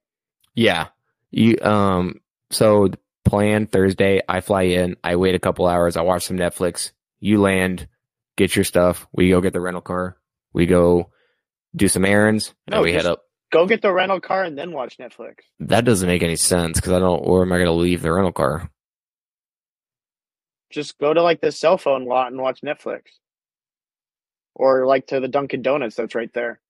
yeah. 0.54 0.88
You 1.30 1.58
um 1.62 2.20
so 2.50 2.90
plan 3.24 3.66
Thursday, 3.66 4.20
I 4.28 4.40
fly 4.40 4.62
in, 4.62 4.96
I 5.02 5.16
wait 5.16 5.34
a 5.34 5.40
couple 5.40 5.66
hours, 5.66 5.96
I 5.96 6.02
watch 6.02 6.24
some 6.24 6.36
Netflix, 6.36 6.92
you 7.20 7.40
land, 7.40 7.88
get 8.36 8.54
your 8.54 8.64
stuff, 8.64 9.06
we 9.12 9.30
go 9.30 9.40
get 9.40 9.52
the 9.52 9.60
rental 9.60 9.82
car, 9.82 10.16
we 10.52 10.66
go 10.66 11.10
do 11.74 11.88
some 11.88 12.04
errands, 12.04 12.54
and 12.66 12.74
No, 12.76 12.82
we 12.82 12.92
head 12.92 13.06
up. 13.06 13.25
Go 13.52 13.66
get 13.66 13.80
the 13.82 13.92
rental 13.92 14.20
car 14.20 14.44
and 14.44 14.58
then 14.58 14.72
watch 14.72 14.98
Netflix. 14.98 15.36
That 15.60 15.84
doesn't 15.84 16.08
make 16.08 16.22
any 16.22 16.36
sense 16.36 16.78
because 16.78 16.92
I 16.92 16.98
don't 16.98 17.24
where 17.24 17.42
am 17.42 17.52
I 17.52 17.58
gonna 17.58 17.72
leave 17.72 18.02
the 18.02 18.12
rental 18.12 18.32
car? 18.32 18.70
Just 20.70 20.98
go 20.98 21.14
to 21.14 21.22
like 21.22 21.40
the 21.40 21.52
cell 21.52 21.78
phone 21.78 22.06
lot 22.06 22.32
and 22.32 22.40
watch 22.40 22.60
Netflix. 22.62 23.02
Or 24.54 24.86
like 24.86 25.08
to 25.08 25.20
the 25.20 25.28
Dunkin' 25.28 25.62
Donuts 25.62 25.96
that's 25.96 26.14
right 26.14 26.32
there. 26.32 26.60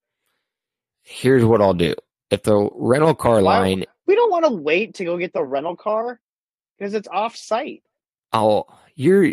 Here's 1.03 1.45
what 1.45 1.63
I'll 1.63 1.75
do. 1.75 1.95
If 2.31 2.43
the 2.43 2.69
rental 2.75 3.15
car 3.15 3.37
Why- 3.37 3.59
line 3.61 3.85
We 4.07 4.15
don't 4.15 4.31
want 4.31 4.45
to 4.45 4.53
wait 4.53 4.95
to 4.97 5.05
go 5.05 5.17
get 5.17 5.33
the 5.33 5.45
rental 5.45 5.77
car 5.77 6.21
because 6.79 6.95
it's 6.95 7.09
off 7.09 7.37
site. 7.37 7.83
I'll 8.33 8.69
you're 8.95 9.33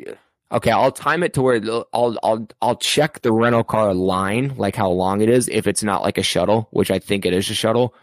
okay. 0.53 0.71
I'll 0.71 0.91
time 0.91 1.23
it 1.23 1.33
to 1.33 1.41
where 1.41 1.61
I'll 1.93 2.17
I'll 2.23 2.47
I'll 2.61 2.75
check 2.75 3.21
the 3.21 3.31
rental 3.31 3.63
car 3.63 3.93
line, 3.93 4.55
like 4.55 4.75
how 4.75 4.89
long 4.89 5.21
it 5.21 5.29
is. 5.29 5.49
If 5.49 5.67
it's 5.67 5.83
not 5.83 6.01
like 6.01 6.17
a 6.17 6.23
shuttle, 6.23 6.67
which 6.71 6.91
I 6.91 6.99
think 6.99 7.25
it 7.25 7.33
is 7.33 7.49
a 7.49 7.53
shuttle, 7.53 7.93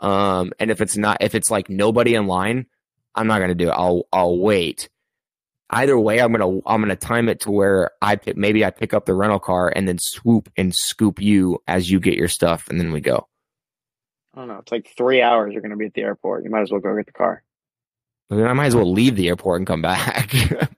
um, 0.00 0.52
and 0.58 0.70
if 0.70 0.80
it's 0.80 0.96
not, 0.96 1.18
if 1.20 1.34
it's 1.34 1.50
like 1.50 1.68
nobody 1.68 2.14
in 2.14 2.26
line, 2.26 2.66
I'm 3.14 3.26
not 3.26 3.40
gonna 3.40 3.54
do 3.54 3.68
it. 3.68 3.72
I'll 3.72 4.06
I'll 4.12 4.38
wait. 4.38 4.88
Either 5.70 5.98
way, 5.98 6.20
I'm 6.20 6.32
gonna 6.32 6.60
I'm 6.66 6.80
gonna 6.80 6.94
time 6.94 7.28
it 7.28 7.40
to 7.40 7.50
where 7.50 7.90
I 8.00 8.16
pick, 8.16 8.36
maybe 8.36 8.64
I 8.64 8.70
pick 8.70 8.94
up 8.94 9.06
the 9.06 9.14
rental 9.14 9.40
car 9.40 9.72
and 9.74 9.88
then 9.88 9.98
swoop 9.98 10.48
and 10.56 10.74
scoop 10.74 11.20
you 11.20 11.62
as 11.66 11.90
you 11.90 11.98
get 11.98 12.14
your 12.14 12.28
stuff, 12.28 12.68
and 12.68 12.78
then 12.78 12.92
we 12.92 13.00
go. 13.00 13.26
I 14.36 14.40
don't 14.40 14.48
know. 14.48 14.58
It's 14.58 14.70
like 14.70 14.92
three 14.96 15.22
hours 15.22 15.52
you're 15.54 15.62
going 15.62 15.70
to 15.70 15.78
be 15.78 15.86
at 15.86 15.94
the 15.94 16.02
airport. 16.02 16.44
You 16.44 16.50
might 16.50 16.60
as 16.60 16.70
well 16.70 16.80
go 16.80 16.94
get 16.94 17.06
the 17.06 17.12
car. 17.12 17.42
I 18.30 18.52
might 18.52 18.66
as 18.66 18.76
well 18.76 18.92
leave 18.92 19.16
the 19.16 19.28
airport 19.28 19.60
and 19.60 19.66
come 19.66 19.80
back. 19.80 20.34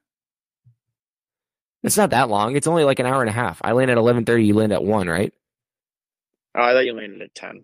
it's 1.83 1.97
not 1.97 2.11
that 2.11 2.29
long. 2.29 2.57
It's 2.57 2.67
only 2.67 2.85
like 2.85 2.99
an 2.99 3.07
hour 3.07 3.21
and 3.21 3.31
a 3.31 3.33
half. 3.33 3.61
I 3.63 3.73
land 3.73 3.91
at 3.91 3.99
eleven 3.99 4.25
thirty. 4.25 4.45
You 4.45 4.55
land 4.55 4.73
at 4.73 4.85
one, 4.85 5.09
right? 5.09 5.33
Oh, 6.57 6.63
I 6.63 6.73
thought 6.73 6.87
you 6.87 6.95
landed 6.95 7.23
at 7.23 7.35
10. 7.35 7.63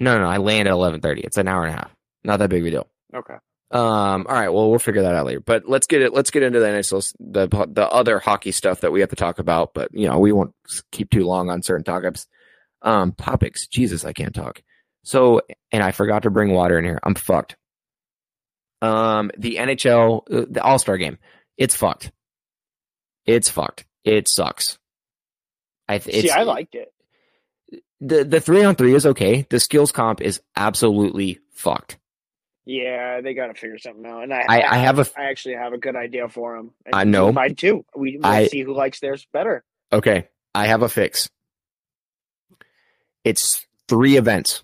No, 0.00 0.16
no, 0.16 0.24
no. 0.24 0.28
I 0.30 0.38
land 0.38 0.66
at 0.68 0.72
eleven 0.72 1.00
thirty. 1.00 1.20
It's 1.22 1.36
an 1.36 1.48
hour 1.48 1.64
and 1.64 1.74
a 1.74 1.76
half. 1.76 1.94
Not 2.24 2.38
that 2.38 2.50
big 2.50 2.62
of 2.62 2.66
a 2.66 2.70
deal. 2.70 2.88
Okay. 3.14 3.34
Um. 3.70 4.26
All 4.28 4.34
right. 4.34 4.48
Well, 4.48 4.70
we'll 4.70 4.78
figure 4.78 5.02
that 5.02 5.14
out 5.14 5.26
later. 5.26 5.40
But 5.40 5.68
let's 5.68 5.86
get 5.86 6.02
it. 6.02 6.12
Let's 6.12 6.30
get 6.30 6.42
into 6.42 6.60
the 6.60 6.66
NHL, 6.66 7.14
the 7.20 7.46
the 7.46 7.88
other 7.88 8.18
hockey 8.18 8.52
stuff 8.52 8.80
that 8.80 8.92
we 8.92 9.00
have 9.00 9.10
to 9.10 9.16
talk 9.16 9.38
about. 9.38 9.74
But 9.74 9.90
you 9.92 10.08
know, 10.08 10.18
we 10.18 10.32
won't 10.32 10.54
keep 10.90 11.10
too 11.10 11.24
long 11.24 11.50
on 11.50 11.62
certain 11.62 11.84
topics. 11.84 12.26
Um, 12.82 13.12
topics. 13.12 13.68
Jesus, 13.68 14.04
I 14.04 14.12
can't 14.12 14.34
talk. 14.34 14.62
So, 15.04 15.42
and 15.70 15.82
I 15.82 15.92
forgot 15.92 16.24
to 16.24 16.30
bring 16.30 16.52
water 16.52 16.78
in 16.78 16.84
here. 16.84 17.00
I'm 17.02 17.14
fucked. 17.14 17.56
Um, 18.80 19.30
the 19.38 19.56
NHL, 19.56 20.22
uh, 20.30 20.46
the 20.50 20.62
All 20.62 20.78
Star 20.78 20.98
game, 20.98 21.18
it's 21.56 21.74
fucked. 21.74 22.10
It's 23.26 23.48
fucked. 23.48 23.84
It 24.04 24.28
sucks. 24.28 24.78
I 25.88 25.98
th- 25.98 26.22
See, 26.22 26.30
I 26.30 26.42
liked 26.42 26.74
it. 26.74 26.92
the 28.00 28.24
the 28.24 28.40
three 28.40 28.64
on 28.64 28.74
three 28.76 28.94
is 28.94 29.06
okay. 29.06 29.46
The 29.48 29.60
skills 29.60 29.92
comp 29.92 30.20
is 30.20 30.40
absolutely 30.56 31.38
fucked. 31.52 31.98
Yeah, 32.64 33.20
they 33.20 33.34
got 33.34 33.48
to 33.48 33.54
figure 33.54 33.78
something 33.78 34.06
out. 34.06 34.22
And 34.22 34.32
I, 34.32 34.44
I, 34.48 34.62
I 34.62 34.76
have 34.78 34.98
a 35.00 35.06
I 35.16 35.24
actually 35.24 35.54
have 35.56 35.72
a 35.72 35.78
good 35.78 35.96
idea 35.96 36.28
for 36.28 36.56
them. 36.56 36.70
I 36.92 37.04
know. 37.04 37.32
Mine 37.32 37.56
too. 37.56 37.84
We, 37.96 38.18
we'll 38.18 38.26
I- 38.26 38.46
see 38.46 38.62
who 38.62 38.72
likes 38.74 39.00
theirs 39.00 39.26
better. 39.32 39.64
Okay, 39.92 40.28
I 40.54 40.66
have 40.66 40.82
a 40.82 40.88
fix. 40.88 41.28
It's 43.24 43.66
three 43.88 44.16
events. 44.16 44.62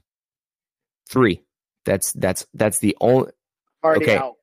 Three. 1.09 1.42
That's 1.85 2.12
that's 2.12 2.47
that's 2.55 2.79
the 2.81 2.97
only. 3.01 3.31
Already 3.83 4.05
Okay. 4.07 4.16
out. 4.18 4.35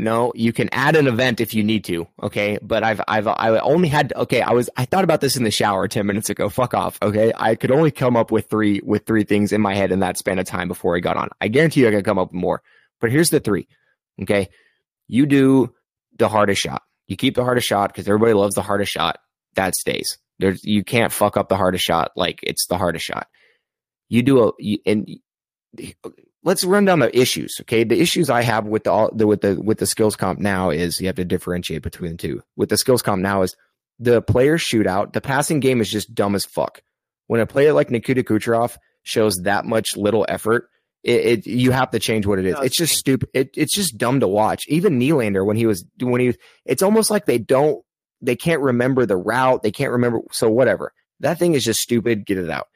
No, 0.00 0.32
you 0.34 0.54
can 0.54 0.70
add 0.72 0.96
an 0.96 1.06
event 1.06 1.42
if 1.42 1.52
you 1.52 1.62
need 1.62 1.84
to. 1.84 2.08
Okay, 2.22 2.58
but 2.62 2.82
I've 2.82 3.02
I've 3.06 3.26
I 3.26 3.58
only 3.58 3.88
had 3.88 4.14
okay. 4.16 4.40
I 4.40 4.52
was 4.52 4.70
I 4.78 4.86
thought 4.86 5.04
about 5.04 5.20
this 5.20 5.36
in 5.36 5.44
the 5.44 5.50
shower 5.50 5.88
ten 5.88 6.06
minutes 6.06 6.30
ago. 6.30 6.48
Fuck 6.48 6.72
off. 6.72 6.98
Okay, 7.02 7.34
I 7.36 7.54
could 7.54 7.70
only 7.70 7.90
come 7.90 8.16
up 8.16 8.30
with 8.30 8.48
three 8.48 8.80
with 8.82 9.04
three 9.04 9.24
things 9.24 9.52
in 9.52 9.60
my 9.60 9.74
head 9.74 9.92
in 9.92 10.00
that 10.00 10.16
span 10.16 10.38
of 10.38 10.46
time 10.46 10.68
before 10.68 10.96
I 10.96 11.00
got 11.00 11.18
on. 11.18 11.28
I 11.42 11.48
guarantee 11.48 11.80
you 11.80 11.88
I 11.88 11.90
can 11.90 12.02
come 12.02 12.18
up 12.18 12.32
with 12.32 12.40
more. 12.40 12.62
But 12.98 13.10
here's 13.10 13.28
the 13.28 13.40
three. 13.40 13.68
Okay, 14.22 14.48
you 15.06 15.26
do 15.26 15.74
the 16.16 16.30
hardest 16.30 16.62
shot. 16.62 16.80
You 17.06 17.16
keep 17.16 17.34
the 17.34 17.44
hardest 17.44 17.68
shot 17.68 17.92
because 17.92 18.08
everybody 18.08 18.32
loves 18.32 18.54
the 18.54 18.62
hardest 18.62 18.90
shot. 18.90 19.18
That 19.56 19.74
stays. 19.74 20.16
There's 20.38 20.64
you 20.64 20.82
can't 20.82 21.12
fuck 21.12 21.36
up 21.36 21.50
the 21.50 21.58
hardest 21.58 21.84
shot 21.84 22.12
like 22.16 22.40
it's 22.42 22.66
the 22.68 22.78
hardest 22.78 23.04
shot. 23.04 23.26
You 24.08 24.22
do 24.22 24.48
a 24.48 24.52
you, 24.58 24.78
and 24.86 25.06
let's 26.42 26.64
run 26.64 26.84
down 26.84 27.00
the 27.00 27.18
issues. 27.18 27.56
Okay, 27.62 27.84
the 27.84 28.00
issues 28.00 28.30
I 28.30 28.42
have 28.42 28.66
with 28.66 28.84
the, 28.84 28.92
all 28.92 29.10
the 29.12 29.26
with 29.26 29.40
the 29.40 29.60
with 29.60 29.78
the 29.78 29.86
skills 29.86 30.16
comp 30.16 30.38
now 30.38 30.70
is 30.70 31.00
you 31.00 31.06
have 31.06 31.16
to 31.16 31.24
differentiate 31.24 31.82
between 31.82 32.12
the 32.12 32.16
two. 32.16 32.42
With 32.56 32.68
the 32.68 32.76
skills 32.76 33.02
comp 33.02 33.22
now 33.22 33.42
is 33.42 33.56
the 33.98 34.22
player 34.22 34.58
shootout. 34.58 35.12
The 35.12 35.20
passing 35.20 35.60
game 35.60 35.80
is 35.80 35.90
just 35.90 36.14
dumb 36.14 36.34
as 36.34 36.44
fuck. 36.44 36.82
When 37.26 37.40
a 37.40 37.46
player 37.46 37.72
like 37.72 37.90
Nikita 37.90 38.22
Kucherov 38.22 38.76
shows 39.02 39.36
that 39.42 39.64
much 39.64 39.96
little 39.96 40.26
effort, 40.28 40.68
it, 41.04 41.24
it 41.26 41.46
you 41.46 41.70
have 41.70 41.90
to 41.90 41.98
change 41.98 42.26
what 42.26 42.38
it 42.38 42.46
is. 42.46 42.54
No, 42.54 42.60
it's 42.60 42.76
just 42.76 42.96
stupid. 42.96 43.28
It, 43.34 43.50
it's 43.56 43.74
just 43.74 43.98
dumb 43.98 44.20
to 44.20 44.28
watch. 44.28 44.64
Even 44.68 44.98
Nylander 44.98 45.44
when 45.44 45.56
he 45.56 45.66
was 45.66 45.84
when 46.00 46.20
he 46.20 46.28
was, 46.28 46.36
it's 46.64 46.82
almost 46.82 47.10
like 47.10 47.26
they 47.26 47.38
don't 47.38 47.84
they 48.22 48.36
can't 48.36 48.60
remember 48.60 49.06
the 49.06 49.16
route. 49.16 49.62
They 49.62 49.70
can't 49.70 49.92
remember. 49.92 50.20
So 50.32 50.50
whatever. 50.50 50.92
That 51.20 51.38
thing 51.38 51.54
is 51.54 51.64
just 51.64 51.80
stupid. 51.80 52.26
Get 52.26 52.38
it 52.38 52.50
out. 52.50 52.68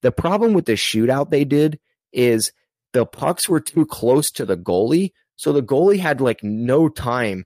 The 0.00 0.12
problem 0.12 0.52
with 0.52 0.64
the 0.64 0.72
shootout 0.72 1.30
they 1.30 1.44
did 1.44 1.78
is 2.12 2.52
the 2.92 3.06
pucks 3.06 3.48
were 3.48 3.60
too 3.60 3.86
close 3.86 4.30
to 4.32 4.44
the 4.44 4.56
goalie. 4.56 5.12
So 5.36 5.52
the 5.52 5.62
goalie 5.62 5.98
had 5.98 6.20
like 6.20 6.42
no 6.42 6.88
time 6.88 7.44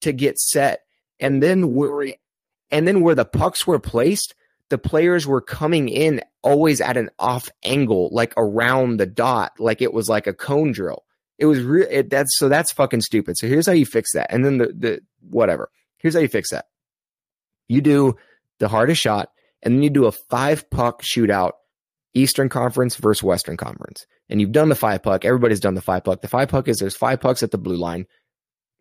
to 0.00 0.12
get 0.12 0.38
set. 0.38 0.80
And 1.20 1.42
then 1.42 1.74
where, 1.74 2.14
and 2.70 2.86
then 2.86 3.00
where 3.00 3.14
the 3.14 3.24
pucks 3.24 3.66
were 3.66 3.78
placed, 3.78 4.34
the 4.68 4.78
players 4.78 5.26
were 5.26 5.40
coming 5.40 5.88
in 5.88 6.22
always 6.42 6.80
at 6.80 6.96
an 6.96 7.10
off 7.18 7.48
angle, 7.64 8.08
like 8.12 8.32
around 8.36 8.98
the 8.98 9.06
dot, 9.06 9.52
like 9.58 9.80
it 9.80 9.92
was 9.92 10.08
like 10.08 10.26
a 10.26 10.32
cone 10.32 10.72
drill. 10.72 11.04
It 11.38 11.46
was 11.46 11.60
real. 11.60 11.86
It, 11.90 12.10
that's 12.10 12.38
so 12.38 12.48
that's 12.48 12.72
fucking 12.72 13.02
stupid. 13.02 13.36
So 13.36 13.46
here's 13.46 13.66
how 13.66 13.72
you 13.72 13.86
fix 13.86 14.12
that. 14.14 14.32
And 14.32 14.44
then 14.44 14.58
the 14.58 14.66
the 14.66 15.00
whatever. 15.28 15.70
Here's 15.98 16.14
how 16.14 16.20
you 16.20 16.28
fix 16.28 16.50
that. 16.50 16.66
You 17.68 17.80
do 17.80 18.16
the 18.58 18.68
hardest 18.68 19.00
shot, 19.00 19.30
and 19.62 19.74
then 19.74 19.82
you 19.82 19.90
do 19.90 20.06
a 20.06 20.12
five 20.12 20.70
puck 20.70 21.02
shootout, 21.02 21.52
Eastern 22.16 22.48
Conference 22.48 22.96
versus 22.96 23.22
Western 23.22 23.56
Conference. 23.56 24.06
And 24.28 24.40
you've 24.40 24.52
done 24.52 24.68
the 24.68 24.74
five 24.74 25.02
puck. 25.02 25.24
Everybody's 25.24 25.60
done 25.60 25.74
the 25.74 25.82
five 25.82 26.02
puck. 26.02 26.22
The 26.22 26.28
five 26.28 26.48
puck 26.48 26.66
is 26.66 26.78
there's 26.78 26.96
five 26.96 27.20
pucks 27.20 27.42
at 27.42 27.50
the 27.50 27.58
blue 27.58 27.76
line. 27.76 28.06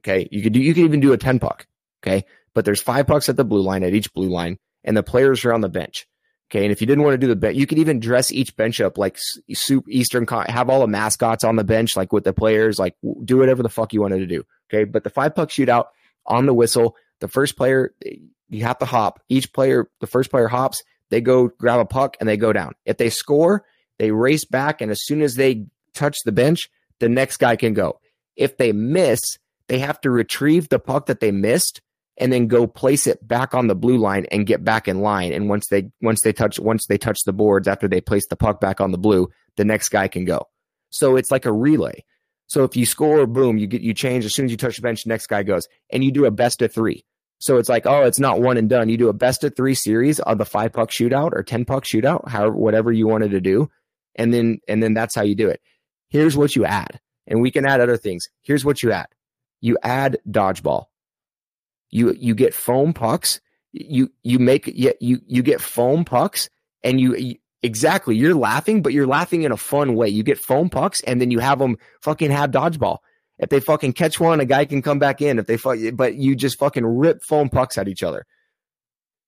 Okay, 0.01 0.27
you 0.31 0.41
could 0.41 0.53
do 0.53 0.59
you 0.59 0.73
could 0.73 0.85
even 0.85 0.99
do 0.99 1.13
a 1.13 1.17
ten 1.17 1.39
puck. 1.39 1.67
Okay, 2.01 2.25
but 2.53 2.65
there's 2.65 2.81
five 2.81 3.07
pucks 3.07 3.27
at 3.29 3.35
the 3.35 3.43
blue 3.43 3.61
line 3.61 3.83
at 3.83 3.93
each 3.93 4.13
blue 4.13 4.29
line, 4.29 4.57
and 4.83 4.95
the 4.95 5.03
players 5.03 5.43
are 5.43 5.53
on 5.53 5.61
the 5.61 5.69
bench. 5.69 6.07
Okay, 6.49 6.63
and 6.63 6.71
if 6.71 6.79
you 6.79 6.87
didn't 6.87 7.03
want 7.03 7.15
to 7.15 7.17
do 7.17 7.27
the 7.27 7.35
bench, 7.35 7.57
you 7.57 7.67
could 7.67 7.79
even 7.79 7.99
dress 7.99 8.31
each 8.31 8.55
bench 8.55 8.79
up 8.79 8.97
like 8.97 9.17
soup 9.53 9.85
Eastern. 9.89 10.25
Have 10.27 10.69
all 10.69 10.79
the 10.79 10.87
mascots 10.87 11.43
on 11.43 11.55
the 11.55 11.63
bench, 11.63 11.97
like 11.97 12.13
with 12.13 12.23
the 12.23 12.33
players, 12.33 12.79
like 12.79 12.95
do 13.25 13.37
whatever 13.37 13.63
the 13.63 13.69
fuck 13.69 13.93
you 13.93 14.01
wanted 14.01 14.19
to 14.19 14.27
do. 14.27 14.43
Okay, 14.69 14.85
but 14.85 15.03
the 15.03 15.09
five 15.09 15.35
puck 15.35 15.49
shootout 15.49 15.87
on 16.25 16.45
the 16.45 16.53
whistle, 16.53 16.95
the 17.19 17.27
first 17.27 17.57
player 17.57 17.93
eh, 18.05 18.15
you 18.49 18.63
have 18.63 18.77
to 18.77 18.85
hop. 18.85 19.21
Each 19.27 19.51
player, 19.51 19.89
the 19.99 20.07
first 20.07 20.29
player 20.29 20.47
hops. 20.47 20.83
They 21.15 21.21
go 21.21 21.47
grab 21.47 21.79
a 21.79 21.85
puck 21.85 22.17
and 22.19 22.27
they 22.27 22.35
go 22.35 22.51
down. 22.51 22.73
If 22.83 22.97
they 22.97 23.09
score, 23.09 23.63
they 23.99 24.11
race 24.11 24.43
back, 24.43 24.81
and 24.81 24.91
as 24.91 25.05
soon 25.05 25.21
as 25.21 25.35
they 25.35 25.65
touch 25.93 26.17
the 26.25 26.33
bench, 26.33 26.67
the 26.99 27.07
next 27.07 27.37
guy 27.37 27.55
can 27.55 27.73
go. 27.73 28.01
If 28.35 28.57
they 28.57 28.73
miss, 28.73 29.37
they 29.69 29.79
have 29.79 30.01
to 30.01 30.11
retrieve 30.11 30.67
the 30.67 30.77
puck 30.77 31.05
that 31.05 31.21
they 31.21 31.31
missed 31.31 31.79
and 32.17 32.33
then 32.33 32.47
go 32.47 32.67
place 32.67 33.07
it 33.07 33.25
back 33.25 33.53
on 33.53 33.67
the 33.67 33.75
blue 33.75 33.97
line 33.97 34.25
and 34.29 34.45
get 34.45 34.65
back 34.65 34.89
in 34.89 34.99
line. 34.99 35.31
And 35.31 35.47
once 35.47 35.67
they 35.69 35.89
once 36.01 36.19
they 36.19 36.33
touch 36.33 36.59
once 36.59 36.87
they 36.87 36.97
touch 36.97 37.19
the 37.25 37.31
boards 37.31 37.65
after 37.65 37.87
they 37.87 38.01
place 38.01 38.27
the 38.27 38.35
puck 38.35 38.59
back 38.59 38.81
on 38.81 38.91
the 38.91 38.97
blue, 38.97 39.29
the 39.55 39.63
next 39.63 39.87
guy 39.87 40.09
can 40.09 40.25
go. 40.25 40.49
So 40.89 41.15
it's 41.15 41.31
like 41.31 41.45
a 41.45 41.53
relay. 41.53 42.03
So 42.47 42.65
if 42.65 42.75
you 42.75 42.85
score, 42.85 43.25
boom, 43.25 43.57
you 43.57 43.67
get 43.67 43.83
you 43.83 43.93
change 43.93 44.25
as 44.25 44.35
soon 44.35 44.43
as 44.43 44.51
you 44.51 44.57
touch 44.57 44.75
the 44.75 44.81
bench, 44.81 45.05
next 45.05 45.27
guy 45.27 45.43
goes, 45.43 45.65
and 45.89 46.03
you 46.03 46.11
do 46.11 46.25
a 46.25 46.31
best 46.31 46.61
of 46.61 46.73
three. 46.73 47.05
So 47.45 47.57
it's 47.57 47.69
like, 47.69 47.85
oh, 47.85 48.01
it's 48.01 48.19
not 48.19 48.41
one 48.41 48.57
and 48.57 48.67
done. 48.67 48.89
You 48.89 48.97
do 48.97 49.07
a 49.07 49.13
best 49.13 49.43
of 49.43 49.55
three 49.55 49.75
series 49.75 50.19
of 50.19 50.39
the 50.39 50.45
five 50.45 50.73
puck 50.73 50.89
shootout 50.89 51.31
or 51.33 51.43
10 51.43 51.63
puck 51.63 51.83
shootout, 51.83 52.27
however, 52.27 52.55
whatever 52.55 52.91
you 52.91 53.05
wanted 53.05 53.29
to 53.31 53.39
do. 53.39 53.69
And 54.15 54.33
then, 54.33 54.57
and 54.67 54.81
then 54.81 54.95
that's 54.95 55.13
how 55.13 55.21
you 55.21 55.35
do 55.35 55.49
it. 55.49 55.61
Here's 56.09 56.35
what 56.35 56.55
you 56.55 56.65
add. 56.65 56.99
And 57.27 57.43
we 57.43 57.51
can 57.51 57.67
add 57.67 57.81
other 57.81 57.97
things. 57.97 58.29
Here's 58.41 58.65
what 58.65 58.81
you 58.81 58.91
add. 58.91 59.09
You 59.61 59.77
add 59.83 60.17
dodgeball. 60.27 60.85
You, 61.91 62.13
you 62.13 62.33
get 62.33 62.55
foam 62.55 62.93
pucks. 62.93 63.41
You, 63.73 64.11
you 64.23 64.39
make, 64.39 64.65
you, 64.65 64.93
you, 64.99 65.43
get 65.43 65.61
foam 65.61 66.03
pucks 66.03 66.49
and 66.83 66.99
you, 66.99 67.15
you 67.15 67.35
exactly, 67.61 68.15
you're 68.15 68.33
laughing, 68.33 68.81
but 68.81 68.91
you're 68.91 69.05
laughing 69.05 69.43
in 69.43 69.51
a 69.51 69.57
fun 69.57 69.93
way. 69.93 70.09
You 70.09 70.23
get 70.23 70.39
foam 70.39 70.71
pucks 70.71 71.01
and 71.01 71.21
then 71.21 71.29
you 71.29 71.37
have 71.37 71.59
them 71.59 71.77
fucking 72.01 72.31
have 72.31 72.49
dodgeball. 72.49 72.97
If 73.37 73.49
they 73.49 73.59
fucking 73.59 73.93
catch 73.93 74.19
one, 74.19 74.39
a 74.39 74.45
guy 74.45 74.65
can 74.65 74.81
come 74.81 74.99
back 74.99 75.21
in. 75.21 75.39
If 75.39 75.45
they 75.45 75.57
fuck, 75.57 75.77
but 75.93 76.15
you 76.15 76.35
just 76.35 76.57
fucking 76.57 76.85
rip 76.85 77.21
foam 77.23 77.49
pucks 77.49 77.77
at 77.77 77.87
each 77.87 78.03
other. 78.03 78.25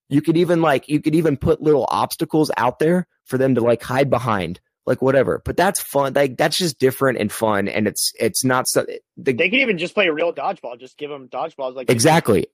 You 0.10 0.22
could 0.22 0.38
even 0.38 0.62
like 0.62 0.88
you 0.88 1.02
could 1.02 1.16
even 1.16 1.36
put 1.36 1.62
little 1.62 1.86
obstacles 1.90 2.50
out 2.56 2.80
there 2.80 3.08
for 3.26 3.38
them 3.38 3.56
to 3.56 3.62
like 3.62 3.84
hide 3.84 4.10
behind, 4.10 4.62
like 4.86 5.02
whatever. 5.02 5.42
But 5.44 5.58
that's 5.58 5.82
fun. 5.82 6.14
Like 6.14 6.38
that's 6.38 6.58
just 6.58 6.80
different 6.80 7.18
and 7.18 7.30
fun, 7.30 7.68
and 7.68 7.88
it's 7.88 8.14
it's 8.18 8.46
not 8.46 8.70
so. 8.70 8.86
The, 9.18 9.34
they 9.34 9.50
could 9.50 9.60
even 9.60 9.78
just 9.78 9.94
play 9.94 10.08
a 10.08 10.14
real 10.14 10.34
dodgeball. 10.34 10.80
Just 10.80 10.98
give 10.98 11.10
them 11.10 11.28
dodgeballs 11.28 11.76
like 11.76 11.90
exactly, 11.90 12.48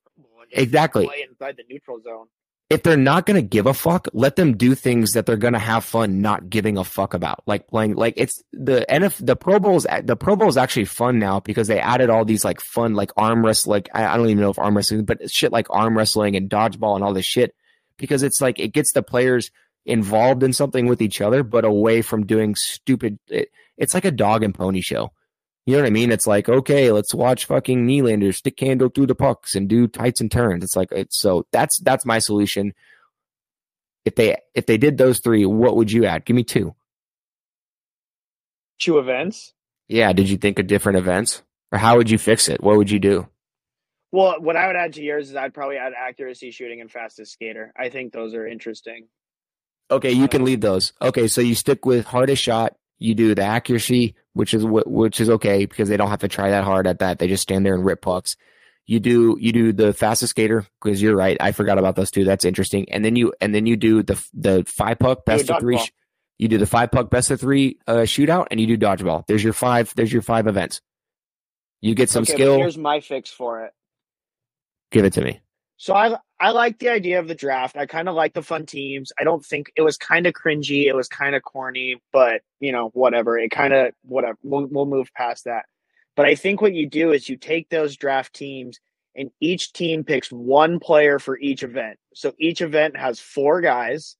exactly. 0.51 1.05
Play 1.05 1.25
inside 1.29 1.57
the 1.57 1.63
neutral 1.69 2.01
zone 2.01 2.27
if 2.73 2.81
they're 2.81 2.97
not 2.97 3.27
going 3.27 3.35
to 3.35 3.47
give 3.47 3.67
a 3.67 3.73
fuck, 3.73 4.07
let 4.13 4.35
them 4.35 4.57
do 4.57 4.73
things 4.73 5.11
that 5.11 5.27
they're 5.27 5.37
going 5.37 5.53
to 5.53 5.59
have 5.59 5.85
fun 5.85 6.21
not 6.21 6.49
giving 6.49 6.77
a 6.77 6.83
fuck 6.83 7.13
about. 7.13 7.43
Like 7.45 7.67
playing, 7.67 7.93
like 7.93 8.15
it's 8.17 8.41
the 8.51 8.83
NF, 8.89 9.23
the 9.23 9.35
Pro 9.35 9.59
Bowls, 9.59 9.85
the 10.03 10.15
Pro 10.15 10.35
Bowl 10.35 10.49
is 10.49 10.57
actually 10.57 10.85
fun 10.85 11.19
now 11.19 11.39
because 11.39 11.67
they 11.67 11.79
added 11.79 12.09
all 12.09 12.25
these 12.25 12.43
like 12.43 12.59
fun, 12.59 12.95
like 12.95 13.11
arm 13.15 13.45
wrestling, 13.45 13.73
like 13.73 13.89
I, 13.93 14.07
I 14.07 14.17
don't 14.17 14.27
even 14.29 14.41
know 14.41 14.49
if 14.49 14.57
arm 14.57 14.75
wrestling, 14.75 15.05
but 15.05 15.29
shit 15.29 15.51
like 15.51 15.67
arm 15.69 15.95
wrestling 15.95 16.35
and 16.35 16.49
dodgeball 16.49 16.95
and 16.95 17.03
all 17.03 17.13
this 17.13 17.27
shit 17.27 17.53
because 17.97 18.23
it's 18.23 18.41
like, 18.41 18.59
it 18.59 18.73
gets 18.73 18.91
the 18.93 19.03
players 19.03 19.51
involved 19.85 20.41
in 20.41 20.51
something 20.51 20.87
with 20.87 21.01
each 21.01 21.21
other, 21.21 21.43
but 21.43 21.65
away 21.65 22.01
from 22.01 22.25
doing 22.25 22.55
stupid, 22.55 23.19
it, 23.27 23.49
it's 23.77 23.93
like 23.93 24.05
a 24.05 24.11
dog 24.11 24.41
and 24.43 24.55
pony 24.55 24.81
show. 24.81 25.11
You 25.65 25.75
know 25.75 25.81
what 25.83 25.87
I 25.87 25.91
mean? 25.91 26.11
It's 26.11 26.27
like, 26.27 26.49
okay, 26.49 26.91
let's 26.91 27.13
watch 27.13 27.45
fucking 27.45 27.87
Nylander 27.87 28.35
stick 28.35 28.59
handle 28.59 28.89
through 28.89 29.07
the 29.07 29.15
pucks 29.15 29.55
and 29.55 29.69
do 29.69 29.87
tights 29.87 30.19
and 30.19 30.29
turns. 30.29 30.63
It's 30.63 30.75
like 30.75 30.91
it's 30.91 31.19
so 31.19 31.45
that's 31.51 31.79
that's 31.79 32.05
my 32.05 32.19
solution. 32.19 32.73
If 34.03 34.15
they 34.15 34.37
if 34.53 34.65
they 34.65 34.77
did 34.77 34.97
those 34.97 35.19
three, 35.19 35.45
what 35.45 35.77
would 35.77 35.91
you 35.91 36.05
add? 36.05 36.25
Give 36.25 36.35
me 36.35 36.43
two. 36.43 36.75
Two 38.79 38.99
events? 38.99 39.53
Yeah. 39.87 40.11
Did 40.11 40.29
you 40.29 40.37
think 40.37 40.59
of 40.59 40.67
different 40.67 40.97
events? 40.97 41.41
Or 41.71 41.77
how 41.77 41.95
would 41.97 42.09
you 42.09 42.17
fix 42.17 42.49
it? 42.49 42.61
What 42.61 42.77
would 42.77 42.91
you 42.91 42.99
do? 42.99 43.27
Well, 44.11 44.39
what 44.39 44.55
I 44.55 44.67
would 44.67 44.75
add 44.75 44.93
to 44.93 45.01
yours 45.01 45.29
is 45.29 45.35
I'd 45.35 45.55
probably 45.55 45.77
add 45.77 45.93
accuracy 45.97 46.51
shooting 46.51 46.81
and 46.81 46.91
fastest 46.91 47.31
skater. 47.31 47.73
I 47.75 47.89
think 47.89 48.13
those 48.13 48.35
are 48.35 48.45
interesting. 48.45 49.07
Okay, 49.89 50.11
you 50.11 50.27
can 50.27 50.41
um, 50.41 50.45
leave 50.45 50.61
those. 50.61 50.93
Okay, 51.01 51.27
so 51.27 51.41
you 51.41 51.55
stick 51.55 51.85
with 51.85 52.05
hardest 52.05 52.43
shot, 52.43 52.75
you 53.03 53.15
do 53.15 53.35
the 53.35 53.43
accuracy, 53.43 54.15
which 54.31 54.53
is 54.53 54.63
which 54.65 55.19
is 55.19 55.29
okay 55.29 55.65
because 55.65 55.89
they 55.89 55.97
don't 55.97 56.09
have 56.09 56.21
to 56.21 56.29
try 56.29 56.51
that 56.51 56.63
hard 56.63 56.87
at 56.87 56.99
that. 56.99 57.19
They 57.19 57.27
just 57.27 57.43
stand 57.43 57.65
there 57.65 57.75
and 57.75 57.83
rip 57.83 58.01
pucks. 58.01 58.37
You 58.85 59.01
do 59.01 59.37
you 59.39 59.51
do 59.51 59.73
the 59.73 59.93
fastest 59.93 60.31
skater 60.31 60.65
because 60.81 61.01
you're 61.01 61.15
right. 61.15 61.35
I 61.39 61.51
forgot 61.51 61.77
about 61.77 61.97
those 61.97 62.11
two. 62.11 62.23
That's 62.23 62.45
interesting. 62.45 62.89
And 62.91 63.03
then 63.03 63.17
you 63.17 63.33
and 63.41 63.53
then 63.53 63.65
you 63.65 63.75
do 63.75 64.03
the 64.03 64.25
the 64.33 64.63
five 64.65 64.99
puck 64.99 65.25
best 65.25 65.49
of 65.49 65.59
three. 65.59 65.75
Ball. 65.75 65.87
You 66.39 66.47
do 66.47 66.57
the 66.57 66.65
five 66.65 66.91
puck 66.91 67.09
best 67.09 67.29
of 67.29 67.41
three 67.41 67.77
uh, 67.87 68.03
shootout, 68.03 68.47
and 68.51 68.59
you 68.59 68.67
do 68.67 68.77
dodgeball. 68.77 69.27
There's 69.27 69.43
your 69.43 69.53
five. 69.53 69.93
There's 69.95 70.11
your 70.11 70.21
five 70.21 70.47
events. 70.47 70.81
You 71.81 71.95
get 71.95 72.09
some 72.09 72.23
okay, 72.23 72.33
skill. 72.33 72.57
Here's 72.57 72.77
my 72.77 73.01
fix 73.01 73.29
for 73.29 73.65
it. 73.65 73.73
Give 74.91 75.03
it 75.03 75.13
to 75.13 75.21
me. 75.21 75.41
So 75.75 75.93
I 75.93 76.17
I 76.43 76.51
like 76.51 76.77
the 76.77 76.89
idea 76.89 77.19
of 77.19 77.29
the 77.29 77.35
draft. 77.35 77.77
I 77.77 77.85
kind 77.85 78.09
of 78.09 78.15
like 78.15 78.33
the 78.33 78.41
fun 78.41 78.65
teams. 78.65 79.13
I 79.17 79.23
don't 79.23 79.45
think 79.45 79.71
it 79.77 79.81
was 79.81 79.95
kind 79.95 80.27
of 80.27 80.33
cringy. 80.33 80.87
It 80.87 80.93
was 80.93 81.07
kind 81.07 81.35
of 81.35 81.43
corny, 81.43 82.01
but 82.11 82.41
you 82.59 82.73
know, 82.73 82.89
whatever. 82.89 83.37
It 83.37 83.49
kind 83.49 83.73
of 83.73 83.93
whatever. 84.01 84.37
We'll 84.43 84.67
we'll 84.69 84.85
move 84.85 85.07
past 85.15 85.45
that. 85.45 85.63
But 86.17 86.25
I 86.25 86.35
think 86.35 86.59
what 86.61 86.73
you 86.73 86.85
do 86.85 87.13
is 87.13 87.29
you 87.29 87.37
take 87.37 87.69
those 87.69 87.95
draft 87.95 88.33
teams 88.33 88.77
and 89.15 89.29
each 89.39 89.71
team 89.71 90.03
picks 90.03 90.33
one 90.33 90.81
player 90.81 91.17
for 91.17 91.39
each 91.39 91.63
event. 91.63 91.97
So 92.13 92.33
each 92.37 92.59
event 92.59 92.97
has 92.97 93.21
four 93.21 93.61
guys. 93.61 94.17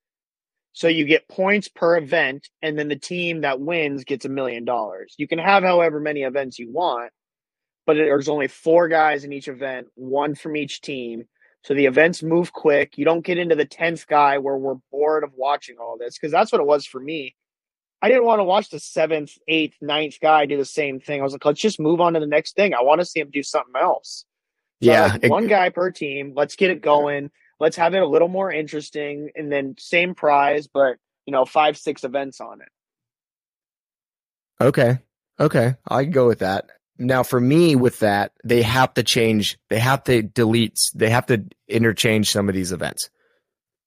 So 0.71 0.87
you 0.87 1.03
get 1.03 1.27
points 1.27 1.67
per 1.67 1.97
event, 1.97 2.47
and 2.61 2.79
then 2.79 2.87
the 2.87 2.95
team 2.95 3.41
that 3.41 3.59
wins 3.59 4.05
gets 4.05 4.23
a 4.23 4.29
million 4.29 4.63
dollars. 4.63 5.13
You 5.17 5.27
can 5.27 5.39
have 5.39 5.63
however 5.63 5.99
many 5.99 6.21
events 6.21 6.57
you 6.57 6.71
want, 6.71 7.11
but 7.85 7.95
there's 7.95 8.29
only 8.29 8.47
four 8.47 8.87
guys 8.87 9.25
in 9.25 9.33
each 9.33 9.49
event, 9.49 9.87
one 9.95 10.35
from 10.35 10.55
each 10.55 10.79
team. 10.79 11.25
So 11.63 11.73
the 11.73 11.85
events 11.85 12.21
move 12.21 12.51
quick. 12.51 12.97
You 12.97 13.05
don't 13.05 13.25
get 13.25 13.37
into 13.37 13.55
the 13.55 13.65
10th 13.65 14.05
guy 14.07 14.37
where 14.37 14.57
we're 14.57 14.75
bored 14.91 15.23
of 15.23 15.31
watching 15.35 15.77
all 15.79 15.97
this 15.97 16.17
because 16.17 16.31
that's 16.31 16.51
what 16.51 16.59
it 16.59 16.67
was 16.67 16.85
for 16.85 16.99
me. 16.99 17.35
I 18.01 18.09
didn't 18.09 18.25
want 18.25 18.39
to 18.39 18.43
watch 18.43 18.69
the 18.69 18.79
seventh, 18.79 19.31
eighth, 19.47 19.77
ninth 19.79 20.17
guy 20.21 20.45
do 20.45 20.57
the 20.57 20.65
same 20.65 20.99
thing. 20.99 21.21
I 21.21 21.23
was 21.23 21.31
like, 21.31 21.45
let's 21.45 21.61
just 21.61 21.79
move 21.79 22.01
on 22.01 22.15
to 22.15 22.19
the 22.19 22.27
next 22.27 22.57
thing. 22.57 22.73
I 22.73 22.81
want 22.81 22.99
to 22.99 23.05
see 23.05 23.21
him 23.21 23.29
do 23.31 23.43
something 23.43 23.81
else. 23.81 24.25
So 24.83 24.91
yeah. 24.91 25.13
Like, 25.21 25.31
one 25.31 25.47
guy 25.47 25.69
per 25.69 25.89
team. 25.89 26.33
Let's 26.35 26.57
get 26.57 26.69
it 26.69 26.81
going. 26.81 27.31
Let's 27.61 27.77
have 27.77 27.93
it 27.93 28.01
a 28.01 28.07
little 28.07 28.27
more 28.27 28.51
interesting. 28.51 29.29
And 29.35 29.49
then 29.49 29.75
same 29.79 30.15
prize, 30.15 30.67
but, 30.67 30.97
you 31.25 31.31
know, 31.31 31.45
five, 31.45 31.77
six 31.77 32.03
events 32.03 32.41
on 32.41 32.59
it. 32.59 32.67
Okay. 34.59 34.99
Okay. 35.39 35.75
I 35.87 36.03
can 36.03 36.11
go 36.11 36.27
with 36.27 36.39
that. 36.39 36.65
Now, 36.97 37.23
for 37.23 37.39
me, 37.39 37.75
with 37.75 37.99
that, 37.99 38.33
they 38.43 38.61
have 38.61 38.93
to 38.95 39.03
change. 39.03 39.57
They 39.69 39.79
have 39.79 40.03
to 40.05 40.21
delete. 40.21 40.77
They 40.93 41.09
have 41.09 41.25
to 41.27 41.43
interchange 41.67 42.31
some 42.31 42.49
of 42.49 42.55
these 42.55 42.71
events. 42.71 43.09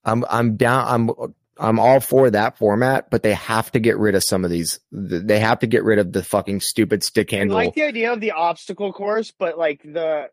I'm 0.05 0.25
I'm 0.29 0.57
down. 0.57 0.85
I'm 0.89 1.35
I'm 1.59 1.79
all 1.79 2.01
for 2.01 2.31
that 2.31 2.59
format, 2.59 3.11
but 3.11 3.23
they 3.23 3.35
have 3.35 3.71
to 3.73 3.79
get 3.79 3.99
rid 3.99 4.15
of 4.15 4.25
some 4.25 4.45
of 4.45 4.51
these. 4.51 4.81
They 4.91 5.39
have 5.39 5.61
to 5.61 5.67
get 5.67 5.85
rid 5.85 5.99
of 5.99 6.13
the 6.13 6.23
fucking 6.23 6.61
stupid 6.61 7.03
stick 7.03 7.31
handle. 7.31 7.57
I 7.57 7.67
like 7.67 7.75
the 7.75 7.85
idea 7.85 8.13
of 8.13 8.21
the 8.21 8.33
obstacle 8.33 8.93
course, 8.93 9.33
but 9.37 9.57
like 9.57 9.83
the 9.83 10.31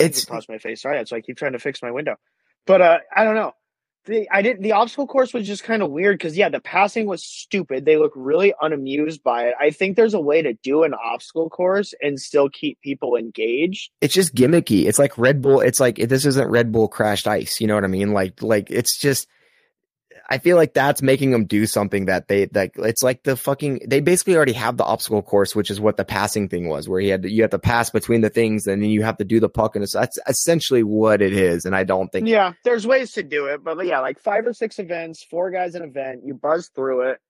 it's 0.00 0.22
across 0.22 0.48
my 0.48 0.58
face. 0.58 0.82
Sorry, 0.82 0.96
that's 0.96 1.12
why 1.12 1.18
I 1.18 1.20
keep 1.20 1.36
trying 1.36 1.52
to 1.52 1.58
fix 1.58 1.82
my 1.82 1.90
window. 1.90 2.16
But 2.66 2.82
uh, 2.82 2.98
I 3.14 3.24
don't 3.24 3.34
know 3.34 3.52
the 4.08 4.28
I 4.30 4.42
didn't 4.42 4.62
the 4.62 4.72
obstacle 4.72 5.06
course 5.06 5.32
was 5.32 5.46
just 5.46 5.62
kind 5.62 5.82
of 5.82 5.90
weird 5.90 6.18
because 6.18 6.36
yeah, 6.36 6.48
the 6.48 6.60
passing 6.60 7.06
was 7.06 7.24
stupid. 7.24 7.84
They 7.84 7.96
look 7.96 8.12
really 8.16 8.52
unamused 8.60 9.22
by 9.22 9.44
it. 9.44 9.54
I 9.60 9.70
think 9.70 9.96
there's 9.96 10.14
a 10.14 10.20
way 10.20 10.42
to 10.42 10.54
do 10.54 10.82
an 10.82 10.94
obstacle 10.94 11.48
course 11.48 11.94
and 12.02 12.18
still 12.18 12.48
keep 12.48 12.80
people 12.80 13.14
engaged. 13.16 13.90
It's 14.00 14.14
just 14.14 14.34
gimmicky. 14.34 14.86
It's 14.86 14.98
like 14.98 15.16
Red 15.16 15.40
Bull. 15.40 15.60
It's 15.60 15.78
like 15.78 15.96
this 15.96 16.26
isn't 16.26 16.50
Red 16.50 16.72
Bull 16.72 16.88
crashed 16.88 17.28
ice. 17.28 17.60
You 17.60 17.68
know 17.68 17.74
what 17.74 17.84
I 17.84 17.88
mean? 17.88 18.12
Like 18.12 18.42
like 18.42 18.70
it's 18.70 18.98
just 18.98 19.28
I 20.30 20.38
feel 20.38 20.56
like 20.56 20.74
that's 20.74 21.00
making 21.00 21.30
them 21.30 21.46
do 21.46 21.64
something 21.64 22.04
that 22.06 22.28
they 22.28 22.48
like. 22.52 22.74
It's 22.76 23.02
like 23.02 23.22
the 23.22 23.34
fucking. 23.34 23.80
They 23.86 24.00
basically 24.00 24.36
already 24.36 24.52
have 24.52 24.76
the 24.76 24.84
obstacle 24.84 25.22
course, 25.22 25.56
which 25.56 25.70
is 25.70 25.80
what 25.80 25.96
the 25.96 26.04
passing 26.04 26.50
thing 26.50 26.68
was, 26.68 26.86
where 26.86 27.00
you 27.00 27.12
had 27.12 27.22
to, 27.22 27.30
you 27.30 27.42
have 27.42 27.52
to 27.52 27.58
pass 27.58 27.88
between 27.88 28.20
the 28.20 28.28
things, 28.28 28.66
and 28.66 28.82
then 28.82 28.90
you 28.90 29.02
have 29.02 29.16
to 29.18 29.24
do 29.24 29.40
the 29.40 29.48
puck, 29.48 29.74
and 29.74 29.82
it's, 29.82 29.94
that's 29.94 30.18
essentially 30.28 30.82
what 30.82 31.22
it 31.22 31.32
is. 31.32 31.64
And 31.64 31.74
I 31.74 31.84
don't 31.84 32.12
think. 32.12 32.28
Yeah, 32.28 32.52
there's 32.62 32.86
ways 32.86 33.12
to 33.12 33.22
do 33.22 33.46
it, 33.46 33.64
but 33.64 33.84
yeah, 33.86 34.00
like 34.00 34.20
five 34.20 34.46
or 34.46 34.52
six 34.52 34.78
events, 34.78 35.24
four 35.24 35.50
guys 35.50 35.74
in 35.74 35.82
an 35.82 35.88
event, 35.88 36.22
you 36.24 36.34
buzz 36.34 36.70
through 36.74 37.10
it. 37.10 37.20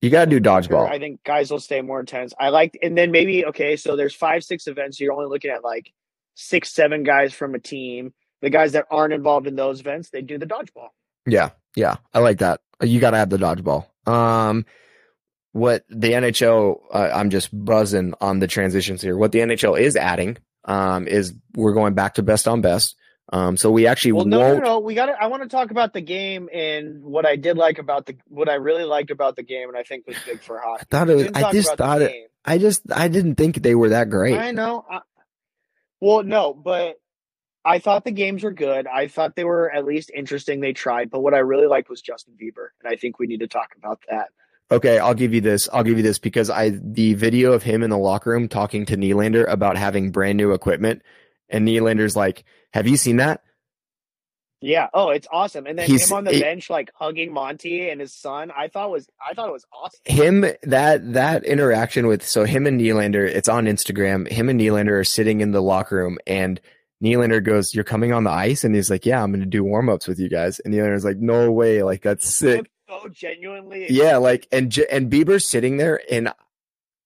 You 0.00 0.10
got 0.10 0.26
to 0.26 0.30
do 0.30 0.40
dodgeball. 0.40 0.88
I 0.88 1.00
think 1.00 1.24
guys 1.24 1.50
will 1.50 1.58
stay 1.58 1.80
more 1.80 1.98
intense. 1.98 2.32
I 2.38 2.50
like, 2.50 2.78
and 2.82 2.96
then 2.96 3.10
maybe 3.10 3.46
okay, 3.46 3.76
so 3.76 3.96
there's 3.96 4.14
five, 4.14 4.44
six 4.44 4.68
events. 4.68 4.98
So 4.98 5.04
you're 5.04 5.14
only 5.14 5.26
looking 5.26 5.50
at 5.50 5.64
like 5.64 5.92
six, 6.34 6.72
seven 6.72 7.02
guys 7.02 7.32
from 7.32 7.54
a 7.56 7.58
team. 7.58 8.12
The 8.42 8.50
guys 8.50 8.72
that 8.72 8.84
aren't 8.90 9.14
involved 9.14 9.48
in 9.48 9.56
those 9.56 9.80
events, 9.80 10.10
they 10.10 10.22
do 10.22 10.38
the 10.38 10.46
dodgeball. 10.46 10.90
Yeah, 11.26 11.50
yeah, 11.74 11.96
I 12.14 12.20
like 12.20 12.38
that. 12.38 12.60
You 12.80 13.00
got 13.00 13.10
to 13.10 13.16
have 13.16 13.30
the 13.30 13.38
dodgeball. 13.38 13.86
Um, 14.06 14.66
what 15.52 15.84
the 15.88 16.12
NHL, 16.12 16.80
uh, 16.92 17.10
I'm 17.14 17.30
just 17.30 17.48
buzzing 17.52 18.14
on 18.20 18.38
the 18.38 18.46
transitions 18.46 19.00
here. 19.00 19.16
What 19.16 19.32
the 19.32 19.40
NHL 19.40 19.80
is 19.80 19.96
adding, 19.96 20.36
um, 20.66 21.08
is 21.08 21.34
we're 21.54 21.72
going 21.72 21.94
back 21.94 22.14
to 22.14 22.22
best 22.22 22.46
on 22.46 22.60
best. 22.60 22.94
Um, 23.32 23.56
so 23.56 23.70
we 23.72 23.86
actually 23.86 24.12
well, 24.12 24.24
no, 24.24 24.38
won't. 24.38 24.62
No, 24.62 24.64
no, 24.64 24.78
we 24.78 24.94
got. 24.94 25.08
I 25.08 25.26
want 25.26 25.42
to 25.42 25.48
talk 25.48 25.72
about 25.72 25.92
the 25.92 26.00
game 26.00 26.48
and 26.52 27.02
what 27.02 27.26
I 27.26 27.34
did 27.34 27.56
like 27.56 27.78
about 27.78 28.06
the 28.06 28.16
what 28.28 28.48
I 28.48 28.54
really 28.54 28.84
liked 28.84 29.10
about 29.10 29.34
the 29.34 29.42
game, 29.42 29.68
and 29.68 29.76
I 29.76 29.82
think 29.82 30.06
was 30.06 30.16
big 30.24 30.40
for 30.40 30.60
hockey. 30.60 30.82
I 30.82 30.84
thought 30.84 31.10
it 31.10 31.16
was. 31.16 31.28
I 31.34 31.52
just 31.52 31.76
thought 31.76 32.02
it. 32.02 32.30
I 32.44 32.58
just. 32.58 32.82
I 32.92 33.08
didn't 33.08 33.34
think 33.34 33.62
they 33.62 33.74
were 33.74 33.88
that 33.88 34.10
great. 34.10 34.38
I 34.38 34.52
know. 34.52 34.84
I, 34.88 35.00
well, 36.00 36.22
no, 36.22 36.54
but 36.54 37.00
I 37.66 37.80
thought 37.80 38.04
the 38.04 38.12
games 38.12 38.44
were 38.44 38.52
good. 38.52 38.86
I 38.86 39.08
thought 39.08 39.34
they 39.34 39.44
were 39.44 39.70
at 39.72 39.84
least 39.84 40.12
interesting. 40.14 40.60
They 40.60 40.72
tried, 40.72 41.10
but 41.10 41.20
what 41.20 41.34
I 41.34 41.38
really 41.38 41.66
liked 41.66 41.90
was 41.90 42.00
Justin 42.00 42.34
Bieber, 42.40 42.68
and 42.80 42.92
I 42.92 42.96
think 42.96 43.18
we 43.18 43.26
need 43.26 43.40
to 43.40 43.48
talk 43.48 43.74
about 43.76 44.00
that. 44.08 44.28
Okay, 44.70 44.98
I'll 44.98 45.14
give 45.14 45.34
you 45.34 45.40
this. 45.40 45.68
I'll 45.72 45.82
give 45.82 45.96
you 45.96 46.02
this 46.02 46.20
because 46.20 46.48
I 46.48 46.70
the 46.70 47.14
video 47.14 47.52
of 47.52 47.64
him 47.64 47.82
in 47.82 47.90
the 47.90 47.98
locker 47.98 48.30
room 48.30 48.48
talking 48.48 48.86
to 48.86 48.96
Nylander 48.96 49.48
about 49.48 49.76
having 49.76 50.12
brand 50.12 50.38
new 50.38 50.52
equipment, 50.52 51.02
and 51.48 51.66
Nylander's 51.66 52.14
like, 52.14 52.44
"Have 52.72 52.86
you 52.86 52.96
seen 52.96 53.16
that?" 53.16 53.42
Yeah. 54.60 54.88
Oh, 54.94 55.10
it's 55.10 55.28
awesome. 55.30 55.66
And 55.66 55.78
then 55.78 55.86
He's, 55.86 56.10
him 56.10 56.16
on 56.16 56.24
the 56.24 56.36
it, 56.36 56.40
bench, 56.40 56.70
like 56.70 56.90
hugging 56.94 57.32
Monty 57.32 57.90
and 57.90 58.00
his 58.00 58.14
son. 58.14 58.50
I 58.56 58.68
thought 58.68 58.90
was 58.90 59.08
I 59.20 59.34
thought 59.34 59.48
it 59.48 59.52
was 59.52 59.66
awesome. 59.72 60.00
Him 60.04 60.46
that 60.62 61.12
that 61.12 61.44
interaction 61.44 62.06
with 62.06 62.26
so 62.26 62.44
him 62.44 62.66
and 62.66 62.80
Nylander. 62.80 63.26
It's 63.28 63.48
on 63.48 63.66
Instagram. 63.66 64.28
Him 64.30 64.48
and 64.48 64.60
Nylander 64.60 65.00
are 65.00 65.04
sitting 65.04 65.40
in 65.40 65.50
the 65.50 65.62
locker 65.62 65.96
room, 65.96 66.18
and 66.26 66.60
Nylander 67.02 67.42
goes, 67.44 67.74
"You're 67.74 67.84
coming 67.84 68.12
on 68.12 68.24
the 68.24 68.30
ice," 68.30 68.64
and 68.64 68.74
he's 68.74 68.90
like, 68.90 69.04
"Yeah, 69.04 69.22
I'm 69.22 69.30
going 69.30 69.40
to 69.40 69.46
do 69.46 69.62
warm 69.62 69.88
ups 69.88 70.08
with 70.08 70.18
you 70.18 70.28
guys." 70.28 70.60
And 70.60 70.72
Nylander's 70.72 71.04
like, 71.04 71.18
"No 71.18 71.50
way! 71.52 71.82
Like 71.82 72.02
that's 72.02 72.28
sick." 72.28 72.70
So 72.88 73.08
genuinely, 73.08 73.86
Yeah, 73.90 74.16
like 74.18 74.46
and 74.52 74.76
and 74.90 75.10
Bieber's 75.10 75.48
sitting 75.48 75.76
there 75.76 76.00
and 76.10 76.32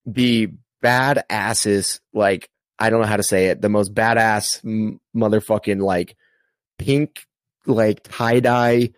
the 0.07 0.51
badasses, 0.83 2.01
like 2.13 2.49
I 2.79 2.91
don't 2.91 3.01
know 3.01 3.07
how 3.07 3.17
to 3.17 3.23
say 3.23 3.47
it, 3.47 3.61
the 3.61 3.69
most 3.69 3.95
badass 3.95 4.65
m- 4.65 5.01
motherfucking 5.17 5.81
like 5.83 6.17
pink 6.79 7.27
like 7.67 8.03
tie 8.05 8.41
dye 8.41 8.91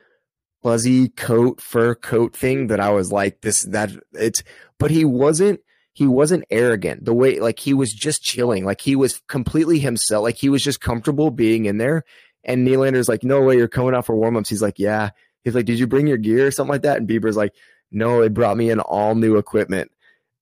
fuzzy 0.63 1.09
coat 1.09 1.61
fur 1.61 1.95
coat 1.95 2.37
thing 2.37 2.69
that 2.69 2.79
I 2.81 2.91
was 2.91 3.11
like 3.11 3.41
this 3.41 3.63
that 3.63 3.91
it's 4.13 4.43
but 4.79 4.91
he 4.93 5.05
wasn't 5.05 5.61
he 5.95 6.07
wasn't 6.07 6.45
arrogant 6.51 7.05
the 7.05 7.15
way 7.15 7.39
like 7.39 7.59
he 7.59 7.75
was 7.75 7.93
just 7.93 8.23
chilling 8.23 8.65
like 8.65 8.81
he 8.81 8.97
was 8.97 9.21
completely 9.29 9.79
himself 9.79 10.23
like 10.23 10.37
he 10.37 10.49
was 10.49 10.63
just 10.63 10.81
comfortable 10.81 11.31
being 11.31 11.67
in 11.67 11.79
there 11.79 12.05
and 12.45 12.67
Nylander's 12.67 13.09
like 13.09 13.23
no 13.23 13.41
way 13.43 13.57
you're 13.57 13.69
coming 13.69 13.95
out 13.95 14.07
for 14.07 14.17
warm-ups 14.17 14.49
he's 14.49 14.63
like 14.63 14.79
yeah 14.79 15.11
he's 15.45 15.55
like 15.55 15.67
did 15.67 15.79
you 15.79 15.87
bring 15.87 16.07
your 16.07 16.17
gear 16.17 16.47
or 16.47 16.51
something 16.51 16.73
like 16.73 16.83
that 16.83 16.99
and 16.99 17.09
Bieber's 17.09 17.37
like 17.37 17.55
no 17.91 18.21
they 18.21 18.29
brought 18.29 18.57
me 18.57 18.71
in 18.71 18.81
all 18.81 19.15
new 19.15 19.37
equipment 19.37 19.91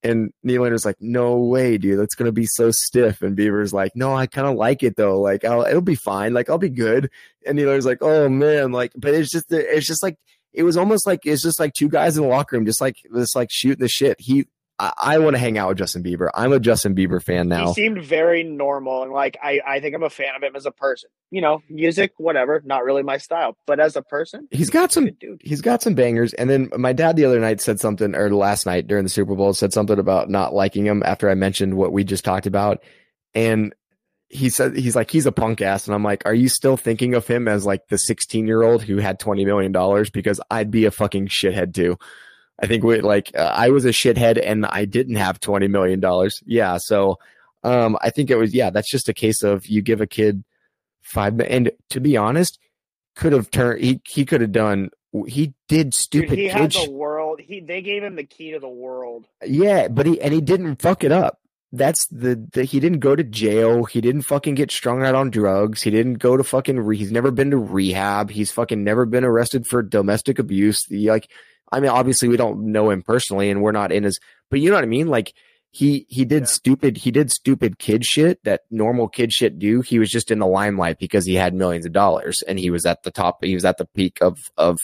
and 0.02 0.32
Nylander's 0.46 0.86
like, 0.86 0.96
no 1.00 1.36
way, 1.36 1.76
dude, 1.76 1.98
that's 1.98 2.14
gonna 2.14 2.32
be 2.32 2.46
so 2.46 2.70
stiff. 2.70 3.20
And 3.20 3.36
Bieber's 3.36 3.74
like, 3.74 3.92
no, 3.94 4.14
I 4.14 4.26
kind 4.26 4.48
of 4.48 4.56
like 4.56 4.82
it 4.82 4.96
though. 4.96 5.20
Like, 5.20 5.44
I'll, 5.44 5.62
it'll 5.62 5.82
be 5.82 5.94
fine. 5.94 6.32
Like, 6.32 6.48
I'll 6.48 6.58
be 6.58 6.70
good. 6.70 7.10
And 7.46 7.58
Nylander's 7.58 7.84
like, 7.84 7.98
oh 8.00 8.28
man, 8.28 8.72
like, 8.72 8.92
but 8.96 9.12
it's 9.12 9.30
just, 9.30 9.52
it's 9.52 9.86
just 9.86 10.02
like, 10.02 10.16
it 10.52 10.62
was 10.62 10.76
almost 10.76 11.06
like 11.06 11.26
it's 11.26 11.42
just 11.42 11.60
like 11.60 11.74
two 11.74 11.88
guys 11.88 12.16
in 12.16 12.22
the 12.22 12.28
locker 12.28 12.56
room, 12.56 12.66
just 12.66 12.80
like 12.80 12.96
just 13.14 13.36
like 13.36 13.50
shooting 13.50 13.80
the 13.80 13.88
shit. 13.88 14.20
He, 14.20 14.46
I, 14.80 14.92
I 14.98 15.18
want 15.18 15.34
to 15.34 15.38
hang 15.38 15.58
out 15.58 15.68
with 15.68 15.78
Justin 15.78 16.02
Bieber. 16.02 16.30
I'm 16.34 16.52
a 16.52 16.58
Justin 16.58 16.94
Bieber 16.94 17.22
fan 17.22 17.48
now. 17.48 17.68
He 17.68 17.74
seemed 17.74 18.02
very 18.02 18.42
normal 18.42 19.02
and 19.02 19.12
like 19.12 19.36
I, 19.42 19.60
I 19.66 19.80
think 19.80 19.94
I'm 19.94 20.02
a 20.02 20.08
fan 20.10 20.34
of 20.34 20.42
him 20.42 20.56
as 20.56 20.64
a 20.64 20.70
person. 20.70 21.10
You 21.30 21.42
know, 21.42 21.62
music, 21.68 22.12
whatever, 22.16 22.62
not 22.64 22.82
really 22.84 23.02
my 23.02 23.18
style. 23.18 23.56
But 23.66 23.78
as 23.78 23.94
a 23.94 24.02
person, 24.02 24.48
He's 24.50 24.70
got 24.70 24.90
some 24.90 25.10
dude. 25.20 25.42
he's 25.44 25.60
got 25.60 25.82
some 25.82 25.94
bangers. 25.94 26.32
And 26.32 26.48
then 26.48 26.70
my 26.76 26.94
dad 26.94 27.16
the 27.16 27.26
other 27.26 27.38
night 27.38 27.60
said 27.60 27.78
something, 27.78 28.16
or 28.16 28.30
last 28.34 28.64
night 28.64 28.86
during 28.86 29.04
the 29.04 29.10
Super 29.10 29.34
Bowl 29.34 29.52
said 29.52 29.72
something 29.74 29.98
about 29.98 30.30
not 30.30 30.54
liking 30.54 30.86
him 30.86 31.02
after 31.04 31.28
I 31.28 31.34
mentioned 31.34 31.74
what 31.74 31.92
we 31.92 32.02
just 32.02 32.24
talked 32.24 32.46
about. 32.46 32.82
And 33.34 33.74
he 34.28 34.48
said 34.48 34.76
he's 34.76 34.96
like 34.96 35.10
he's 35.10 35.26
a 35.26 35.32
punk 35.32 35.60
ass, 35.60 35.86
and 35.86 35.94
I'm 35.94 36.04
like, 36.04 36.22
are 36.24 36.34
you 36.34 36.48
still 36.48 36.76
thinking 36.76 37.14
of 37.14 37.26
him 37.26 37.48
as 37.48 37.66
like 37.66 37.86
the 37.88 37.98
16 37.98 38.46
year 38.46 38.62
old 38.62 38.82
who 38.82 38.96
had 38.96 39.18
20 39.20 39.44
million 39.44 39.72
dollars? 39.72 40.08
Because 40.08 40.40
I'd 40.50 40.70
be 40.70 40.86
a 40.86 40.90
fucking 40.90 41.28
shithead 41.28 41.74
too. 41.74 41.98
I 42.62 42.66
think 42.66 42.84
we 42.84 43.00
like 43.00 43.30
uh, 43.34 43.52
I 43.54 43.70
was 43.70 43.84
a 43.84 43.90
shithead 43.90 44.40
and 44.44 44.66
I 44.66 44.84
didn't 44.84 45.16
have 45.16 45.40
20 45.40 45.68
million 45.68 46.00
dollars. 46.00 46.42
Yeah, 46.44 46.78
so 46.78 47.18
um, 47.62 47.96
I 48.00 48.10
think 48.10 48.30
it 48.30 48.36
was 48.36 48.54
yeah. 48.54 48.70
That's 48.70 48.90
just 48.90 49.08
a 49.08 49.14
case 49.14 49.42
of 49.42 49.66
you 49.66 49.82
give 49.82 50.00
a 50.00 50.06
kid 50.06 50.44
five, 51.02 51.40
and 51.40 51.70
to 51.90 52.00
be 52.00 52.16
honest, 52.16 52.58
could 53.16 53.32
have 53.32 53.50
turned 53.50 53.82
he 53.82 54.00
he 54.06 54.24
could 54.24 54.40
have 54.40 54.52
done 54.52 54.90
he 55.26 55.54
did 55.68 55.86
Dude, 55.86 55.94
stupid 55.94 56.38
he 56.38 56.46
had 56.46 56.72
the 56.72 56.90
world. 56.90 57.40
He 57.40 57.60
they 57.60 57.82
gave 57.82 58.02
him 58.02 58.16
the 58.16 58.24
key 58.24 58.52
to 58.52 58.60
the 58.60 58.68
world. 58.68 59.26
yeah, 59.44 59.88
but 59.88 60.06
he 60.06 60.20
and 60.20 60.32
he 60.32 60.40
didn't 60.40 60.76
fuck 60.76 61.02
it 61.04 61.12
up. 61.12 61.40
That's 61.72 62.06
the, 62.08 62.48
the 62.52 62.64
he 62.64 62.80
didn't 62.80 62.98
go 62.98 63.14
to 63.14 63.22
jail. 63.22 63.84
He 63.84 64.00
didn't 64.00 64.22
fucking 64.22 64.56
get 64.56 64.72
strung 64.72 65.04
out 65.04 65.14
on 65.14 65.30
drugs. 65.30 65.82
He 65.82 65.90
didn't 65.90 66.14
go 66.14 66.36
to 66.36 66.42
fucking 66.42 66.80
re, 66.80 66.96
he's 66.96 67.12
never 67.12 67.30
been 67.30 67.52
to 67.52 67.58
rehab. 67.58 68.30
He's 68.30 68.50
fucking 68.50 68.82
never 68.82 69.06
been 69.06 69.24
arrested 69.24 69.66
for 69.68 69.80
domestic 69.82 70.40
abuse. 70.40 70.84
He, 70.86 71.08
like 71.08 71.30
I 71.70 71.78
mean 71.78 71.90
obviously 71.90 72.28
we 72.28 72.36
don't 72.36 72.72
know 72.72 72.90
him 72.90 73.02
personally 73.02 73.50
and 73.50 73.62
we're 73.62 73.70
not 73.70 73.92
in 73.92 74.02
his 74.02 74.18
but 74.50 74.58
you 74.58 74.68
know 74.70 74.74
what 74.76 74.82
I 74.82 74.88
mean? 74.88 75.06
Like 75.06 75.32
he 75.70 76.06
he 76.08 76.24
did 76.24 76.42
Yeah. 76.42 76.46
stupid 76.46 76.96
he 76.96 77.12
did 77.12 77.30
stupid 77.30 77.78
kid 77.78 78.04
shit 78.04 78.42
that 78.42 78.62
normal 78.72 79.06
kid 79.06 79.32
shit 79.32 79.60
do. 79.60 79.80
He 79.80 80.00
was 80.00 80.10
just 80.10 80.32
in 80.32 80.40
the 80.40 80.48
limelight 80.48 80.98
because 80.98 81.24
he 81.24 81.36
had 81.36 81.54
millions 81.54 81.86
of 81.86 81.92
dollars 81.92 82.42
and 82.42 82.58
he 82.58 82.70
was 82.70 82.84
at 82.84 83.04
the 83.04 83.12
top 83.12 83.44
he 83.44 83.54
was 83.54 83.64
at 83.64 83.78
the 83.78 83.86
peak 83.86 84.18
of 84.20 84.50
of 84.56 84.76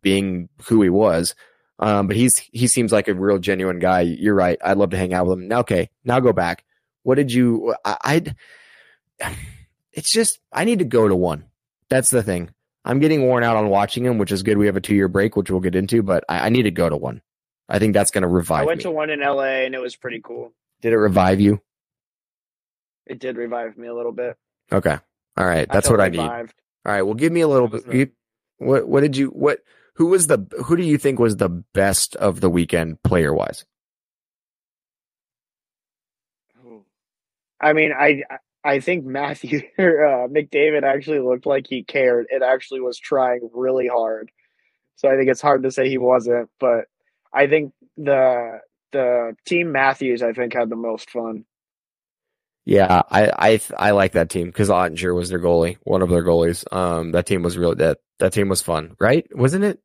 being 0.00 0.48
who 0.68 0.80
he 0.80 0.88
was. 0.88 1.34
Um, 1.82 2.06
but 2.06 2.14
he's 2.16 2.38
he 2.52 2.68
seems 2.68 2.92
like 2.92 3.08
a 3.08 3.14
real 3.14 3.38
genuine 3.38 3.80
guy. 3.80 4.02
You're 4.02 4.36
right. 4.36 4.56
I'd 4.64 4.78
love 4.78 4.90
to 4.90 4.96
hang 4.96 5.12
out 5.12 5.26
with 5.26 5.38
him. 5.38 5.48
Now, 5.48 5.60
okay, 5.60 5.90
now 6.04 6.20
go 6.20 6.32
back. 6.32 6.64
What 7.02 7.16
did 7.16 7.32
you? 7.32 7.74
I, 7.84 7.96
I'd. 8.04 8.36
It's 9.94 10.10
just 10.10 10.38
I 10.50 10.64
need 10.64 10.78
to 10.78 10.86
go 10.86 11.06
to 11.06 11.14
one. 11.14 11.44
That's 11.90 12.08
the 12.08 12.22
thing. 12.22 12.48
I'm 12.82 12.98
getting 12.98 13.26
worn 13.26 13.44
out 13.44 13.56
on 13.56 13.68
watching 13.68 14.06
him, 14.06 14.16
which 14.16 14.32
is 14.32 14.42
good. 14.42 14.56
We 14.56 14.64
have 14.64 14.76
a 14.78 14.80
two 14.80 14.94
year 14.94 15.06
break, 15.06 15.36
which 15.36 15.50
we'll 15.50 15.60
get 15.60 15.74
into, 15.74 16.02
but 16.02 16.24
I, 16.30 16.46
I 16.46 16.48
need 16.48 16.62
to 16.62 16.70
go 16.70 16.88
to 16.88 16.96
one. 16.96 17.20
I 17.68 17.78
think 17.78 17.92
that's 17.92 18.10
going 18.10 18.22
to 18.22 18.28
revive. 18.28 18.62
I 18.62 18.64
went 18.64 18.78
me. 18.78 18.84
to 18.84 18.90
one 18.90 19.10
in 19.10 19.20
LA 19.20 19.64
and 19.66 19.74
it 19.74 19.82
was 19.82 19.94
pretty 19.94 20.22
cool. 20.24 20.54
Did 20.80 20.94
it 20.94 20.96
revive 20.96 21.40
you? 21.40 21.60
It 23.06 23.18
did 23.18 23.36
revive 23.36 23.76
me 23.76 23.88
a 23.88 23.94
little 23.94 24.12
bit. 24.12 24.36
Okay. 24.72 24.96
All 25.36 25.44
right. 25.44 25.68
That's 25.70 25.88
felt 25.88 25.98
what 25.98 26.04
I 26.04 26.08
need. 26.08 26.20
All 26.20 26.46
right. 26.86 27.02
Well, 27.02 27.14
give 27.14 27.32
me 27.32 27.42
a 27.42 27.48
little 27.48 27.68
bit. 27.68 27.84
was 27.86 27.92
the- 27.92 27.98
you- 27.98 28.12
What 28.58 28.88
What 28.88 29.00
did 29.00 29.16
you 29.16 29.28
What? 29.28 29.58
Who 29.96 30.06
was 30.06 30.26
the 30.26 30.46
Who 30.64 30.76
do 30.76 30.82
you 30.82 30.98
think 30.98 31.18
was 31.18 31.36
the 31.36 31.48
best 31.48 32.16
of 32.16 32.40
the 32.40 32.50
weekend 32.50 33.02
player 33.02 33.34
wise? 33.34 33.64
I 37.60 37.72
mean, 37.72 37.92
I 37.92 38.22
I 38.64 38.80
think 38.80 39.04
Matthew 39.04 39.58
uh, 39.78 40.28
McDavid 40.28 40.82
actually 40.82 41.20
looked 41.20 41.46
like 41.46 41.66
he 41.68 41.84
cared. 41.84 42.26
It 42.30 42.42
actually 42.42 42.80
was 42.80 42.98
trying 42.98 43.48
really 43.54 43.88
hard. 43.88 44.30
So 44.96 45.08
I 45.08 45.16
think 45.16 45.30
it's 45.30 45.40
hard 45.40 45.62
to 45.62 45.70
say 45.70 45.88
he 45.88 45.98
wasn't, 45.98 46.50
but 46.58 46.86
I 47.32 47.46
think 47.46 47.72
the 47.96 48.60
the 48.92 49.36
team 49.46 49.72
Matthews 49.72 50.22
I 50.22 50.32
think 50.32 50.54
had 50.54 50.68
the 50.68 50.76
most 50.76 51.10
fun. 51.10 51.44
Yeah, 52.64 53.02
I 53.10 53.32
I 53.52 53.60
I 53.76 53.90
like 53.90 54.12
that 54.12 54.30
team 54.30 54.46
because 54.46 54.68
Oettinger 54.68 55.14
was 55.14 55.30
their 55.30 55.40
goalie, 55.40 55.78
one 55.82 56.02
of 56.02 56.10
their 56.10 56.22
goalies. 56.24 56.70
Um, 56.72 57.12
that 57.12 57.26
team 57.26 57.42
was 57.42 57.58
real. 57.58 57.74
That 57.74 57.98
that 58.20 58.32
team 58.32 58.48
was 58.48 58.62
fun, 58.62 58.96
right? 59.00 59.26
Wasn't 59.36 59.64
it? 59.64 59.80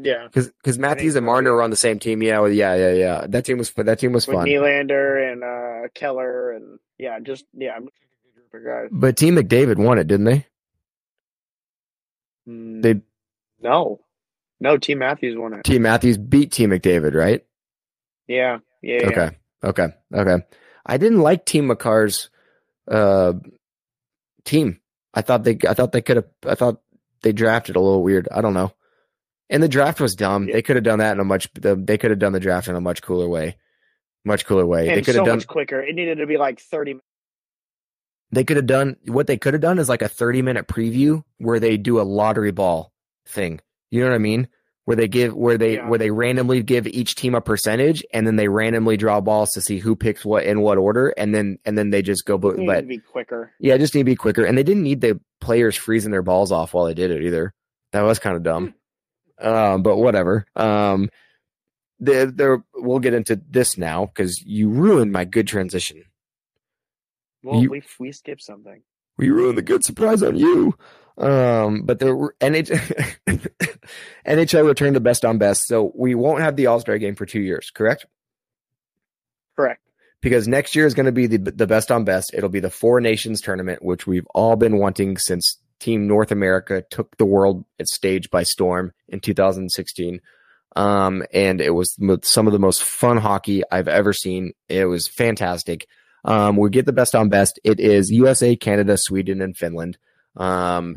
Yeah, 0.00 0.24
Because 0.24 0.48
because 0.62 0.78
Matthews 0.78 1.16
and 1.16 1.26
Marner 1.26 1.52
were 1.52 1.62
on 1.62 1.70
the 1.70 1.76
same 1.76 1.98
team. 1.98 2.22
Yeah, 2.22 2.38
well, 2.38 2.50
yeah, 2.50 2.74
yeah, 2.76 2.92
yeah. 2.92 3.26
That 3.28 3.44
team 3.44 3.58
was 3.58 3.70
that 3.72 3.98
team 3.98 4.12
was 4.12 4.26
with 4.26 4.36
fun. 4.36 4.46
Nylander 4.46 5.32
and 5.32 5.42
uh, 5.44 5.88
Keller 5.94 6.52
and 6.52 6.78
yeah, 6.98 7.18
just 7.20 7.44
yeah, 7.52 7.72
I'm 7.76 7.82
a 7.82 7.86
good 7.86 8.50
group 8.50 8.66
of 8.66 8.66
guys. 8.66 8.88
But 8.92 9.16
Team 9.16 9.34
McDavid 9.36 9.76
won 9.76 9.98
it, 9.98 10.06
didn't 10.06 10.24
they? 10.26 10.46
Mm, 12.48 12.82
They 12.82 13.02
no, 13.60 14.00
no, 14.60 14.76
Team 14.78 14.98
Matthews 14.98 15.36
won 15.36 15.52
it. 15.52 15.64
Team 15.64 15.82
Matthews 15.82 16.16
beat 16.16 16.52
Team 16.52 16.70
McDavid, 16.70 17.14
right? 17.14 17.44
Yeah, 18.28 18.58
yeah, 18.82 19.00
yeah. 19.00 19.06
Okay, 19.08 19.30
okay, 19.64 19.88
okay. 20.14 20.44
I 20.88 20.96
didn't 20.96 21.20
like 21.20 21.44
Team 21.44 21.68
McCarr's 21.68 22.30
uh 22.90 23.34
team. 24.44 24.80
I 25.14 25.22
thought 25.22 25.44
they 25.44 25.58
I 25.68 25.74
thought 25.74 25.92
they 25.92 26.00
could 26.02 26.16
have 26.16 26.26
I 26.46 26.54
thought 26.54 26.80
they 27.22 27.32
drafted 27.32 27.76
a 27.76 27.80
little 27.80 28.02
weird. 28.02 28.28
I 28.32 28.40
don't 28.40 28.54
know. 28.54 28.72
And 29.50 29.62
the 29.62 29.68
draft 29.68 30.00
was 30.00 30.16
dumb. 30.16 30.46
Yeah. 30.48 30.54
They 30.54 30.62
could 30.62 30.76
have 30.76 30.84
done 30.84 30.98
that 31.00 31.12
in 31.12 31.20
a 31.20 31.24
much 31.24 31.48
they 31.54 31.98
could 31.98 32.10
have 32.10 32.18
done 32.18 32.32
the 32.32 32.40
draft 32.40 32.68
in 32.68 32.74
a 32.76 32.80
much 32.80 33.02
cooler 33.02 33.28
way. 33.28 33.56
Much 34.24 34.46
cooler 34.46 34.66
way. 34.66 34.86
they 34.86 35.02
could 35.02 35.14
so 35.14 35.20
have 35.20 35.26
done 35.26 35.38
much 35.38 35.46
quicker. 35.46 35.80
It 35.80 35.94
needed 35.94 36.18
to 36.18 36.26
be 36.26 36.36
like 36.36 36.60
thirty. 36.60 36.96
they 38.30 38.44
could 38.44 38.56
have 38.56 38.66
done 38.66 38.96
what 39.06 39.26
they 39.26 39.38
could 39.38 39.54
have 39.54 39.62
done 39.62 39.78
is 39.78 39.88
like 39.88 40.02
a 40.02 40.08
30 40.08 40.42
minute 40.42 40.66
preview 40.68 41.24
where 41.38 41.60
they 41.60 41.76
do 41.76 42.00
a 42.00 42.02
lottery 42.02 42.50
ball 42.50 42.92
thing. 43.26 43.60
You 43.90 44.00
know 44.00 44.08
what 44.08 44.14
I 44.16 44.18
mean? 44.18 44.48
Where 44.88 44.96
they 44.96 45.06
give 45.06 45.34
where 45.34 45.58
they 45.58 45.74
Yeah. 45.74 45.86
where 45.86 45.98
they 45.98 46.10
randomly 46.10 46.62
give 46.62 46.86
each 46.86 47.14
team 47.14 47.34
a 47.34 47.42
percentage 47.42 48.02
and 48.14 48.26
then 48.26 48.36
they 48.36 48.48
randomly 48.48 48.96
draw 48.96 49.20
balls 49.20 49.50
to 49.50 49.60
see 49.60 49.78
who 49.78 49.94
picks 49.94 50.24
what 50.24 50.44
in 50.44 50.62
what 50.62 50.78
order 50.78 51.10
and 51.10 51.34
then 51.34 51.58
and 51.66 51.76
then 51.76 51.90
they 51.90 52.00
just 52.00 52.24
go 52.24 52.38
but, 52.38 52.58
It 52.58 52.64
but 52.66 52.80
to 52.80 52.86
be 52.86 52.96
quicker. 52.98 53.52
yeah, 53.60 53.76
just 53.76 53.94
need 53.94 54.00
to 54.00 54.04
be 54.04 54.16
quicker. 54.16 54.46
And 54.46 54.56
they 54.56 54.62
didn't 54.62 54.84
need 54.84 55.02
the 55.02 55.20
players 55.42 55.76
freezing 55.76 56.10
their 56.10 56.22
balls 56.22 56.50
off 56.50 56.72
while 56.72 56.86
they 56.86 56.94
did 56.94 57.10
it 57.10 57.22
either. 57.22 57.52
That 57.92 58.00
was 58.00 58.18
kind 58.18 58.34
of 58.34 58.42
dumb. 58.42 58.72
Um, 59.38 59.82
but 59.82 59.98
whatever. 59.98 60.46
Um, 60.56 61.10
there, 62.00 62.24
there, 62.24 62.64
we'll 62.74 62.98
get 63.00 63.12
into 63.12 63.38
this 63.50 63.76
now 63.76 64.06
because 64.06 64.42
you 64.46 64.70
ruined 64.70 65.12
my 65.12 65.26
good 65.26 65.46
transition. 65.46 66.02
Well, 67.42 67.60
You- 67.62 67.70
we 67.70 67.82
we 68.00 68.12
skipped 68.12 68.42
something. 68.42 68.82
We 69.18 69.28
ruined 69.30 69.58
the 69.58 69.62
good 69.62 69.84
surprise 69.84 70.22
on 70.22 70.36
you. 70.36 70.74
Um, 71.18 71.82
but 71.82 71.98
the 71.98 72.30
NH- 72.40 73.16
NHL 74.26 74.66
returned 74.66 74.94
to 74.94 75.00
best 75.00 75.24
on 75.24 75.38
best, 75.38 75.66
so 75.66 75.92
we 75.96 76.14
won't 76.14 76.42
have 76.42 76.54
the 76.56 76.66
All 76.66 76.80
Star 76.80 76.96
game 76.98 77.16
for 77.16 77.26
two 77.26 77.40
years, 77.40 77.70
correct? 77.74 78.06
Correct. 79.56 79.80
because 80.22 80.46
next 80.46 80.76
year 80.76 80.86
is 80.86 80.94
going 80.94 81.06
to 81.06 81.12
be 81.12 81.26
the 81.26 81.38
the 81.38 81.66
best 81.66 81.90
on 81.90 82.04
best. 82.04 82.32
It'll 82.34 82.48
be 82.48 82.60
the 82.60 82.70
Four 82.70 83.00
Nations 83.00 83.40
tournament, 83.40 83.82
which 83.82 84.06
we've 84.06 84.26
all 84.34 84.54
been 84.56 84.78
wanting 84.78 85.16
since 85.18 85.58
Team 85.80 86.06
North 86.06 86.30
America 86.30 86.82
took 86.90 87.16
the 87.16 87.24
world 87.26 87.64
stage 87.82 88.30
by 88.30 88.44
storm 88.44 88.92
in 89.08 89.20
2016. 89.20 90.20
Um, 90.76 91.24
and 91.32 91.60
it 91.60 91.70
was 91.70 91.96
some 92.22 92.46
of 92.46 92.52
the 92.52 92.58
most 92.60 92.82
fun 92.84 93.16
hockey 93.16 93.62
I've 93.70 93.88
ever 93.88 94.12
seen. 94.12 94.52
It 94.68 94.84
was 94.84 95.08
fantastic. 95.08 95.86
Um, 96.24 96.56
we 96.56 96.70
get 96.70 96.86
the 96.86 96.92
best 96.92 97.16
on 97.16 97.28
best. 97.28 97.58
It 97.64 97.80
is 97.80 98.10
USA, 98.10 98.54
Canada, 98.54 98.96
Sweden, 98.96 99.40
and 99.40 99.56
Finland. 99.56 99.98
Um, 100.38 100.96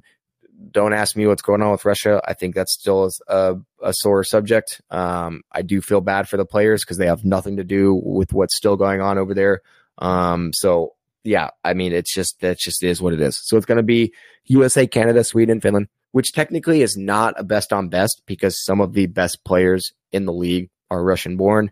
don't 0.69 0.93
ask 0.93 1.15
me 1.15 1.25
what's 1.27 1.41
going 1.41 1.61
on 1.61 1.71
with 1.71 1.85
Russia. 1.85 2.21
I 2.25 2.33
think 2.33 2.55
that's 2.55 2.73
still 2.73 3.09
a, 3.27 3.55
a 3.81 3.93
sore 3.93 4.23
subject. 4.23 4.81
Um, 4.91 5.41
I 5.51 5.63
do 5.63 5.81
feel 5.81 6.01
bad 6.01 6.29
for 6.29 6.37
the 6.37 6.45
players 6.45 6.83
because 6.83 6.97
they 6.97 7.07
have 7.07 7.25
nothing 7.25 7.57
to 7.57 7.63
do 7.63 7.99
with 8.03 8.31
what's 8.31 8.55
still 8.55 8.77
going 8.77 9.01
on 9.01 9.17
over 9.17 9.33
there. 9.33 9.61
Um, 9.97 10.51
so 10.53 10.93
yeah, 11.23 11.49
I 11.63 11.73
mean, 11.73 11.93
it's 11.93 12.13
just 12.13 12.39
that 12.41 12.59
just 12.59 12.83
is 12.83 13.01
what 13.01 13.13
it 13.13 13.21
is. 13.21 13.39
So 13.43 13.57
it's 13.57 13.65
going 13.65 13.77
to 13.77 13.83
be 13.83 14.13
USA, 14.45 14.87
Canada, 14.87 15.23
Sweden, 15.23 15.61
Finland, 15.61 15.87
which 16.11 16.33
technically 16.33 16.81
is 16.81 16.97
not 16.97 17.33
a 17.37 17.43
best 17.43 17.73
on 17.73 17.89
best 17.89 18.21
because 18.25 18.63
some 18.63 18.81
of 18.81 18.93
the 18.93 19.07
best 19.07 19.43
players 19.43 19.93
in 20.11 20.25
the 20.25 20.33
league 20.33 20.69
are 20.89 21.03
Russian 21.03 21.37
born. 21.37 21.71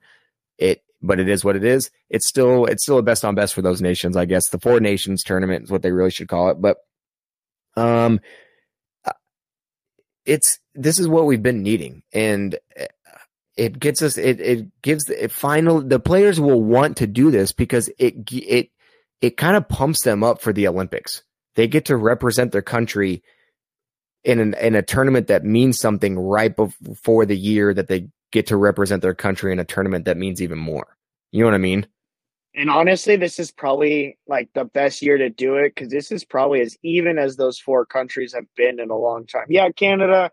It, 0.57 0.83
but 1.01 1.19
it 1.19 1.29
is 1.29 1.45
what 1.45 1.55
it 1.55 1.63
is. 1.63 1.89
It's 2.09 2.27
still 2.27 2.65
it's 2.65 2.83
still 2.83 2.97
a 2.97 3.03
best 3.03 3.23
on 3.23 3.33
best 3.33 3.53
for 3.53 3.61
those 3.61 3.81
nations, 3.81 4.17
I 4.17 4.25
guess. 4.25 4.49
The 4.49 4.59
four 4.59 4.79
nations 4.79 5.23
tournament 5.23 5.63
is 5.63 5.71
what 5.71 5.81
they 5.81 5.91
really 5.91 6.11
should 6.11 6.27
call 6.27 6.49
it. 6.49 6.61
But 6.61 6.77
um, 7.75 8.19
uh, 9.05 9.13
it's 10.25 10.59
this 10.75 10.99
is 10.99 11.07
what 11.07 11.25
we've 11.25 11.43
been 11.43 11.63
needing, 11.63 12.03
and 12.13 12.55
uh, 12.79 12.85
it 13.57 13.79
gets 13.79 14.01
us. 14.01 14.17
It 14.17 14.39
it 14.39 14.81
gives 14.81 15.09
it 15.09 15.31
final. 15.31 15.81
The 15.81 15.99
players 15.99 16.39
will 16.39 16.61
want 16.61 16.97
to 16.97 17.07
do 17.07 17.31
this 17.31 17.51
because 17.51 17.89
it 17.97 18.31
it 18.31 18.69
it 19.21 19.37
kind 19.37 19.57
of 19.57 19.67
pumps 19.67 20.03
them 20.03 20.23
up 20.23 20.41
for 20.41 20.53
the 20.53 20.67
Olympics. 20.67 21.23
They 21.55 21.67
get 21.67 21.85
to 21.85 21.97
represent 21.97 22.51
their 22.51 22.61
country 22.61 23.23
in 24.23 24.39
an 24.39 24.53
in 24.55 24.75
a 24.75 24.81
tournament 24.81 25.27
that 25.27 25.43
means 25.43 25.79
something 25.79 26.17
right 26.17 26.55
before 26.55 27.25
the 27.25 27.37
year 27.37 27.73
that 27.73 27.87
they 27.87 28.09
get 28.31 28.47
to 28.47 28.57
represent 28.57 29.01
their 29.01 29.15
country 29.15 29.51
in 29.51 29.59
a 29.59 29.65
tournament 29.65 30.05
that 30.05 30.17
means 30.17 30.41
even 30.41 30.59
more. 30.59 30.95
You 31.31 31.41
know 31.41 31.47
what 31.47 31.55
I 31.55 31.59
mean? 31.59 31.87
And 32.55 32.69
honestly, 32.69 33.15
this 33.15 33.39
is 33.39 33.51
probably 33.51 34.17
like 34.27 34.49
the 34.53 34.65
best 34.65 35.01
year 35.01 35.17
to 35.17 35.29
do 35.29 35.55
it 35.55 35.75
because 35.75 35.89
this 35.89 36.11
is 36.11 36.25
probably 36.25 36.61
as 36.61 36.77
even 36.83 37.17
as 37.17 37.35
those 37.35 37.59
four 37.59 37.85
countries 37.85 38.33
have 38.33 38.45
been 38.55 38.79
in 38.79 38.89
a 38.89 38.97
long 38.97 39.27
time. 39.27 39.45
Yeah, 39.49 39.69
Canada, 39.69 40.31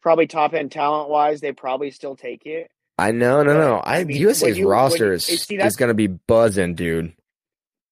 probably 0.00 0.26
top 0.26 0.54
end 0.54 0.72
talent 0.72 1.10
wise, 1.10 1.40
they 1.40 1.52
probably 1.52 1.90
still 1.90 2.16
take 2.16 2.46
it. 2.46 2.70
I 2.98 3.12
know, 3.12 3.42
no, 3.42 3.54
no. 3.54 3.76
I, 3.76 3.98
I 3.98 4.04
mean, 4.04 4.16
USA's 4.18 4.58
you, 4.58 4.68
roster 4.68 5.12
is, 5.12 5.24
see, 5.24 5.56
is 5.56 5.76
going 5.76 5.88
to 5.88 5.94
be 5.94 6.06
buzzing, 6.06 6.74
dude. 6.74 7.14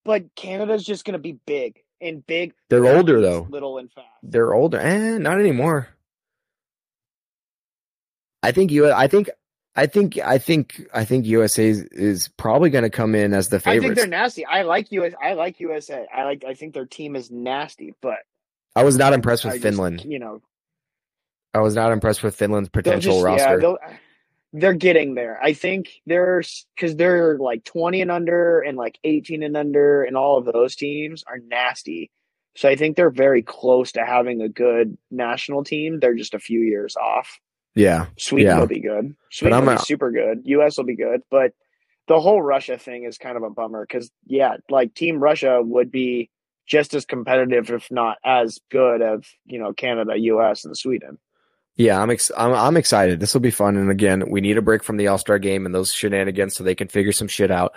But 0.05 0.35
Canada's 0.35 0.85
just 0.85 1.05
going 1.05 1.15
to 1.15 1.19
be 1.19 1.39
big 1.47 1.83
and 2.01 2.27
big. 2.27 2.55
They're 2.69 2.87
older 2.87 3.21
though. 3.21 3.47
Little 3.49 3.79
and 3.79 3.91
fast. 3.93 4.07
They're 4.23 4.55
older, 4.55 4.79
and 4.79 5.15
eh, 5.15 5.19
not 5.19 5.41
anymore. 5.41 5.89
I 8.43 8.53
think 8.53 8.71
you. 8.71 8.91
I 8.93 9.09
think. 9.09 9.31
I 9.79 9.87
think. 9.87 10.19
I 10.19 10.39
think. 10.39 10.83
I 10.93 11.05
think 11.05 11.25
USA 11.27 11.69
is, 11.69 11.83
is 11.85 12.29
probably 12.37 12.69
going 12.69 12.83
to 12.83 12.91
come 12.91 13.15
in 13.15 13.33
as 13.33 13.49
the 13.49 13.61
favorite. 13.61 13.79
I 13.79 13.81
think 13.81 13.95
they're 13.95 14.07
nasty. 14.09 14.45
I 14.45 14.63
like 14.63 14.91
US. 14.91 15.13
I 15.23 15.35
like 15.35 15.61
USA. 15.61 16.05
I 16.13 16.25
like. 16.25 16.45
I 16.45 16.55
think 16.55 16.75
their 16.75 16.85
team 16.85 17.15
is 17.15 17.31
nasty, 17.31 17.95
but 18.03 18.19
I 18.75 18.83
was 18.83 18.97
not 18.97 19.13
impressed 19.13 19.45
with 19.45 19.55
I 19.55 19.59
Finland. 19.61 19.99
Just, 19.99 20.11
you 20.11 20.19
know, 20.19 20.43
I 21.55 21.61
was 21.61 21.77
not 21.77 21.93
impressed 21.93 22.25
with 22.25 22.35
Finland's 22.35 22.69
potential 22.69 23.15
just, 23.15 23.25
roster. 23.25 23.61
Yeah, 23.61 23.97
they're 24.53 24.75
getting 24.75 25.15
there. 25.15 25.39
I 25.41 25.53
think 25.53 25.91
they're 26.07 26.43
because 26.75 26.97
they're 26.97 27.39
like 27.39 27.63
20 27.63 28.03
and 28.03 28.11
under 28.11 28.61
and 28.61 28.77
like 28.77 28.99
18 29.05 29.45
and 29.45 29.57
under, 29.57 30.03
and 30.03 30.17
all 30.17 30.39
of 30.39 30.45
those 30.45 30.75
teams 30.75 31.23
are 31.29 31.39
nasty. 31.39 32.11
So 32.57 32.69
I 32.69 32.75
think 32.75 32.97
they're 32.97 33.11
very 33.11 33.43
close 33.43 33.93
to 33.93 34.05
having 34.05 34.41
a 34.41 34.49
good 34.49 34.99
national 35.13 35.63
team. 35.63 36.01
They're 36.01 36.17
just 36.17 36.35
a 36.35 36.41
few 36.41 36.63
years 36.63 36.97
off. 36.97 37.39
Yeah. 37.79 38.07
Sweden 38.17 38.47
yeah. 38.47 38.61
will 38.61 38.67
be 38.67 38.81
good. 38.81 39.15
Sweden 39.31 39.65
will 39.65 39.75
be 39.75 39.79
super 39.79 40.11
good. 40.11 40.43
US 40.45 40.77
will 40.77 40.85
be 40.85 40.97
good. 40.97 41.23
But 41.31 41.53
the 42.09 42.21
whole 42.21 42.43
Russia 42.43 42.77
thing 42.79 43.05
is 43.05 43.19
kind 43.19 43.37
of 43.37 43.43
a 43.43 43.51
bummer 43.51 43.87
because, 43.87 44.11
yeah, 44.27 44.57
like 44.69 44.95
Team 44.95 45.21
Russia 45.21 45.61
would 45.63 45.91
be 45.91 46.31
just 46.67 46.95
as 46.95 47.05
competitive, 47.05 47.71
if 47.71 47.91
not 47.91 48.19
as 48.25 48.61
good, 48.71 49.01
as, 49.01 49.21
you 49.47 49.59
know, 49.59 49.73
Canada, 49.73 50.19
US, 50.19 50.65
and 50.65 50.77
Sweden. 50.77 51.19
Yeah, 51.77 52.03
I'm, 52.03 52.11
ex- 52.11 52.33
I'm 52.37 52.53
I'm 52.53 52.77
excited. 52.77 53.21
This 53.21 53.33
will 53.33 53.41
be 53.41 53.53
fun. 53.53 53.77
And 53.77 53.89
again, 53.89 54.29
we 54.29 54.41
need 54.41 54.59
a 54.59 54.63
break 54.63 54.83
from 54.83 54.97
the 54.97 55.07
All 55.07 55.19
Star 55.19 55.39
game 55.39 55.65
and 55.65 55.73
those 55.73 55.93
shenanigans 55.93 56.57
so 56.57 56.65
they 56.65 56.75
can 56.75 56.89
figure 56.89 57.13
some 57.13 57.29
shit 57.29 57.53
out. 57.53 57.73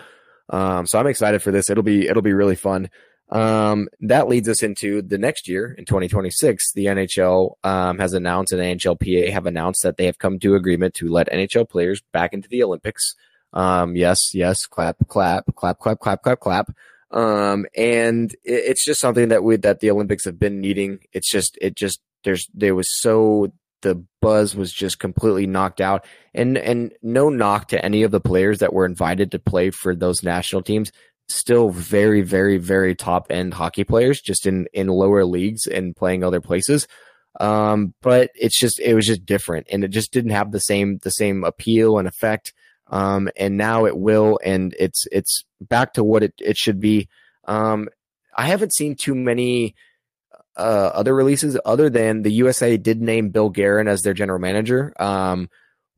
Um, 0.49 0.87
so 0.87 0.99
I'm 0.99 1.05
excited 1.05 1.43
for 1.43 1.51
this. 1.51 1.69
It'll 1.69 1.83
be 1.83 2.07
it'll 2.07 2.23
be 2.23 2.33
really 2.33 2.55
fun. 2.55 2.89
Um, 3.31 3.87
that 4.01 4.27
leads 4.27 4.49
us 4.49 4.61
into 4.61 5.01
the 5.01 5.17
next 5.17 5.47
year 5.47 5.73
in 5.77 5.85
2026. 5.85 6.73
The 6.73 6.87
NHL 6.87 7.53
um, 7.63 7.97
has 7.99 8.13
announced 8.13 8.51
and 8.51 8.61
NHLPA 8.61 9.31
have 9.31 9.45
announced 9.45 9.83
that 9.83 9.97
they 9.97 10.05
have 10.05 10.19
come 10.19 10.37
to 10.39 10.55
agreement 10.55 10.95
to 10.95 11.07
let 11.07 11.31
NHL 11.31 11.69
players 11.69 12.01
back 12.11 12.33
into 12.33 12.49
the 12.49 12.63
Olympics. 12.63 13.15
Um, 13.53 13.95
yes, 13.95 14.33
yes, 14.33 14.65
clap, 14.65 14.97
clap, 15.07 15.45
clap, 15.55 15.79
clap, 15.79 15.99
clap, 15.99 16.21
clap, 16.21 16.39
clap. 16.39 16.71
Um, 17.11 17.65
and 17.75 18.33
it, 18.43 18.63
it's 18.67 18.85
just 18.85 19.01
something 19.01 19.29
that 19.29 19.43
we 19.43 19.57
that 19.57 19.79
the 19.79 19.91
Olympics 19.91 20.25
have 20.25 20.39
been 20.39 20.59
needing. 20.59 20.99
It's 21.13 21.29
just 21.29 21.57
it 21.61 21.75
just 21.75 22.01
there's 22.23 22.49
there 22.53 22.75
was 22.75 22.89
so 22.89 23.51
the 23.81 24.03
buzz 24.21 24.55
was 24.55 24.71
just 24.71 24.99
completely 24.99 25.47
knocked 25.47 25.81
out. 25.81 26.05
And 26.33 26.57
and 26.57 26.93
no 27.01 27.29
knock 27.29 27.69
to 27.69 27.83
any 27.83 28.03
of 28.03 28.11
the 28.11 28.21
players 28.21 28.59
that 28.59 28.73
were 28.73 28.85
invited 28.85 29.31
to 29.31 29.39
play 29.39 29.69
for 29.69 29.95
those 29.95 30.23
national 30.23 30.61
teams. 30.61 30.91
Still 31.31 31.69
very, 31.69 32.21
very, 32.21 32.57
very 32.57 32.95
top 32.95 33.27
end 33.29 33.53
hockey 33.53 33.83
players, 33.83 34.21
just 34.21 34.45
in 34.45 34.67
in 34.73 34.87
lower 34.87 35.25
leagues 35.25 35.67
and 35.67 35.95
playing 35.95 36.23
other 36.23 36.41
places. 36.41 36.87
Um, 37.39 37.93
but 38.01 38.31
it's 38.35 38.59
just 38.59 38.79
it 38.79 38.93
was 38.93 39.07
just 39.07 39.25
different, 39.25 39.67
and 39.71 39.83
it 39.83 39.89
just 39.89 40.11
didn't 40.11 40.31
have 40.31 40.51
the 40.51 40.59
same 40.59 40.99
the 41.03 41.11
same 41.11 41.43
appeal 41.43 41.97
and 41.97 42.07
effect. 42.07 42.53
Um, 42.87 43.29
and 43.37 43.57
now 43.57 43.85
it 43.85 43.97
will, 43.97 44.39
and 44.43 44.75
it's 44.77 45.05
it's 45.11 45.45
back 45.61 45.93
to 45.93 46.03
what 46.03 46.23
it 46.23 46.33
it 46.39 46.57
should 46.57 46.79
be. 46.79 47.07
Um, 47.45 47.87
I 48.35 48.47
haven't 48.47 48.73
seen 48.73 48.95
too 48.95 49.15
many 49.15 49.75
uh, 50.57 50.91
other 50.93 51.15
releases 51.15 51.57
other 51.65 51.89
than 51.89 52.21
the 52.21 52.31
USA 52.33 52.77
did 52.77 53.01
name 53.01 53.29
Bill 53.29 53.49
Guerin 53.49 53.87
as 53.87 54.01
their 54.01 54.13
general 54.13 54.39
manager, 54.39 54.93
um, 54.99 55.49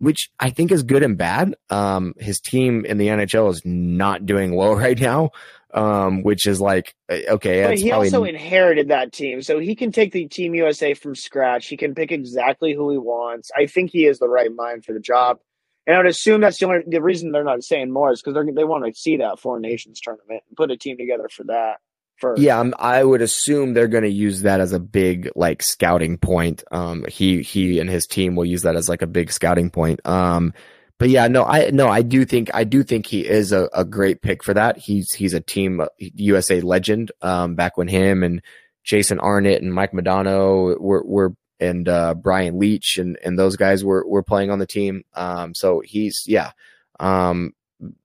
which 0.03 0.29
I 0.37 0.49
think 0.49 0.73
is 0.73 0.83
good 0.83 1.01
and 1.01 1.17
bad. 1.17 1.55
Um, 1.69 2.13
his 2.19 2.41
team 2.41 2.83
in 2.83 2.97
the 2.97 3.07
NHL 3.07 3.49
is 3.49 3.61
not 3.63 4.25
doing 4.25 4.53
well 4.53 4.75
right 4.85 4.99
now, 4.99 5.31
um, 5.73 6.23
which 6.23 6.45
is 6.45 6.59
like 6.59 6.93
uh, 7.09 7.19
okay. 7.29 7.63
But 7.63 7.79
he 7.79 7.89
probably... 7.89 8.07
also 8.07 8.25
inherited 8.25 8.89
that 8.89 9.13
team, 9.13 9.41
so 9.41 9.59
he 9.59 9.75
can 9.75 9.93
take 9.93 10.11
the 10.11 10.27
Team 10.27 10.53
USA 10.55 10.93
from 10.93 11.15
scratch. 11.15 11.67
He 11.67 11.77
can 11.77 11.95
pick 11.95 12.11
exactly 12.11 12.73
who 12.73 12.91
he 12.91 12.97
wants. 12.97 13.49
I 13.57 13.65
think 13.65 13.91
he 13.91 14.05
is 14.05 14.19
the 14.19 14.27
right 14.27 14.53
mind 14.53 14.83
for 14.83 14.91
the 14.91 14.99
job. 14.99 15.39
And 15.87 15.95
I 15.95 15.99
would 15.99 16.07
assume 16.07 16.41
that's 16.41 16.59
the 16.59 16.65
only 16.65 16.83
the 16.85 17.01
reason 17.01 17.31
they're 17.31 17.45
not 17.45 17.63
saying 17.63 17.91
more 17.91 18.11
is 18.11 18.21
because 18.21 18.45
they 18.45 18.51
they 18.51 18.63
want 18.65 18.85
to 18.85 18.93
see 18.93 19.17
that 19.17 19.39
four 19.39 19.59
nations 19.59 20.01
tournament 20.01 20.43
and 20.49 20.57
put 20.57 20.69
a 20.69 20.77
team 20.77 20.97
together 20.97 21.29
for 21.29 21.45
that. 21.45 21.77
For 22.17 22.35
yeah, 22.37 22.59
I'm, 22.59 22.73
i 22.79 23.03
would 23.03 23.21
assume 23.21 23.73
they're 23.73 23.87
going 23.87 24.03
to 24.03 24.09
use 24.09 24.43
that 24.43 24.59
as 24.59 24.71
a 24.71 24.79
big 24.79 25.29
like 25.35 25.63
scouting 25.63 26.17
point. 26.17 26.63
Um, 26.71 27.05
he 27.09 27.41
he 27.41 27.79
and 27.79 27.89
his 27.89 28.07
team 28.07 28.35
will 28.35 28.45
use 28.45 28.61
that 28.61 28.75
as 28.75 28.87
like 28.87 29.01
a 29.01 29.07
big 29.07 29.31
scouting 29.31 29.69
point. 29.69 30.05
Um, 30.05 30.53
but 30.99 31.09
yeah, 31.09 31.27
no, 31.27 31.43
I 31.43 31.69
no, 31.71 31.89
I 31.89 32.01
do 32.01 32.23
think 32.23 32.49
I 32.53 32.63
do 32.63 32.83
think 32.83 33.07
he 33.07 33.27
is 33.27 33.51
a, 33.51 33.69
a 33.73 33.83
great 33.83 34.21
pick 34.21 34.43
for 34.43 34.53
that. 34.53 34.77
He's 34.77 35.11
he's 35.11 35.33
a 35.33 35.41
team 35.41 35.81
USA 35.97 36.61
legend. 36.61 37.11
Um, 37.21 37.55
back 37.55 37.77
when 37.77 37.87
him 37.87 38.23
and 38.23 38.41
Jason 38.83 39.19
Arnott 39.19 39.61
and 39.61 39.73
Mike 39.73 39.91
Modano 39.91 40.79
were 40.79 41.03
were 41.03 41.35
and 41.59 41.87
uh, 41.89 42.13
Brian 42.13 42.59
Leetch 42.59 42.99
and 42.99 43.17
and 43.23 43.37
those 43.37 43.55
guys 43.55 43.83
were 43.83 44.07
were 44.07 44.23
playing 44.23 44.51
on 44.51 44.59
the 44.59 44.67
team. 44.67 45.03
Um, 45.13 45.53
so 45.53 45.81
he's 45.83 46.23
yeah. 46.27 46.51
Um, 46.99 47.53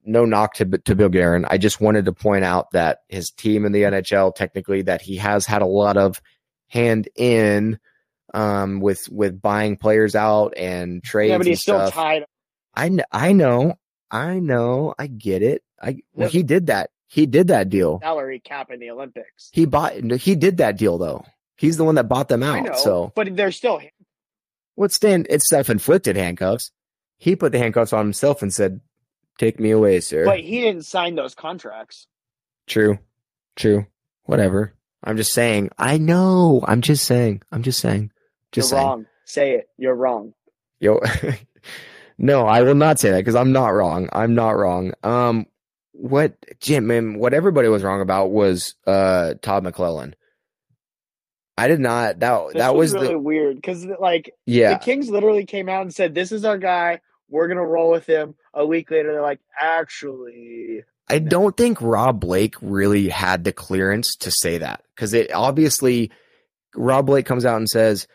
no 0.05 0.25
knock 0.25 0.55
to 0.55 0.65
to 0.65 0.95
Bill 0.95 1.09
Guerin. 1.09 1.47
I 1.49 1.59
just 1.59 1.81
wanted 1.81 2.05
to 2.07 2.13
point 2.13 2.45
out 2.45 2.71
that 2.73 3.01
his 3.09 3.31
team 3.31 3.65
in 3.65 3.73
the 3.73 3.83
NHL, 3.83 4.35
technically, 4.35 4.83
that 4.83 5.03
he 5.03 5.17
has 5.17 5.47
had 5.47 5.63
a 5.63 5.67
lot 5.67 5.97
of 5.97 6.21
hand 6.69 7.09
in 7.17 7.79
um, 8.35 8.81
with 8.81 9.09
with 9.11 9.41
buying 9.41 9.77
players 9.77 10.15
out 10.15 10.55
and 10.57 11.03
trades. 11.03 11.31
Yeah, 11.31 11.39
but 11.39 11.47
he's 11.47 11.61
still 11.61 11.91
tied. 11.91 12.25
I 12.75 12.89
know, 12.91 13.05
I 13.11 13.33
know, 13.33 13.79
I 14.11 14.39
know, 14.39 14.95
I 14.99 15.07
get 15.07 15.43
it. 15.43 15.63
I 15.81 15.99
well, 16.15 16.29
he 16.29 16.43
did 16.43 16.67
that. 16.67 16.91
He 17.09 17.27
did 17.27 17.49
that 17.49 17.71
deal. 17.71 18.01
Salary 18.03 18.41
cap 18.41 18.71
in 18.71 18.81
the 18.81 18.91
Olympics. 18.91 19.51
He 19.53 19.65
bought. 19.65 19.95
He 19.95 20.35
did 20.35 20.59
that 20.59 20.77
deal 20.77 20.99
though. 20.99 21.25
He's 21.57 21.77
the 21.77 21.85
one 21.85 21.97
that 21.97 22.09
bought 22.09 22.29
them 22.29 22.43
out. 22.43 22.65
Know, 22.65 22.75
so, 22.75 23.13
but 23.17 23.35
they're 23.35 23.53
still. 23.53 23.81
What's 24.75 24.95
stand? 24.95 25.27
It's 25.29 25.49
self 25.49 25.71
inflicted 25.71 26.17
handcuffs. 26.17 26.71
He 27.17 27.35
put 27.35 27.51
the 27.51 27.59
handcuffs 27.59 27.93
on 27.93 28.05
himself 28.05 28.43
and 28.43 28.55
said, 28.55 28.81
Take 29.39 29.61
me 29.61 29.71
away, 29.71 30.01
sir. 30.01 30.25
But 30.25 30.41
he 30.41 30.61
didn't 30.61 30.85
sign 30.85 31.15
those 31.15 31.35
contracts. 31.35 32.07
True. 32.67 32.99
True. 33.57 33.87
Whatever. 34.25 34.75
I'm 35.03 35.17
just 35.17 35.33
saying. 35.33 35.71
I 35.79 35.97
know. 35.99 36.65
I'm 36.67 36.83
just 36.83 37.05
saying. 37.05 37.43
I'm 37.53 37.63
just 37.63 37.79
saying. 37.79 38.11
Just 38.53 38.71
You're 38.71 38.79
saying. 38.79 38.89
wrong. 38.89 39.07
Say 39.25 39.53
it. 39.55 39.69
You're 39.79 39.95
wrong. 39.95 40.35
Yo. 40.81 41.01
no, 42.19 42.47
I 42.47 42.63
will 42.63 42.75
not 42.75 42.99
say 42.99 43.11
that 43.11 43.19
because 43.19 43.37
I'm 43.37 43.53
not 43.53 43.69
wrong. 43.69 44.09
I'm 44.13 44.35
not 44.35 44.51
wrong. 44.51 44.93
Um, 45.03 45.47
what 45.93 46.35
Jim 46.61 47.19
what 47.19 47.35
everybody 47.35 47.69
was 47.69 47.83
wrong 47.83 48.01
about 48.01 48.31
was 48.31 48.75
uh 48.87 49.35
Todd 49.43 49.65
McLellan. 49.65 50.15
I 51.57 51.67
did 51.67 51.81
not. 51.81 52.21
That 52.21 52.47
this 52.47 52.55
that 52.55 52.75
was, 52.77 52.93
was 52.93 53.03
really 53.03 53.15
the, 53.15 53.19
weird 53.19 53.57
because 53.57 53.85
like 53.99 54.33
yeah, 54.47 54.75
the 54.75 54.85
Kings 54.85 55.11
literally 55.11 55.45
came 55.45 55.69
out 55.69 55.83
and 55.83 55.93
said, 55.93 56.15
"This 56.15 56.31
is 56.31 56.45
our 56.45 56.57
guy. 56.57 57.01
We're 57.29 57.49
gonna 57.49 57.67
roll 57.67 57.91
with 57.91 58.07
him." 58.07 58.37
A 58.59 58.67
week 58.67 58.91
later, 58.91 59.13
they're 59.13 59.23
like, 59.23 59.41
"Actually." 59.61 60.85
I 61.09 61.21
don't 61.21 61.57
think 61.57 61.81
Rob 61.81 62.21
Blake 62.21 62.57
really 62.61 63.09
had 63.09 63.45
the 63.45 63.53
clearance 63.53 64.17
to 64.17 64.31
say 64.31 64.59
that 64.59 64.83
because 64.95 65.15
it 65.15 65.33
obviously 65.33 66.11
Rob 66.75 67.07
Blake 67.07 67.25
comes 67.25 67.47
out 67.47 67.57
and 67.57 67.69
says, 67.69 68.09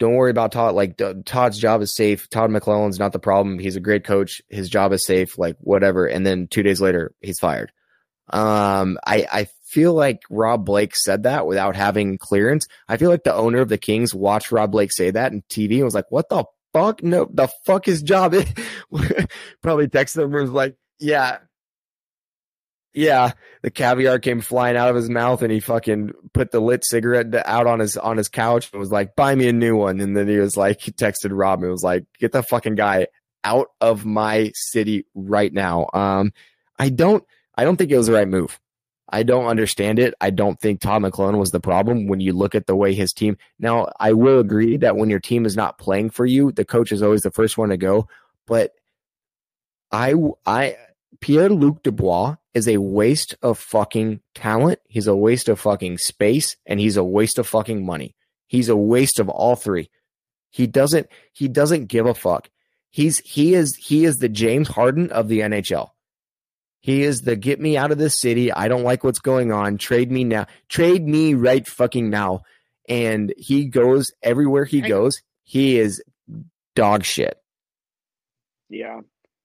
"Don't 0.00 0.14
worry 0.14 0.32
about 0.32 0.52
Todd. 0.52 0.74
Like 0.74 1.00
Todd's 1.24 1.58
job 1.58 1.80
is 1.80 1.94
safe. 1.94 2.28
Todd 2.28 2.50
McLellan's 2.50 2.98
not 2.98 3.12
the 3.12 3.20
problem. 3.20 3.60
He's 3.60 3.76
a 3.76 3.80
great 3.80 4.04
coach. 4.04 4.42
His 4.48 4.68
job 4.68 4.92
is 4.92 5.06
safe. 5.06 5.38
Like 5.38 5.56
whatever." 5.60 6.06
And 6.06 6.26
then 6.26 6.48
two 6.48 6.64
days 6.64 6.80
later, 6.80 7.14
he's 7.20 7.38
fired. 7.38 7.70
Um, 8.30 8.98
I 9.06 9.26
I 9.32 9.46
feel 9.74 9.92
like 9.92 10.22
Rob 10.30 10.64
Blake 10.64 10.96
said 10.96 11.24
that 11.24 11.46
without 11.46 11.76
having 11.76 12.18
clearance. 12.18 12.66
I 12.88 12.96
feel 12.96 13.10
like 13.10 13.24
the 13.24 13.34
owner 13.34 13.60
of 13.60 13.68
the 13.68 13.78
Kings 13.78 14.14
watched 14.14 14.52
Rob 14.52 14.70
Blake 14.70 14.92
say 14.92 15.10
that 15.10 15.32
in 15.32 15.42
TV 15.50 15.76
and 15.76 15.84
was 15.84 15.94
like, 15.94 16.10
what 16.10 16.28
the 16.28 16.44
fuck? 16.74 17.02
No, 17.02 17.26
the 17.32 17.48
fuck 17.64 17.86
his 17.86 18.02
job 18.02 18.34
is. 18.34 18.44
Probably 19.62 19.88
texted 19.88 20.24
him 20.24 20.34
and 20.34 20.42
was 20.42 20.50
like, 20.50 20.76
yeah, 20.98 21.38
yeah, 22.94 23.32
the 23.62 23.70
caviar 23.72 24.20
came 24.20 24.40
flying 24.40 24.76
out 24.76 24.88
of 24.88 24.94
his 24.96 25.10
mouth, 25.10 25.42
and 25.42 25.50
he 25.50 25.58
fucking 25.58 26.12
put 26.32 26.52
the 26.52 26.60
lit 26.60 26.84
cigarette 26.84 27.34
out 27.44 27.66
on 27.66 27.80
his 27.80 27.96
on 27.96 28.16
his 28.16 28.28
couch 28.28 28.70
and 28.72 28.78
was 28.78 28.92
like, 28.92 29.16
"Buy 29.16 29.34
me 29.34 29.48
a 29.48 29.52
new 29.52 29.76
one." 29.76 30.00
And 30.00 30.16
then 30.16 30.28
he 30.28 30.38
was 30.38 30.56
like, 30.56 30.80
he 30.80 30.92
texted 30.92 31.30
Rob 31.32 31.62
and 31.62 31.72
was 31.72 31.82
like, 31.82 32.04
"Get 32.20 32.30
the 32.30 32.42
fucking 32.42 32.76
guy 32.76 33.08
out 33.42 33.68
of 33.80 34.04
my 34.04 34.52
city 34.54 35.06
right 35.14 35.52
now." 35.52 35.88
Um, 35.92 36.32
I 36.78 36.88
don't, 36.88 37.24
I 37.56 37.64
don't 37.64 37.76
think 37.76 37.90
it 37.90 37.96
was 37.96 38.06
the 38.06 38.12
right 38.12 38.28
move. 38.28 38.60
I 39.08 39.22
don't 39.22 39.46
understand 39.46 39.98
it. 39.98 40.14
I 40.20 40.30
don't 40.30 40.58
think 40.58 40.80
Todd 40.80 41.02
McLellan 41.02 41.38
was 41.38 41.50
the 41.50 41.60
problem 41.60 42.06
when 42.06 42.20
you 42.20 42.32
look 42.32 42.54
at 42.54 42.66
the 42.66 42.76
way 42.76 42.94
his 42.94 43.12
team. 43.12 43.36
Now, 43.58 43.88
I 44.00 44.12
will 44.12 44.40
agree 44.40 44.76
that 44.78 44.96
when 44.96 45.10
your 45.10 45.20
team 45.20 45.44
is 45.44 45.56
not 45.56 45.78
playing 45.78 46.10
for 46.10 46.24
you, 46.24 46.52
the 46.52 46.64
coach 46.64 46.90
is 46.90 47.02
always 47.02 47.22
the 47.22 47.30
first 47.30 47.58
one 47.58 47.68
to 47.68 47.76
go. 47.76 48.08
But 48.46 48.72
I, 49.92 50.14
I, 50.46 50.76
Pierre 51.20 51.50
Luc 51.50 51.82
Dubois 51.82 52.36
is 52.54 52.66
a 52.66 52.78
waste 52.78 53.34
of 53.42 53.58
fucking 53.58 54.20
talent. 54.34 54.78
He's 54.88 55.06
a 55.06 55.16
waste 55.16 55.48
of 55.48 55.60
fucking 55.60 55.98
space 55.98 56.56
and 56.64 56.80
he's 56.80 56.96
a 56.96 57.04
waste 57.04 57.38
of 57.38 57.46
fucking 57.46 57.84
money. 57.84 58.14
He's 58.46 58.68
a 58.68 58.76
waste 58.76 59.18
of 59.18 59.28
all 59.28 59.56
three. 59.56 59.90
He 60.50 60.66
doesn't 60.66 61.08
he 61.32 61.48
doesn't 61.48 61.86
give 61.86 62.06
a 62.06 62.14
fuck. 62.14 62.48
He's 62.90 63.18
he 63.20 63.54
is 63.54 63.74
he 63.74 64.04
is 64.04 64.18
the 64.18 64.28
James 64.28 64.68
Harden 64.68 65.10
of 65.10 65.28
the 65.28 65.40
NHL. 65.40 65.90
He 66.84 67.02
is 67.02 67.22
the 67.22 67.34
get 67.34 67.60
me 67.60 67.78
out 67.78 67.92
of 67.92 67.98
this 67.98 68.20
city. 68.20 68.52
I 68.52 68.68
don't 68.68 68.82
like 68.82 69.04
what's 69.04 69.18
going 69.18 69.52
on. 69.52 69.78
Trade 69.78 70.12
me 70.12 70.22
now. 70.22 70.46
Trade 70.68 71.06
me 71.06 71.32
right 71.32 71.66
fucking 71.66 72.10
now. 72.10 72.42
And 72.88 73.32
he 73.38 73.64
goes 73.64 74.12
everywhere 74.22 74.66
he 74.66 74.82
goes. 74.82 75.22
He 75.44 75.78
is 75.78 76.02
dog 76.74 77.04
shit. 77.04 77.38
Yeah 78.68 79.00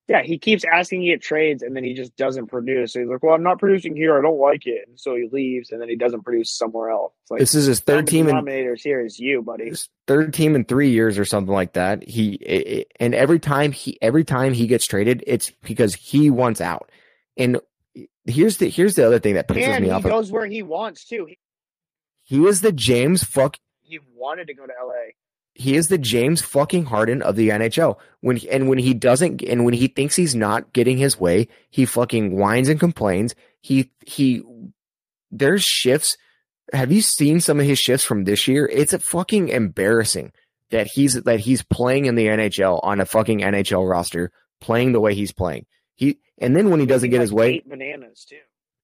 yeah, 0.09 0.23
he 0.23 0.39
keeps 0.39 0.65
asking 0.65 1.01
to 1.01 1.05
get 1.05 1.21
trades 1.21 1.61
and 1.61 1.75
then 1.75 1.83
he 1.83 1.93
just 1.93 2.15
doesn't 2.17 2.47
produce. 2.47 2.93
So 2.93 2.99
he's 2.99 3.07
like, 3.07 3.21
well, 3.21 3.35
I'm 3.35 3.43
not 3.43 3.59
producing 3.59 3.95
here. 3.95 4.17
I 4.17 4.23
don't 4.23 4.39
like 4.39 4.65
it. 4.65 4.85
And 4.87 4.99
so 4.99 5.15
he 5.15 5.29
leaves 5.31 5.71
and 5.71 5.79
then 5.79 5.87
he 5.87 5.95
doesn't 5.95 6.23
produce 6.23 6.49
somewhere 6.49 6.89
else. 6.89 7.13
Like, 7.29 7.39
this 7.39 7.53
is 7.53 7.67
his 7.67 7.79
third 7.79 8.07
team 8.07 8.27
in 8.27 8.75
here 8.75 9.05
is 9.05 9.19
you, 9.19 9.43
buddy. 9.43 9.71
Third 10.07 10.33
team 10.33 10.55
in 10.55 10.65
three 10.65 10.89
years 10.89 11.19
or 11.19 11.25
something 11.25 11.53
like 11.53 11.73
that. 11.73 12.03
He 12.09 12.33
it, 12.33 12.91
and 12.99 13.13
every 13.13 13.37
time 13.37 13.71
he 13.71 13.99
every 14.01 14.23
time 14.23 14.53
he 14.53 14.65
gets 14.65 14.87
traded, 14.87 15.23
it's 15.27 15.51
because 15.61 15.93
he 15.93 16.31
wants 16.31 16.59
out. 16.59 16.89
And 17.39 17.59
here's 18.25 18.57
the 18.57 18.69
here's 18.69 18.93
the 18.93 19.07
other 19.07 19.17
thing 19.17 19.33
that 19.33 19.47
pisses 19.47 19.63
and 19.63 19.83
me 19.83 19.89
he 19.89 19.93
off. 19.93 20.03
He 20.03 20.09
goes 20.09 20.31
where 20.31 20.45
he 20.45 20.61
wants 20.61 21.05
to. 21.05 21.25
He, 21.25 21.39
he 22.23 22.45
is 22.45 22.61
the 22.61 22.71
James 22.71 23.23
fuck. 23.23 23.57
He 23.81 23.99
wanted 24.15 24.45
to 24.47 24.53
go 24.53 24.67
to 24.67 24.73
LA 24.85 25.13
he 25.59 25.75
is 25.75 25.89
the 25.89 25.97
James 25.97 26.41
fucking 26.41 26.85
Harden 26.85 27.21
of 27.21 27.35
the 27.35 27.49
NHL. 27.49 27.97
When 28.21 28.39
and 28.49 28.69
when 28.69 28.77
he 28.77 28.93
doesn't 28.93 29.43
and 29.43 29.65
when 29.65 29.73
he 29.73 29.87
thinks 29.87 30.15
he's 30.15 30.33
not 30.33 30.71
getting 30.71 30.97
his 30.97 31.19
way, 31.19 31.49
he 31.69 31.85
fucking 31.85 32.37
whines 32.37 32.69
and 32.69 32.79
complains. 32.79 33.35
He 33.59 33.91
he 34.05 34.41
there's 35.31 35.65
shifts. 35.65 36.17
Have 36.71 36.93
you 36.93 37.01
seen 37.01 37.41
some 37.41 37.59
of 37.59 37.65
his 37.65 37.77
shifts 37.77 38.05
from 38.05 38.23
this 38.23 38.47
year? 38.47 38.69
It's 38.71 38.93
a 38.93 38.99
fucking 38.99 39.49
embarrassing 39.49 40.31
that 40.69 40.87
he's 40.87 41.15
that 41.15 41.41
he's 41.41 41.61
playing 41.61 42.05
in 42.05 42.15
the 42.15 42.27
NHL 42.27 42.79
on 42.81 43.01
a 43.01 43.05
fucking 43.05 43.39
NHL 43.39 43.89
roster, 43.89 44.31
playing 44.61 44.93
the 44.93 45.01
way 45.01 45.13
he's 45.13 45.33
playing. 45.33 45.65
He 45.99 46.17
and 46.37 46.55
then 46.55 46.69
when 46.69 46.79
he 46.79 46.85
doesn't 46.85 47.09
get 47.09 47.19
his 47.19 47.33
way, 47.33 47.61
bananas 47.67 48.25
too. 48.27 48.37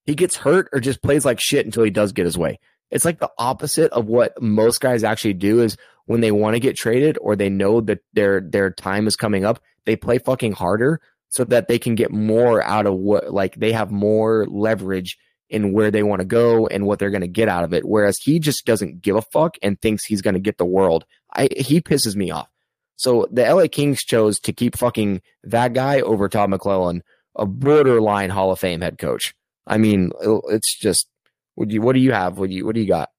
He 0.04 0.16
gets 0.16 0.36
hurt 0.36 0.68
or 0.74 0.82
just 0.82 1.02
plays 1.02 1.24
like 1.24 1.40
shit 1.40 1.66
until 1.66 1.84
he 1.84 1.90
does 1.90 2.12
get 2.12 2.26
his 2.26 2.38
way. 2.38 2.60
It's 2.92 3.06
like 3.06 3.20
the 3.20 3.32
opposite 3.40 3.92
of 3.94 4.06
what 4.08 4.40
most 4.42 4.82
guys 4.82 5.06
actually 5.06 5.34
do 5.34 5.62
is 5.62 5.78
when 6.08 6.20
they 6.20 6.34
want 6.34 6.56
to 6.56 6.60
get 6.60 6.76
traded 6.76 7.18
or 7.22 7.38
they 7.38 7.50
know 7.50 7.80
that 7.80 8.00
their 8.12 8.42
their 8.42 8.70
time 8.70 9.08
is 9.08 9.16
coming 9.16 9.46
up, 9.46 9.62
they 9.86 9.96
play 9.96 10.18
fucking 10.18 10.52
harder 10.52 11.00
so 11.30 11.46
that 11.46 11.70
they 11.70 11.80
can 11.80 11.96
get 11.96 12.12
more 12.12 12.62
out 12.62 12.86
of 12.86 12.96
what 12.96 13.32
like 13.32 13.56
they 13.56 13.72
have 13.72 13.92
more 13.92 14.46
leverage 14.50 15.18
in 15.50 15.72
where 15.72 15.92
they 15.92 16.04
want 16.04 16.20
to 16.20 16.26
go 16.26 16.68
and 16.68 16.86
what 16.86 17.00
they're 17.00 17.12
going 17.12 17.22
to 17.22 17.28
get 17.28 17.48
out 17.48 17.64
of 17.64 17.74
it. 17.74 17.86
Whereas 17.86 18.18
he 18.22 18.40
just 18.40 18.66
doesn't 18.66 19.02
give 19.02 19.16
a 19.16 19.22
fuck 19.22 19.56
and 19.64 19.80
thinks 19.80 20.04
he's 20.04 20.22
going 20.22 20.34
to 20.34 20.40
get 20.42 20.58
the 20.58 20.66
world. 20.66 21.06
I 21.34 21.48
he 21.56 21.80
pisses 21.80 22.18
me 22.18 22.30
off. 22.30 22.50
So 22.96 23.28
the 23.32 23.44
LA 23.44 23.68
Kings 23.68 24.04
chose 24.04 24.40
to 24.42 24.54
keep 24.54 24.78
fucking 24.78 25.22
that 25.44 25.74
guy 25.74 26.02
over 26.02 26.30
Todd 26.30 26.50
McLellan, 26.50 27.02
a 27.36 27.46
borderline 27.46 28.30
Hall 28.30 28.52
of 28.52 28.60
Fame 28.60 28.82
head 28.82 28.98
coach. 28.98 29.34
I 29.68 29.78
mean, 29.78 30.12
it's 30.22 30.78
just 30.78 31.08
what 31.56 31.70
do 31.70 31.74
you 31.76 31.82
what 31.82 31.94
do 31.94 32.00
you 32.00 32.12
have? 32.12 32.38
What 32.38 32.50
do 32.50 32.56
you 32.56 32.66
what 32.66 32.76
do 32.76 32.82
you 32.82 32.88
got? 32.88 33.10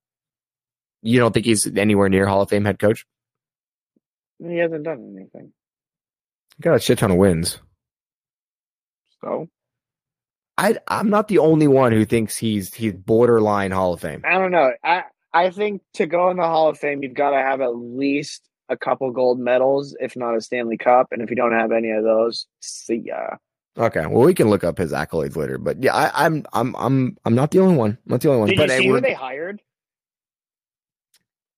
You 1.01 1.19
don't 1.19 1.31
think 1.31 1.45
he's 1.45 1.67
anywhere 1.77 2.09
near 2.09 2.27
Hall 2.27 2.41
of 2.41 2.49
Fame 2.49 2.65
head 2.65 2.79
coach? 2.79 3.05
He 4.39 4.57
hasn't 4.57 4.83
done 4.83 5.15
anything. 5.15 5.53
Got 6.61 6.75
a 6.75 6.79
shit 6.79 6.99
ton 6.99 7.11
of 7.11 7.17
wins. 7.17 7.59
So 9.21 9.47
I 10.57 10.77
I'm 10.87 11.09
not 11.09 11.27
the 11.27 11.39
only 11.39 11.67
one 11.67 11.91
who 11.91 12.05
thinks 12.05 12.37
he's 12.37 12.73
he's 12.73 12.93
borderline 12.93 13.71
Hall 13.71 13.93
of 13.93 14.01
Fame. 14.01 14.23
I 14.25 14.33
don't 14.39 14.51
know. 14.51 14.71
I 14.83 15.03
I 15.33 15.49
think 15.51 15.81
to 15.95 16.07
go 16.07 16.31
in 16.31 16.37
the 16.37 16.43
Hall 16.43 16.69
of 16.69 16.79
Fame, 16.79 17.03
you've 17.03 17.13
got 17.13 17.31
to 17.31 17.37
have 17.37 17.61
at 17.61 17.75
least 17.75 18.47
a 18.69 18.77
couple 18.77 19.11
gold 19.11 19.39
medals, 19.39 19.95
if 19.99 20.15
not 20.15 20.35
a 20.35 20.41
Stanley 20.41 20.77
Cup. 20.77 21.07
And 21.11 21.21
if 21.21 21.29
you 21.29 21.35
don't 21.35 21.53
have 21.53 21.71
any 21.71 21.91
of 21.91 22.03
those, 22.03 22.47
see 22.59 23.03
ya. 23.05 23.37
Okay, 23.77 24.05
well 24.07 24.25
we 24.25 24.33
can 24.33 24.49
look 24.49 24.63
up 24.63 24.77
his 24.77 24.91
accolades 24.91 25.35
later, 25.35 25.59
but 25.59 25.83
yeah, 25.83 25.95
I, 25.95 26.25
am 26.25 26.43
I'm 26.51 26.75
I'm 26.75 27.17
I'm 27.25 27.35
not 27.35 27.51
the 27.51 27.59
only 27.59 27.75
one. 27.75 27.91
I'm 27.91 28.11
not 28.11 28.21
the 28.21 28.29
only 28.29 28.39
one. 28.39 28.49
Did 28.49 28.57
but 28.57 28.69
you 28.69 28.77
see 28.77 28.87
who 28.87 29.01
they 29.01 29.13
hired? 29.13 29.61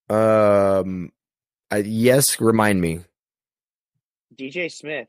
Um, 0.10 1.12
I, 1.72 1.78
yes, 1.78 2.41
remind 2.41 2.82
me. 2.82 3.01
DJ 4.36 4.72
Smith. 4.72 5.07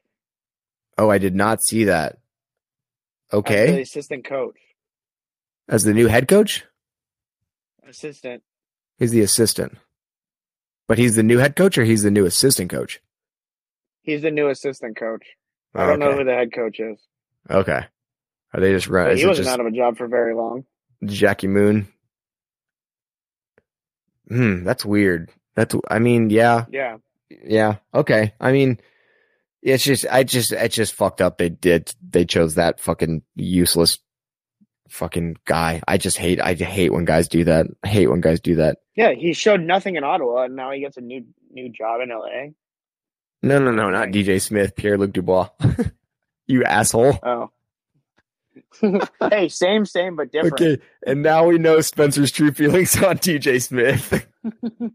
Oh, 0.99 1.11
I 1.11 1.19
did 1.19 1.35
not 1.35 1.63
see 1.63 1.85
that. 1.85 2.19
Okay. 3.33 3.69
As 3.69 3.75
the 3.75 3.83
assistant 3.83 4.25
coach. 4.25 4.59
As 5.69 5.85
the 5.85 5.95
new 5.95 6.09
head 6.09 6.29
coach? 6.29 6.65
Assistant. 7.89 8.43
He's 8.99 9.13
the 9.13 9.23
assistant. 9.23 9.79
But 10.91 10.99
he's 10.99 11.15
the 11.15 11.23
new 11.23 11.39
head 11.39 11.55
coach 11.55 11.79
or 11.79 11.85
he's 11.85 12.03
the 12.03 12.11
new 12.11 12.27
assistant 12.27 12.69
coach? 12.69 13.01
He's 14.03 14.23
the 14.23 14.33
new 14.33 14.49
assistant 14.49 14.97
coach. 14.97 15.25
I 15.73 15.87
don't 15.87 16.03
okay. 16.03 16.11
know 16.11 16.19
who 16.19 16.25
the 16.25 16.35
head 16.35 16.53
coach 16.53 16.81
is. 16.81 16.99
Okay. 17.49 17.85
Are 18.53 18.61
they 18.61 18.73
just 18.73 18.89
running? 18.89 19.17
He 19.17 19.25
wasn't 19.25 19.47
out 19.47 19.61
of 19.61 19.67
a 19.67 19.71
job 19.71 19.97
for 19.97 20.09
very 20.09 20.35
long. 20.35 20.65
Jackie 21.05 21.47
Moon. 21.47 21.87
Hmm, 24.29 24.65
that's 24.65 24.85
weird. 24.85 25.31
That's 25.55 25.77
I 25.89 26.01
mean, 26.01 26.29
yeah. 26.29 26.65
Yeah. 26.73 26.97
Yeah. 27.45 27.77
Okay. 27.95 28.35
I 28.41 28.51
mean, 28.51 28.81
it's 29.63 29.85
just 29.85 30.07
I 30.11 30.25
just 30.25 30.51
it's 30.51 30.75
just 30.75 30.95
fucked 30.95 31.21
up. 31.21 31.39
They 31.39 31.51
did 31.51 31.95
they 32.03 32.25
chose 32.25 32.57
that 32.57 32.81
fucking 32.81 33.23
useless 33.37 34.01
fucking 34.89 35.37
guy. 35.45 35.83
I 35.87 35.99
just 35.99 36.19
hate 36.19 36.41
I 36.41 36.55
hate 36.55 36.93
when 36.93 37.05
guys 37.05 37.29
do 37.29 37.45
that. 37.45 37.67
I 37.85 37.89
hate 37.89 38.09
when 38.09 38.21
guys 38.21 38.41
do 38.41 38.57
that. 38.57 38.79
Yeah, 39.01 39.13
he 39.13 39.33
showed 39.33 39.63
nothing 39.63 39.97
in 39.97 40.05
Ottawa 40.05 40.43
and 40.45 40.57
now 40.57 40.73
he 40.73 40.81
gets 40.81 40.97
a 40.99 41.01
new 41.01 41.25
new 41.51 41.71
job 41.71 42.03
in 42.03 42.11
LA. 42.11 42.53
No, 43.43 43.59
no, 43.59 43.71
no, 43.71 43.89
not 43.89 44.09
DJ 44.09 44.41
Smith, 44.41 44.77
Pierre 44.77 44.99
Luc 44.99 45.13
Dubois. 45.13 45.49
you 46.47 46.65
asshole. 46.65 47.19
Oh. 47.23 47.51
hey, 49.31 49.49
same, 49.49 49.87
same, 49.87 50.17
but 50.17 50.31
different. 50.31 50.55
Okay, 50.55 50.79
and 51.07 51.23
now 51.23 51.47
we 51.47 51.57
know 51.57 51.81
Spencer's 51.81 52.31
true 52.31 52.53
feelings 52.53 53.03
on 53.03 53.17
DJ 53.17 53.63
Smith. 53.63 54.27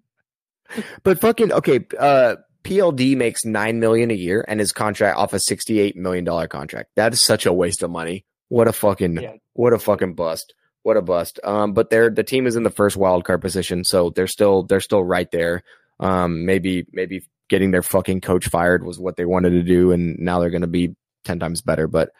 but 1.03 1.19
fucking 1.19 1.51
okay, 1.51 1.85
uh, 1.97 2.35
PLD 2.63 3.17
makes 3.17 3.43
nine 3.43 3.79
million 3.79 4.11
a 4.11 4.15
year, 4.15 4.45
and 4.47 4.59
his 4.59 4.71
contract 4.71 5.17
off 5.17 5.33
a 5.33 5.39
sixty-eight 5.39 5.95
million 5.95 6.23
dollar 6.23 6.47
contract. 6.47 6.91
That 6.95 7.13
is 7.13 7.21
such 7.21 7.45
a 7.45 7.53
waste 7.53 7.81
of 7.81 7.89
money. 7.89 8.25
What 8.49 8.67
a 8.67 8.73
fucking, 8.73 9.17
yeah. 9.17 9.33
what 9.53 9.73
a 9.73 9.79
fucking 9.79 10.13
bust. 10.13 10.53
What 10.85 10.97
a 10.97 11.01
bust. 11.01 11.39
Um, 11.43 11.73
but 11.73 11.89
they're 11.89 12.11
the 12.11 12.23
team 12.23 12.45
is 12.45 12.55
in 12.55 12.61
the 12.61 12.69
first 12.69 12.95
wild 12.95 13.25
card 13.25 13.41
position, 13.41 13.83
so 13.83 14.11
they're 14.11 14.27
still 14.27 14.61
they're 14.61 14.79
still 14.79 15.03
right 15.03 15.29
there. 15.31 15.63
Um, 15.99 16.45
maybe 16.45 16.85
maybe 16.91 17.27
getting 17.49 17.71
their 17.71 17.81
fucking 17.81 18.21
coach 18.21 18.49
fired 18.49 18.85
was 18.85 18.99
what 18.99 19.17
they 19.17 19.25
wanted 19.25 19.49
to 19.49 19.63
do, 19.63 19.91
and 19.91 20.19
now 20.19 20.39
they're 20.39 20.51
going 20.51 20.61
to 20.61 20.67
be 20.67 20.95
ten 21.23 21.39
times 21.39 21.63
better. 21.63 21.87
But 21.87 22.11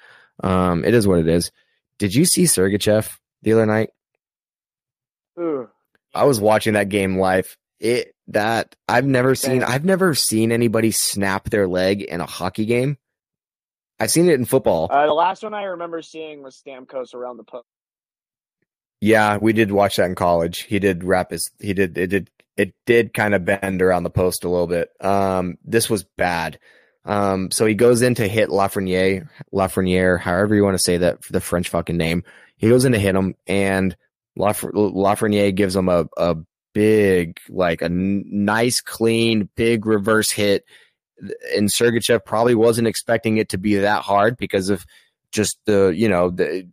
um, 0.42 0.84
it 0.84 0.96
is 0.96 1.08
what 1.08 1.20
it 1.20 1.28
is. 1.28 1.52
Did 2.00 2.16
you 2.16 2.26
see 2.26 2.46
Sergachev 2.46 3.08
the 3.44 3.54
other 3.54 3.68
night? 3.68 3.92
Ugh. 5.40 5.70
I 6.16 6.24
was 6.24 6.42
watching 6.42 6.74
that 6.74 6.90
game 6.90 7.20
live. 7.20 7.56
It 7.80 8.16
that 8.30 8.76
I've 8.88 9.06
never 9.06 9.36
seen. 9.36 9.62
I've 9.62 9.86
never 9.86 10.16
seen 10.16 10.52
anybody 10.52 10.90
snap 10.90 11.52
their 11.52 11.68
leg 11.68 12.02
in 12.02 12.20
a 12.20 12.26
hockey 12.26 12.66
game. 12.66 12.98
I've 14.00 14.10
seen 14.10 14.28
it 14.28 14.40
in 14.40 14.46
football. 14.46 14.88
Uh, 14.90 15.06
the 15.06 15.14
last 15.14 15.44
one 15.44 15.54
I 15.54 15.66
remember 15.66 16.02
seeing 16.02 16.42
was 16.42 16.60
Stamkos 16.66 17.14
around 17.14 17.38
the 17.38 17.44
post. 17.44 17.68
Yeah, 19.02 19.38
we 19.38 19.54
did 19.54 19.72
watch 19.72 19.98
that 19.98 20.06
in 20.06 20.16
college. 20.16 20.62
He 20.62 20.80
did 20.80 21.04
wrap 21.04 21.32
his. 21.32 21.52
He 21.60 21.74
did. 21.74 21.98
It 21.98 22.08
did. 22.08 22.30
It 22.58 22.74
did 22.86 23.14
kind 23.14 23.36
of 23.36 23.44
bend 23.44 23.82
around 23.82 24.04
the 24.04 24.10
post 24.10 24.46
a 24.46 24.50
little 24.50 24.68
bit. 24.68 24.90
Um, 25.02 25.58
this 25.66 25.90
was 25.90 26.04
bad. 26.04 26.58
Um, 27.04 27.52
so 27.52 27.66
he 27.66 27.76
goes 27.76 28.02
in 28.02 28.16
to 28.16 28.28
hit 28.28 28.50
Lafreniere, 28.50 29.28
Lafreniere, 29.54 30.20
however 30.20 30.56
you 30.56 30.64
want 30.64 30.76
to 30.76 30.84
say 30.84 30.98
that 30.98 31.24
for 31.24 31.34
the 31.34 31.42
French 31.42 31.70
fucking 31.70 31.98
name. 31.98 32.24
He 32.58 32.70
goes 32.70 32.86
in 32.86 32.94
to 32.94 33.00
hit 33.00 33.16
him, 33.16 33.36
and 33.46 33.96
Laf- 34.36 34.62
Lafreniere 34.62 35.54
gives 35.54 35.76
him 35.76 35.90
a, 35.90 36.06
a 36.18 36.38
big, 36.74 37.40
like 37.50 37.82
a 37.82 37.86
n- 37.86 38.24
nice, 38.26 38.82
clean, 38.82 39.50
big 39.56 39.86
reverse 39.86 40.32
hit. 40.32 40.66
And 41.56 41.70
Sergachev 41.70 42.26
probably 42.26 42.56
wasn't 42.56 42.88
expecting 42.88 43.38
it 43.38 43.50
to 43.50 43.58
be 43.58 43.76
that 43.76 44.02
hard 44.02 44.38
because 44.38 44.70
of 44.70 44.86
just 45.32 45.60
the, 45.66 45.90
you 45.96 46.10
know, 46.10 46.30
the, 46.30 46.68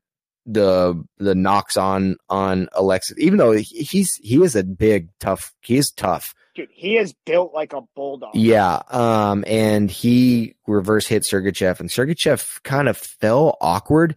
the 0.46 1.02
the 1.18 1.34
knocks 1.34 1.76
on 1.76 2.16
on 2.28 2.68
Alexis, 2.72 3.18
even 3.18 3.38
though 3.38 3.52
he's 3.52 4.14
he 4.22 4.38
was 4.38 4.56
a 4.56 4.64
big 4.64 5.08
tough 5.20 5.52
he's 5.60 5.90
tough. 5.90 6.34
Dude, 6.54 6.68
he 6.70 6.98
is 6.98 7.14
built 7.24 7.54
like 7.54 7.72
a 7.72 7.80
bulldog. 7.96 8.34
Yeah, 8.34 8.82
um, 8.90 9.42
and 9.46 9.90
he 9.90 10.54
reverse 10.66 11.06
hit 11.06 11.22
Sergachev, 11.22 11.80
and 11.80 11.88
Sergachev 11.88 12.62
kind 12.62 12.88
of 12.88 12.98
fell 12.98 13.56
awkward, 13.60 14.16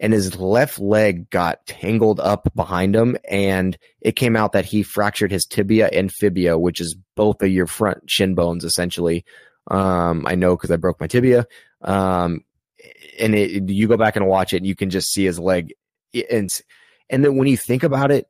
and 0.00 0.12
his 0.12 0.38
left 0.38 0.78
leg 0.78 1.28
got 1.28 1.66
tangled 1.66 2.20
up 2.20 2.48
behind 2.54 2.96
him, 2.96 3.18
and 3.28 3.76
it 4.00 4.12
came 4.12 4.34
out 4.34 4.52
that 4.52 4.64
he 4.64 4.82
fractured 4.82 5.30
his 5.30 5.44
tibia 5.44 5.90
and 5.92 6.10
fibia, 6.10 6.58
which 6.58 6.80
is 6.80 6.96
both 7.16 7.42
of 7.42 7.50
your 7.50 7.66
front 7.66 8.08
shin 8.08 8.34
bones, 8.34 8.64
essentially. 8.64 9.24
Um, 9.70 10.26
I 10.26 10.36
know 10.36 10.56
because 10.56 10.70
I 10.70 10.76
broke 10.76 11.00
my 11.00 11.06
tibia. 11.06 11.46
Um, 11.82 12.44
and 13.18 13.34
it, 13.34 13.68
you 13.68 13.88
go 13.88 13.96
back 13.96 14.16
and 14.16 14.26
watch 14.26 14.52
it, 14.52 14.58
and 14.58 14.66
you 14.66 14.76
can 14.76 14.90
just 14.90 15.12
see 15.12 15.24
his 15.24 15.38
leg, 15.38 15.74
and 16.30 16.50
and 17.10 17.24
then 17.24 17.36
when 17.36 17.48
you 17.48 17.56
think 17.56 17.82
about 17.82 18.10
it, 18.10 18.26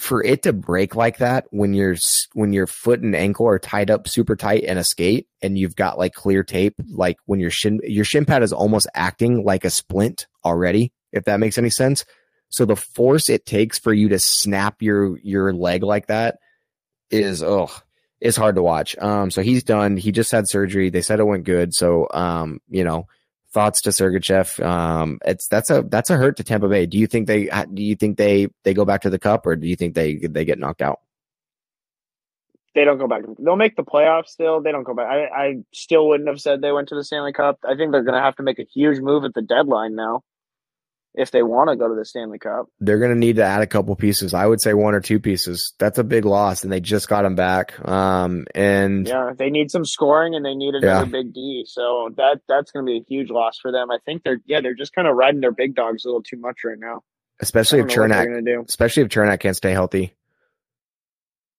for 0.00 0.24
it 0.24 0.42
to 0.44 0.52
break 0.52 0.96
like 0.96 1.18
that 1.18 1.46
when 1.50 1.74
your 1.74 1.94
when 2.32 2.54
your 2.54 2.66
foot 2.66 3.00
and 3.00 3.14
ankle 3.14 3.46
are 3.46 3.58
tied 3.58 3.90
up 3.90 4.08
super 4.08 4.34
tight 4.34 4.64
in 4.64 4.78
a 4.78 4.84
skate 4.84 5.28
and 5.42 5.58
you've 5.58 5.76
got 5.76 5.98
like 5.98 6.14
clear 6.14 6.42
tape 6.42 6.74
like 6.90 7.18
when 7.26 7.38
your 7.38 7.50
shin 7.50 7.78
your 7.82 8.04
shin 8.04 8.24
pad 8.24 8.42
is 8.42 8.52
almost 8.52 8.88
acting 8.94 9.44
like 9.44 9.62
a 9.62 9.70
splint 9.70 10.26
already 10.42 10.90
if 11.12 11.24
that 11.24 11.38
makes 11.38 11.58
any 11.58 11.68
sense. 11.68 12.06
So 12.48 12.64
the 12.64 12.76
force 12.76 13.28
it 13.28 13.44
takes 13.44 13.78
for 13.78 13.92
you 13.92 14.08
to 14.08 14.18
snap 14.18 14.80
your 14.80 15.18
your 15.18 15.52
leg 15.52 15.82
like 15.82 16.06
that 16.06 16.38
is 17.10 17.42
oh 17.42 17.70
it's 18.22 18.38
hard 18.38 18.54
to 18.54 18.62
watch. 18.62 18.96
Um 18.96 19.30
so 19.30 19.42
he's 19.42 19.64
done. 19.64 19.98
He 19.98 20.12
just 20.12 20.32
had 20.32 20.48
surgery. 20.48 20.88
They 20.88 21.02
said 21.02 21.20
it 21.20 21.24
went 21.24 21.44
good. 21.44 21.74
So 21.74 22.08
um 22.10 22.60
you 22.70 22.84
know 22.84 23.06
thoughts 23.52 23.82
to 23.82 23.90
Sergachev. 23.90 24.64
Um, 24.64 25.18
it's 25.24 25.48
that's 25.48 25.70
a 25.70 25.82
that's 25.82 26.10
a 26.10 26.16
hurt 26.16 26.36
to 26.36 26.44
Tampa 26.44 26.68
Bay. 26.68 26.86
Do 26.86 26.98
you 26.98 27.06
think 27.06 27.26
they 27.26 27.50
do 27.72 27.82
you 27.82 27.96
think 27.96 28.16
they 28.16 28.48
they 28.64 28.74
go 28.74 28.84
back 28.84 29.02
to 29.02 29.10
the 29.10 29.18
cup 29.18 29.46
or 29.46 29.56
do 29.56 29.66
you 29.66 29.76
think 29.76 29.94
they 29.94 30.16
they 30.16 30.44
get 30.44 30.58
knocked 30.58 30.82
out? 30.82 31.00
They 32.74 32.84
don't 32.84 32.98
go 32.98 33.08
back. 33.08 33.22
They'll 33.38 33.56
make 33.56 33.74
the 33.74 33.82
playoffs 33.82 34.28
still. 34.28 34.62
They 34.62 34.70
don't 34.70 34.84
go 34.84 34.94
back. 34.94 35.08
I, 35.08 35.24
I 35.26 35.54
still 35.72 36.06
wouldn't 36.06 36.28
have 36.28 36.40
said 36.40 36.60
they 36.60 36.70
went 36.70 36.88
to 36.90 36.94
the 36.94 37.02
Stanley 37.02 37.32
Cup. 37.32 37.58
I 37.64 37.74
think 37.74 37.90
they're 37.90 38.04
going 38.04 38.14
to 38.14 38.22
have 38.22 38.36
to 38.36 38.44
make 38.44 38.60
a 38.60 38.64
huge 38.64 39.00
move 39.00 39.24
at 39.24 39.34
the 39.34 39.42
deadline 39.42 39.96
now 39.96 40.22
if 41.14 41.30
they 41.30 41.42
want 41.42 41.70
to 41.70 41.76
go 41.76 41.88
to 41.88 41.94
the 41.94 42.04
Stanley 42.04 42.38
Cup. 42.38 42.66
They're 42.80 42.98
going 42.98 43.10
to 43.12 43.18
need 43.18 43.36
to 43.36 43.44
add 43.44 43.62
a 43.62 43.66
couple 43.66 43.94
pieces. 43.96 44.32
I 44.34 44.46
would 44.46 44.60
say 44.60 44.74
one 44.74 44.94
or 44.94 45.00
two 45.00 45.18
pieces. 45.18 45.74
That's 45.78 45.98
a 45.98 46.04
big 46.04 46.24
loss, 46.24 46.62
and 46.62 46.72
they 46.72 46.80
just 46.80 47.08
got 47.08 47.24
him 47.24 47.34
back. 47.34 47.76
Um, 47.86 48.46
and 48.54 49.06
yeah, 49.06 49.32
they 49.36 49.50
need 49.50 49.70
some 49.70 49.84
scoring, 49.84 50.34
and 50.34 50.44
they 50.44 50.54
need 50.54 50.74
another 50.74 51.04
yeah. 51.06 51.10
big 51.10 51.34
D. 51.34 51.64
So 51.66 52.10
that 52.16 52.40
that's 52.48 52.70
going 52.70 52.86
to 52.86 52.90
be 52.90 52.98
a 52.98 53.04
huge 53.08 53.30
loss 53.30 53.58
for 53.60 53.72
them. 53.72 53.90
I 53.90 53.98
think 54.04 54.22
they're 54.22 54.40
yeah 54.46 54.60
they're 54.60 54.74
just 54.74 54.94
kind 54.94 55.08
of 55.08 55.16
riding 55.16 55.40
their 55.40 55.52
big 55.52 55.74
dogs 55.74 56.04
a 56.04 56.08
little 56.08 56.22
too 56.22 56.38
much 56.38 56.58
right 56.64 56.78
now. 56.78 57.02
Especially 57.40 57.80
if 57.80 57.86
Cernak, 57.86 58.68
especially 58.68 59.02
if 59.02 59.08
Cernak 59.08 59.40
can't 59.40 59.56
stay 59.56 59.72
healthy. 59.72 60.14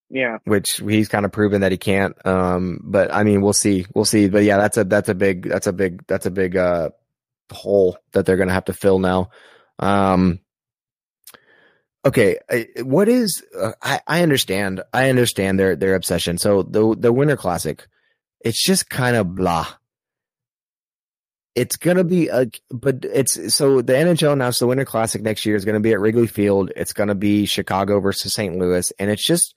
Yeah, 0.10 0.38
which 0.44 0.78
he's 0.78 1.08
kind 1.08 1.26
of 1.26 1.32
proven 1.32 1.62
that 1.62 1.72
he 1.72 1.78
can't. 1.78 2.16
Um, 2.26 2.82
but 2.84 3.14
I 3.14 3.24
mean, 3.24 3.42
we'll 3.42 3.54
see, 3.54 3.86
we'll 3.96 4.06
see. 4.06 4.28
But 4.28 4.44
yeah, 4.44 4.58
that's 4.58 4.78
a 4.78 4.84
that's 4.84 5.10
a 5.10 5.16
big 5.16 5.48
that's 5.48 5.68
a 5.68 5.74
big 5.74 6.06
that's 6.06 6.26
a 6.26 6.32
big 6.32 6.56
uh 6.56 6.90
hole 7.52 7.98
that 8.14 8.26
they're 8.26 8.38
going 8.38 8.48
to 8.48 8.54
have 8.54 8.66
to 8.66 8.74
fill 8.74 9.00
now. 9.00 9.30
Um, 9.80 10.40
okay, 12.06 12.38
what 12.84 13.10
is? 13.10 13.44
Uh, 13.58 13.74
I 13.82 14.02
I 14.08 14.24
understand. 14.24 14.82
I 14.94 15.10
understand 15.10 15.60
their 15.60 15.76
their 15.76 15.96
obsession. 15.96 16.38
So 16.38 16.64
the 16.64 16.96
the 16.98 17.14
Winter 17.14 17.38
Classic, 17.38 17.86
it's 18.42 18.64
just 18.64 18.90
kind 18.90 19.16
of 19.16 19.36
blah. 19.36 19.68
It's 21.54 21.76
gonna 21.76 22.06
be 22.06 22.30
a, 22.30 22.48
but 22.70 23.04
it's 23.04 23.54
so 23.54 23.82
the 23.82 23.94
NHL 23.94 24.34
announced 24.34 24.62
the 24.62 24.68
Winter 24.68 24.86
Classic 24.86 25.22
next 25.22 25.46
year 25.46 25.56
is 25.56 25.66
gonna 25.66 25.82
be 25.82 25.92
at 25.92 26.00
Wrigley 26.00 26.28
Field. 26.28 26.72
It's 26.76 26.94
gonna 26.94 27.16
be 27.16 27.46
Chicago 27.46 28.00
versus 28.00 28.34
St. 28.34 28.58
Louis, 28.58 28.92
and 29.00 29.10
it's 29.10 29.26
just 29.26 29.54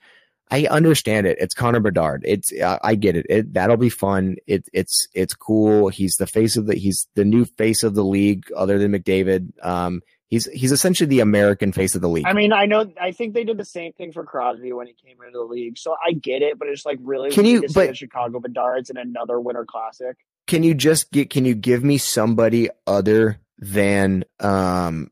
I 0.50 0.66
understand 0.66 1.26
it. 1.26 1.38
It's 1.40 1.54
Connor 1.54 1.80
Bedard. 1.80 2.22
It's 2.26 2.52
uh, 2.52 2.78
I 2.82 2.94
get 2.94 3.16
it. 3.16 3.26
it. 3.28 3.54
That'll 3.54 3.76
be 3.76 3.88
fun. 3.88 4.36
It, 4.46 4.68
it's 4.72 5.06
it's 5.14 5.34
cool. 5.34 5.88
He's 5.88 6.16
the 6.16 6.26
face 6.26 6.56
of 6.56 6.66
the 6.66 6.74
he's 6.74 7.08
the 7.14 7.24
new 7.24 7.44
face 7.44 7.82
of 7.82 7.94
the 7.94 8.04
league, 8.04 8.44
other 8.54 8.78
than 8.78 8.92
McDavid. 8.92 9.52
Um, 9.64 10.02
he's 10.28 10.46
he's 10.46 10.72
essentially 10.72 11.08
the 11.08 11.20
American 11.20 11.72
face 11.72 11.94
of 11.94 12.02
the 12.02 12.08
league. 12.08 12.26
I 12.26 12.34
mean, 12.34 12.52
I 12.52 12.66
know. 12.66 12.90
I 13.00 13.12
think 13.12 13.34
they 13.34 13.44
did 13.44 13.56
the 13.56 13.64
same 13.64 13.92
thing 13.92 14.12
for 14.12 14.24
Crosby 14.24 14.72
when 14.72 14.86
he 14.86 14.94
came 14.94 15.16
into 15.26 15.38
the 15.38 15.44
league. 15.44 15.78
So 15.78 15.96
I 16.04 16.12
get 16.12 16.42
it, 16.42 16.58
but 16.58 16.68
it's 16.68 16.84
like 16.84 16.98
really 17.02 17.30
can 17.30 17.46
you 17.46 17.64
but 17.72 17.96
Chicago 17.96 18.40
Bedards 18.40 18.90
in 18.90 18.96
another 18.96 19.40
Winter 19.40 19.64
Classic? 19.64 20.16
Can 20.46 20.62
you 20.62 20.74
just 20.74 21.10
get? 21.10 21.30
Can 21.30 21.44
you 21.44 21.54
give 21.54 21.82
me 21.82 21.98
somebody 21.98 22.68
other 22.86 23.40
than 23.58 24.24
um, 24.40 25.10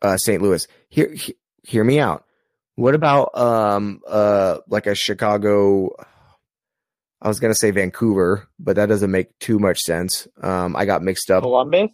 uh, 0.00 0.16
St. 0.16 0.40
Louis? 0.40 0.66
Hear 0.88 1.12
he, 1.12 1.36
hear 1.64 1.84
me 1.84 2.00
out. 2.00 2.24
What 2.78 2.94
about 2.94 3.36
um 3.36 4.02
uh 4.06 4.58
like 4.68 4.86
a 4.86 4.94
Chicago 4.94 5.90
I 7.20 7.26
was 7.26 7.40
gonna 7.40 7.56
say 7.56 7.72
Vancouver, 7.72 8.48
but 8.60 8.76
that 8.76 8.86
doesn't 8.86 9.10
make 9.10 9.36
too 9.40 9.58
much 9.58 9.80
sense. 9.80 10.28
Um 10.40 10.76
I 10.76 10.84
got 10.84 11.02
mixed 11.02 11.28
up. 11.28 11.42
Columbus? 11.42 11.90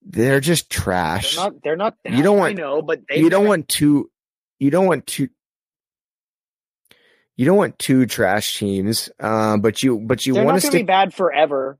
They're 0.00 0.40
just 0.40 0.70
trash. 0.70 1.34
They're 1.34 1.44
not 1.44 1.52
they're 1.62 1.76
not 1.76 1.96
you 2.10 2.22
don't 2.22 2.38
want 2.38 2.58
I 2.58 2.62
know, 2.62 2.80
but 2.80 3.00
you 3.10 3.28
don't 3.28 3.46
want 3.46 3.68
two 3.68 4.10
you 4.58 4.70
don't 4.70 4.86
want 4.86 5.06
two 5.06 5.28
you 7.36 7.44
don't 7.44 7.58
want 7.58 7.78
two 7.78 8.06
trash 8.06 8.56
teams, 8.56 9.10
um, 9.20 9.60
but 9.60 9.82
you 9.82 9.98
but 9.98 10.24
you 10.24 10.36
want 10.36 10.56
to 10.56 10.60
stick 10.62 10.72
be 10.72 10.82
bad 10.84 11.12
forever. 11.12 11.78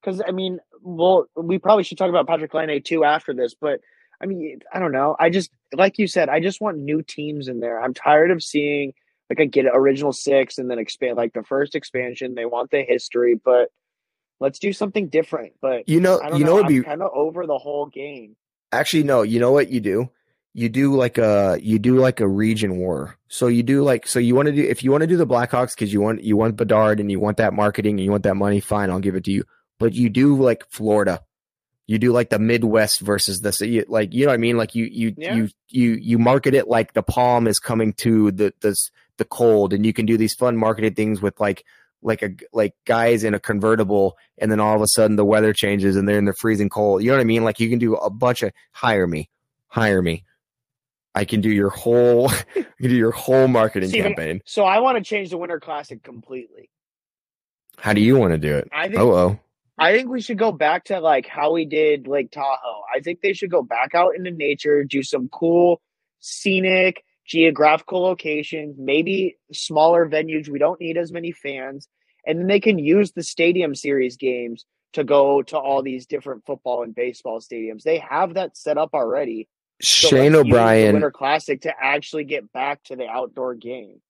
Because 0.00 0.22
I 0.26 0.30
mean, 0.30 0.60
well, 0.80 1.26
we 1.36 1.58
probably 1.58 1.84
should 1.84 1.98
talk 1.98 2.08
about 2.08 2.26
Patrik 2.26 2.54
Laine 2.54 2.82
too 2.82 3.04
after 3.04 3.34
this, 3.34 3.54
but 3.54 3.80
I 4.20 4.26
mean, 4.26 4.60
I 4.72 4.78
don't 4.78 4.92
know. 4.92 5.16
I 5.18 5.30
just 5.30 5.50
like 5.72 5.98
you 5.98 6.06
said, 6.06 6.28
I 6.28 6.40
just 6.40 6.60
want 6.60 6.78
new 6.78 7.02
teams 7.02 7.48
in 7.48 7.60
there. 7.60 7.80
I'm 7.80 7.94
tired 7.94 8.30
of 8.30 8.42
seeing 8.42 8.92
like 9.30 9.40
I 9.40 9.44
get 9.44 9.66
original 9.72 10.12
six 10.12 10.58
and 10.58 10.70
then 10.70 10.78
expand 10.78 11.16
like 11.16 11.32
the 11.32 11.42
first 11.42 11.74
expansion. 11.74 12.34
They 12.34 12.44
want 12.44 12.70
the 12.70 12.82
history, 12.82 13.40
but 13.42 13.70
let's 14.40 14.58
do 14.58 14.72
something 14.72 15.08
different. 15.08 15.52
But 15.62 15.88
you 15.88 16.00
know, 16.00 16.20
you 16.34 16.44
know, 16.44 16.60
know 16.60 16.68
be 16.68 16.82
kind 16.82 17.02
of 17.02 17.10
over 17.14 17.46
the 17.46 17.58
whole 17.58 17.86
game. 17.86 18.36
Actually, 18.72 19.04
no. 19.04 19.22
You 19.22 19.40
know 19.40 19.52
what 19.52 19.70
you 19.70 19.80
do? 19.80 20.10
You 20.52 20.68
do 20.68 20.96
like 20.96 21.16
a 21.16 21.58
you 21.62 21.78
do 21.78 21.96
like 21.96 22.20
a 22.20 22.28
region 22.28 22.76
war. 22.78 23.16
So 23.28 23.46
you 23.46 23.62
do 23.62 23.82
like 23.82 24.06
so 24.06 24.18
you 24.18 24.34
want 24.34 24.46
to 24.46 24.52
do 24.52 24.62
if 24.62 24.82
you 24.82 24.90
want 24.90 25.02
to 25.02 25.06
do 25.06 25.16
the 25.16 25.26
Blackhawks 25.26 25.74
because 25.74 25.92
you 25.92 26.00
want 26.00 26.24
you 26.24 26.36
want 26.36 26.56
Bedard 26.56 27.00
and 27.00 27.10
you 27.10 27.20
want 27.20 27.36
that 27.36 27.54
marketing 27.54 27.92
and 27.92 28.04
you 28.04 28.10
want 28.10 28.24
that 28.24 28.36
money. 28.36 28.60
Fine, 28.60 28.90
I'll 28.90 28.98
give 28.98 29.14
it 29.14 29.24
to 29.24 29.32
you. 29.32 29.44
But 29.78 29.94
you 29.94 30.10
do 30.10 30.36
like 30.36 30.64
Florida 30.68 31.22
you 31.90 31.98
do 31.98 32.12
like 32.12 32.30
the 32.30 32.38
Midwest 32.38 33.00
versus 33.00 33.40
the 33.40 33.84
like 33.88 34.14
you 34.14 34.24
know 34.24 34.30
what 34.30 34.34
I 34.34 34.36
mean 34.36 34.56
like 34.56 34.76
you 34.76 34.84
you 34.84 35.12
yeah. 35.18 35.34
you 35.34 35.48
you 35.70 35.90
you 35.94 36.18
market 36.20 36.54
it 36.54 36.68
like 36.68 36.92
the 36.92 37.02
palm 37.02 37.48
is 37.48 37.58
coming 37.58 37.94
to 37.94 38.30
the 38.30 38.54
the 38.60 38.76
the 39.16 39.24
cold 39.24 39.72
and 39.72 39.84
you 39.84 39.92
can 39.92 40.06
do 40.06 40.16
these 40.16 40.32
fun 40.32 40.56
marketed 40.56 40.94
things 40.94 41.20
with 41.20 41.40
like 41.40 41.64
like 42.00 42.22
a 42.22 42.30
like 42.52 42.74
guys 42.84 43.24
in 43.24 43.34
a 43.34 43.40
convertible 43.40 44.16
and 44.38 44.52
then 44.52 44.60
all 44.60 44.76
of 44.76 44.82
a 44.82 44.86
sudden 44.86 45.16
the 45.16 45.24
weather 45.24 45.52
changes 45.52 45.96
and 45.96 46.08
they're 46.08 46.16
in 46.16 46.26
the 46.26 46.32
freezing 46.32 46.68
cold. 46.68 47.02
You 47.02 47.08
know 47.08 47.16
what 47.16 47.22
I 47.22 47.24
mean? 47.24 47.42
Like 47.42 47.58
you 47.58 47.68
can 47.68 47.80
do 47.80 47.96
a 47.96 48.08
bunch 48.08 48.44
of 48.44 48.52
hire 48.70 49.08
me. 49.08 49.28
Hire 49.66 50.00
me. 50.00 50.24
I 51.16 51.24
can 51.24 51.40
do 51.40 51.50
your 51.50 51.70
whole 51.70 52.30
you 52.54 52.64
can 52.80 52.88
do 52.88 52.94
your 52.94 53.10
whole 53.10 53.48
marketing 53.48 53.90
See, 53.90 54.00
campaign. 54.00 54.42
So 54.44 54.62
I 54.64 54.78
want 54.78 54.98
to 54.98 55.02
change 55.02 55.30
the 55.30 55.38
winter 55.38 55.58
classic 55.58 56.04
completely. 56.04 56.70
How 57.78 57.94
do 57.94 58.00
you 58.00 58.16
want 58.16 58.30
to 58.32 58.38
do 58.38 58.54
it? 58.54 58.68
I 58.70 58.86
think, 58.86 59.00
oh, 59.00 59.12
oh. 59.12 59.40
I 59.80 59.96
think 59.96 60.10
we 60.10 60.20
should 60.20 60.38
go 60.38 60.52
back 60.52 60.84
to 60.84 61.00
like 61.00 61.26
how 61.26 61.52
we 61.52 61.64
did 61.64 62.06
Lake 62.06 62.30
Tahoe. 62.30 62.82
I 62.94 63.00
think 63.00 63.22
they 63.22 63.32
should 63.32 63.50
go 63.50 63.62
back 63.62 63.94
out 63.94 64.14
into 64.14 64.30
nature, 64.30 64.84
do 64.84 65.02
some 65.02 65.28
cool 65.28 65.80
scenic 66.20 67.02
geographical 67.26 68.02
locations, 68.02 68.76
maybe 68.78 69.36
smaller 69.52 70.06
venues. 70.06 70.48
We 70.48 70.58
don't 70.58 70.80
need 70.80 70.98
as 70.98 71.12
many 71.12 71.32
fans. 71.32 71.88
And 72.26 72.38
then 72.38 72.46
they 72.46 72.60
can 72.60 72.78
use 72.78 73.12
the 73.12 73.22
stadium 73.22 73.74
series 73.74 74.16
games 74.18 74.66
to 74.92 75.04
go 75.04 75.40
to 75.42 75.56
all 75.56 75.82
these 75.82 76.06
different 76.06 76.44
football 76.44 76.82
and 76.82 76.94
baseball 76.94 77.40
stadiums. 77.40 77.82
They 77.82 77.98
have 77.98 78.34
that 78.34 78.58
set 78.58 78.76
up 78.76 78.90
already. 78.92 79.48
So 79.80 80.08
Shane 80.08 80.34
O'Brien 80.34 80.92
Winter 80.92 81.10
Classic 81.10 81.62
to 81.62 81.72
actually 81.80 82.24
get 82.24 82.52
back 82.52 82.82
to 82.84 82.96
the 82.96 83.06
outdoor 83.06 83.54
game 83.54 84.02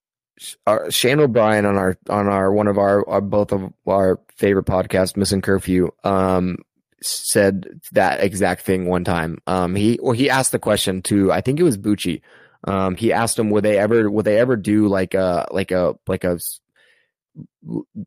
our, 0.66 0.90
Shane 0.90 1.20
O'Brien 1.20 1.66
on 1.66 1.76
our 1.76 1.96
on 2.08 2.28
our 2.28 2.52
one 2.52 2.68
of 2.68 2.78
our, 2.78 3.08
our 3.08 3.20
both 3.20 3.52
of 3.52 3.72
our 3.86 4.20
favorite 4.36 4.66
podcasts, 4.66 5.16
Missing 5.16 5.42
Curfew, 5.42 5.90
um, 6.04 6.58
said 7.02 7.80
that 7.92 8.22
exact 8.22 8.62
thing 8.62 8.86
one 8.86 9.04
time. 9.04 9.38
Um, 9.46 9.74
he 9.74 9.98
or 9.98 10.14
he 10.14 10.30
asked 10.30 10.52
the 10.52 10.58
question 10.58 11.02
to 11.02 11.32
I 11.32 11.40
think 11.40 11.60
it 11.60 11.64
was 11.64 11.78
Bucci. 11.78 12.22
Um, 12.64 12.96
he 12.96 13.12
asked 13.12 13.38
him 13.38 13.50
would 13.50 13.64
they 13.64 13.78
ever 13.78 14.10
would 14.10 14.24
they 14.24 14.38
ever 14.38 14.56
do 14.56 14.88
like 14.88 15.14
a 15.14 15.46
like 15.50 15.70
a 15.70 15.94
like 16.06 16.24
a 16.24 16.38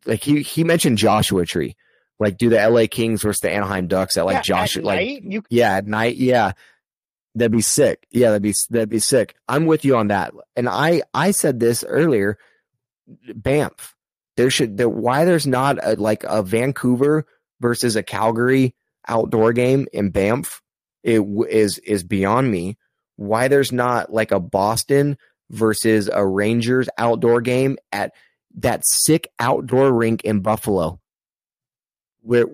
like 0.05 0.23
he 0.23 0.41
he 0.41 0.63
mentioned 0.63 0.97
Joshua 0.97 1.45
Tree. 1.45 1.75
Like 2.19 2.37
do 2.37 2.49
the 2.49 2.69
LA 2.69 2.85
Kings 2.89 3.23
versus 3.23 3.41
the 3.41 3.51
Anaheim 3.51 3.87
Ducks 3.87 4.17
at 4.17 4.25
like 4.25 4.35
yeah, 4.35 4.41
Joshua 4.41 4.83
like 4.83 5.21
you, 5.23 5.43
yeah 5.49 5.77
at 5.77 5.87
night 5.87 6.15
yeah 6.15 6.53
That'd 7.35 7.51
be 7.51 7.61
sick. 7.61 8.05
Yeah, 8.11 8.29
that'd 8.29 8.43
be 8.43 8.53
that'd 8.69 8.89
be 8.89 8.99
sick. 8.99 9.35
I'm 9.47 9.65
with 9.65 9.85
you 9.85 9.95
on 9.95 10.07
that. 10.07 10.33
And 10.55 10.69
I 10.69 11.01
I 11.13 11.31
said 11.31 11.59
this 11.59 11.83
earlier. 11.83 12.37
Banff. 13.35 13.95
There 14.37 14.49
should 14.49 14.77
there 14.77 14.89
why 14.89 15.25
there's 15.25 15.47
not 15.47 15.77
a, 15.83 15.95
like 15.95 16.23
a 16.23 16.43
Vancouver 16.43 17.25
versus 17.59 17.95
a 17.95 18.03
Calgary 18.03 18.75
outdoor 19.07 19.53
game 19.53 19.87
in 19.93 20.11
Banff. 20.11 20.61
It 21.03 21.21
is 21.49 21.79
is 21.79 22.03
beyond 22.03 22.51
me. 22.51 22.77
Why 23.15 23.47
there's 23.47 23.71
not 23.71 24.11
like 24.11 24.31
a 24.31 24.39
Boston 24.39 25.17
versus 25.49 26.09
a 26.11 26.25
Rangers 26.25 26.87
outdoor 26.97 27.41
game 27.41 27.77
at 27.91 28.13
that 28.55 28.85
sick 28.85 29.27
outdoor 29.39 29.91
rink 29.91 30.23
in 30.23 30.41
Buffalo. 30.41 30.99
Where 32.21 32.45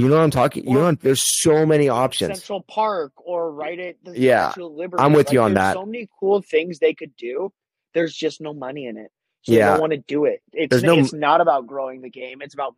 you 0.00 0.08
know 0.08 0.16
what 0.16 0.22
I'm 0.24 0.30
talking. 0.30 0.68
You 0.68 0.74
know, 0.74 0.92
there's 0.92 1.22
so 1.22 1.64
many 1.66 1.88
options. 1.88 2.38
Central 2.38 2.62
Park 2.62 3.12
or 3.16 3.50
right 3.52 3.78
at 3.78 3.96
the 4.04 4.18
Yeah, 4.18 4.52
Liberty. 4.56 5.02
I'm 5.02 5.12
with 5.12 5.28
Like, 5.28 5.32
you 5.34 5.40
on 5.42 5.54
there's 5.54 5.64
that. 5.64 5.74
So 5.74 5.86
many 5.86 6.08
cool 6.20 6.42
things 6.42 6.78
they 6.78 6.94
could 6.94 7.16
do. 7.16 7.52
There's 7.94 8.14
just 8.14 8.40
no 8.40 8.52
money 8.52 8.86
in 8.86 8.96
it. 8.96 9.10
So 9.42 9.52
Yeah. 9.52 9.66
they 9.66 9.70
don't 9.72 9.80
want 9.80 9.92
to 9.92 9.98
do 9.98 10.24
it. 10.26 10.42
It's 10.52 10.70
There's 10.70 10.82
no- 10.82 10.98
it's 10.98 11.12
not 11.12 11.40
about 11.40 11.66
growing 11.66 12.02
the 12.02 12.10
game. 12.10 12.42
It's 12.42 12.54
about 12.54 12.74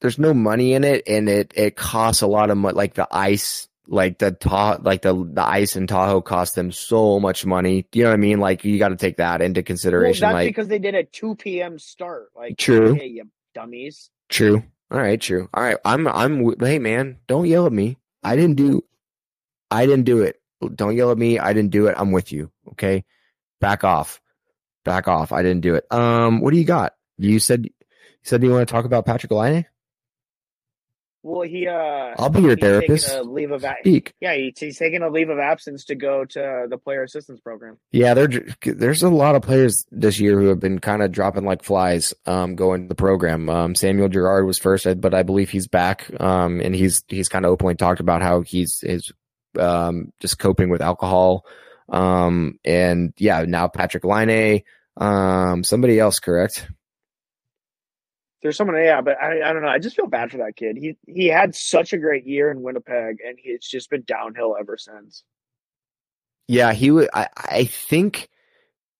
there's 0.00 0.18
no 0.18 0.34
money 0.34 0.72
in 0.74 0.84
it 0.84 1.02
and 1.06 1.28
it 1.28 1.52
it 1.54 1.76
costs 1.76 2.22
a 2.22 2.26
lot 2.26 2.50
of 2.50 2.56
money 2.58 2.74
like 2.74 2.94
the 2.94 3.06
ice 3.10 3.68
like 3.86 4.18
the 4.18 4.32
ta- 4.32 4.78
like 4.82 5.02
the 5.02 5.12
the 5.14 5.44
ice 5.44 5.76
in 5.76 5.86
Tahoe 5.86 6.20
cost 6.20 6.54
them 6.54 6.70
so 6.72 7.18
much 7.20 7.44
money. 7.46 7.86
You 7.92 8.04
know 8.04 8.10
what 8.10 8.14
I 8.14 8.18
mean? 8.18 8.40
Like 8.40 8.64
you 8.64 8.78
got 8.78 8.88
to 8.88 8.96
take 8.96 9.16
that 9.16 9.40
into 9.42 9.62
consideration. 9.62 10.22
well, 10.24 10.34
that's 10.34 10.44
like 10.44 10.48
because 10.50 10.68
they 10.68 10.78
did 10.78 10.94
a 10.94 11.04
two 11.04 11.34
p.m. 11.36 11.78
start. 11.78 12.28
Like 12.36 12.56
True. 12.58 12.94
hey, 12.94 13.06
you 13.08 13.24
dummies. 13.54 14.10
true. 14.28 14.62
All 14.92 14.98
right, 14.98 15.18
true. 15.18 15.48
All 15.54 15.62
right, 15.62 15.78
I'm 15.86 16.06
I'm 16.06 16.54
hey 16.60 16.78
man, 16.78 17.16
don't 17.26 17.46
yell 17.46 17.64
at 17.64 17.72
me. 17.72 17.96
I 18.22 18.36
didn't 18.36 18.56
do 18.56 18.84
I 19.70 19.86
didn't 19.86 20.04
do 20.04 20.20
it. 20.20 20.36
Don't 20.74 20.94
yell 20.94 21.10
at 21.10 21.16
me. 21.16 21.38
I 21.38 21.54
didn't 21.54 21.70
do 21.70 21.86
it. 21.86 21.94
I'm 21.98 22.12
with 22.12 22.30
you. 22.30 22.50
Okay? 22.72 23.04
Back 23.58 23.84
off. 23.84 24.20
Back 24.84 25.08
off. 25.08 25.32
I 25.32 25.42
didn't 25.42 25.62
do 25.62 25.76
it. 25.76 25.90
Um 25.90 26.42
what 26.42 26.52
do 26.52 26.58
you 26.58 26.64
got? 26.64 26.92
You 27.16 27.38
said 27.38 27.64
you 27.64 27.70
said 28.22 28.42
you 28.42 28.50
want 28.50 28.68
to 28.68 28.72
talk 28.72 28.84
about 28.84 29.06
Patrik 29.06 29.30
Laine? 29.30 29.64
Well, 31.24 31.42
he 31.48 31.68
uh, 31.68 32.14
I'll 32.18 32.30
be 32.30 32.40
your 32.40 32.56
therapist. 32.56 33.14
leave 33.24 33.52
of 33.52 33.62
a- 33.62 33.76
Speak. 33.80 34.12
yeah, 34.20 34.34
he, 34.34 34.52
he's 34.58 34.76
taking 34.76 35.02
a 35.02 35.08
leave 35.08 35.28
of 35.28 35.38
absence 35.38 35.84
to 35.84 35.94
go 35.94 36.24
to 36.24 36.66
the 36.68 36.78
player 36.78 37.04
assistance 37.04 37.38
program. 37.40 37.78
Yeah, 37.92 38.14
there, 38.14 38.28
there's 38.64 39.04
a 39.04 39.08
lot 39.08 39.36
of 39.36 39.42
players 39.42 39.86
this 39.92 40.18
year 40.18 40.40
who 40.40 40.48
have 40.48 40.58
been 40.58 40.80
kind 40.80 41.00
of 41.00 41.12
dropping 41.12 41.44
like 41.44 41.62
flies, 41.62 42.12
um, 42.26 42.56
going 42.56 42.82
to 42.82 42.88
the 42.88 42.96
program. 42.96 43.48
Um, 43.48 43.74
Samuel 43.76 44.08
Girard 44.08 44.46
was 44.46 44.58
first, 44.58 44.86
but 45.00 45.14
I 45.14 45.22
believe 45.22 45.50
he's 45.50 45.68
back. 45.68 46.10
Um, 46.20 46.60
and 46.60 46.74
he's, 46.74 47.04
he's 47.06 47.28
kind 47.28 47.44
of 47.44 47.52
openly 47.52 47.76
talked 47.76 48.00
about 48.00 48.20
how 48.22 48.40
he's, 48.40 48.82
is, 48.82 49.12
um, 49.60 50.12
just 50.18 50.40
coping 50.40 50.70
with 50.70 50.82
alcohol. 50.82 51.46
Um, 51.88 52.58
and 52.64 53.12
yeah, 53.18 53.44
now 53.46 53.68
Patrik 53.68 54.04
Laine, 54.04 54.62
um, 54.96 55.62
somebody 55.62 56.00
else, 56.00 56.18
correct? 56.18 56.68
There's 58.42 58.56
someone, 58.56 58.76
yeah, 58.76 59.00
but 59.00 59.16
I, 59.22 59.48
I 59.48 59.52
don't 59.52 59.62
know. 59.62 59.68
I 59.68 59.78
just 59.78 59.94
feel 59.94 60.08
bad 60.08 60.32
for 60.32 60.38
that 60.38 60.56
kid. 60.56 60.76
He 60.76 60.96
he 61.06 61.28
had 61.28 61.54
such 61.54 61.92
a 61.92 61.98
great 61.98 62.26
year 62.26 62.50
in 62.50 62.62
Winnipeg, 62.62 63.18
and 63.24 63.38
he, 63.38 63.50
it's 63.50 63.70
just 63.70 63.88
been 63.88 64.02
downhill 64.02 64.56
ever 64.58 64.76
since. 64.76 65.22
Yeah, 66.48 66.72
he 66.72 66.90
would. 66.90 67.08
I, 67.14 67.28
I 67.36 67.64
think. 67.64 68.28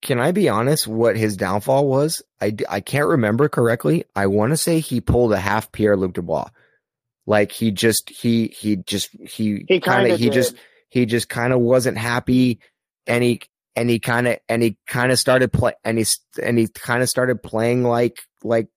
Can 0.00 0.18
I 0.18 0.32
be 0.32 0.48
honest? 0.48 0.88
What 0.88 1.16
his 1.16 1.36
downfall 1.36 1.86
was? 1.86 2.22
i 2.40 2.52
i 2.68 2.80
can't 2.80 3.06
remember 3.06 3.48
correctly. 3.48 4.04
I 4.16 4.26
want 4.26 4.50
to 4.50 4.56
say 4.56 4.80
he 4.80 5.00
pulled 5.00 5.32
a 5.32 5.38
half 5.38 5.70
Pierre 5.70 5.96
Luc 5.96 6.14
Dubois. 6.14 6.48
Like 7.26 7.52
he 7.52 7.70
just 7.70 8.10
he 8.10 8.48
he 8.48 8.76
just 8.76 9.10
he 9.12 9.64
He 9.68 9.80
kind 9.80 10.10
of 10.10 10.18
he 10.18 10.28
just 10.30 10.56
he 10.88 11.06
just 11.06 11.28
kind 11.28 11.52
of 11.52 11.60
wasn't 11.60 11.98
happy, 11.98 12.58
and 13.06 13.22
he 13.22 13.42
and 13.76 13.88
he 13.88 13.98
kind 13.98 14.28
of 14.28 14.38
and 14.48 14.62
he 14.62 14.76
kind 14.86 15.12
of 15.12 15.18
started 15.18 15.52
play 15.52 15.72
and 15.84 15.98
he 15.98 16.04
and 16.42 16.58
he 16.58 16.68
kind 16.68 17.02
of 17.02 17.08
started 17.08 17.42
playing 17.42 17.84
like 17.84 18.18
like 18.42 18.68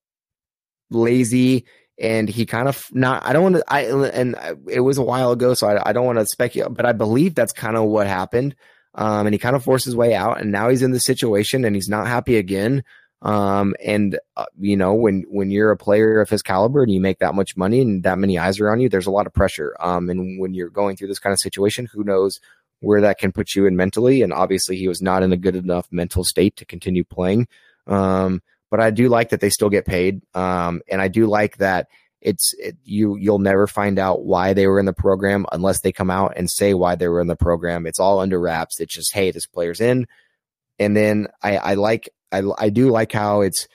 lazy 0.96 1.66
and 1.98 2.28
he 2.28 2.46
kind 2.46 2.68
of 2.68 2.88
not 2.92 3.26
i 3.26 3.32
don't 3.34 3.44
want 3.44 3.56
to 3.56 3.64
i 3.68 3.82
and 3.82 4.36
it 4.70 4.82
was 4.82 4.98
a 4.98 5.04
while 5.04 5.32
ago 5.32 5.54
so 5.54 5.68
i, 5.68 5.90
I 5.90 5.94
don't 5.94 6.06
want 6.06 6.20
to 6.20 6.26
speculate 6.26 6.74
but 6.74 6.86
i 6.86 6.92
believe 6.92 7.36
that's 7.36 7.54
kind 7.54 7.78
of 7.78 7.86
what 7.86 8.08
happened. 8.08 8.56
Um 8.94 9.28
and 9.28 9.34
he 9.34 9.40
kind 9.40 9.56
of 9.56 9.64
forced 9.64 9.86
his 9.86 9.96
way 9.96 10.16
out 10.16 10.40
and 10.40 10.52
now 10.52 10.70
he's 10.70 10.82
in 10.82 10.92
the 10.92 11.00
situation 11.00 11.66
and 11.66 11.76
he's 11.76 11.90
not 11.90 12.08
happy 12.08 12.38
again. 12.38 12.84
Um 13.22 13.76
and 13.84 14.20
uh, 14.38 14.46
you 14.60 14.78
know 14.78 14.94
when 14.94 15.26
when 15.30 15.52
you're 15.52 15.72
a 15.72 15.78
player 15.78 16.22
of 16.22 16.30
his 16.30 16.42
caliber 16.42 16.84
and 16.84 16.92
you 16.92 17.02
make 17.02 17.20
that 17.20 17.36
much 17.36 17.58
money 17.58 17.82
and 17.82 18.04
that 18.04 18.20
many 18.20 18.38
eyes 18.38 18.60
are 18.60 18.72
on 18.72 18.80
you 18.80 18.90
there's 18.90 19.08
a 19.08 19.12
lot 19.12 19.28
of 19.28 19.34
pressure. 19.34 19.76
Um 19.80 20.10
and 20.10 20.40
when 20.40 20.54
you're 20.54 20.70
going 20.70 20.96
through 20.96 21.08
this 21.10 21.20
kind 21.20 21.34
of 21.34 21.40
situation 21.40 21.88
who 21.92 22.04
knows 22.04 22.40
where 22.82 23.02
that 23.02 23.18
can 23.18 23.32
put 23.32 23.56
you 23.56 23.66
in 23.66 23.76
mentally? 23.76 24.22
And 24.22 24.34
obviously 24.34 24.76
he 24.76 24.88
was 24.88 25.02
not 25.02 25.24
in 25.24 25.34
a 25.34 25.38
good 25.38 25.56
enough 25.56 25.88
mental 25.92 26.24
state 26.24 26.56
to 26.58 26.66
continue 26.66 27.04
playing. 27.04 27.48
Um 27.88 28.42
but 28.76 28.84
I 28.84 28.92
do 28.92 29.08
like 29.08 29.30
that 29.30 29.40
they 29.40 29.50
still 29.50 29.70
get 29.70 29.86
paid. 29.86 30.20
Um, 30.36 30.82
and 30.92 31.02
I 31.02 31.08
do 31.08 31.28
like 31.28 31.56
that 31.60 31.88
it's 32.20 32.54
it, 32.58 32.76
you 32.84 33.16
you'll 33.16 33.40
never 33.40 33.68
find 33.68 33.98
out 33.98 34.26
why 34.26 34.52
they 34.52 34.68
were 34.68 34.82
in 34.82 34.86
the 34.86 34.92
program 34.92 35.46
unless 35.54 35.80
they 35.80 35.94
come 35.94 36.12
out 36.12 36.34
and 36.36 36.50
say 36.50 36.74
why 36.74 36.96
they 36.96 37.08
were 37.08 37.22
in 37.22 37.28
the 37.28 37.38
program. 37.38 37.88
It's 37.88 38.00
all 38.02 38.20
under 38.20 38.38
wraps. 38.38 38.82
It's 38.82 38.94
just 38.94 39.14
hey, 39.14 39.32
this 39.32 39.46
player's 39.46 39.80
in. 39.80 40.08
And 40.78 40.94
then 40.94 41.28
I 41.42 41.56
I 41.56 41.74
like 41.76 42.10
I 42.34 42.42
I 42.58 42.68
do 42.68 42.90
like 42.90 43.14
how 43.14 43.42
it's 43.42 43.66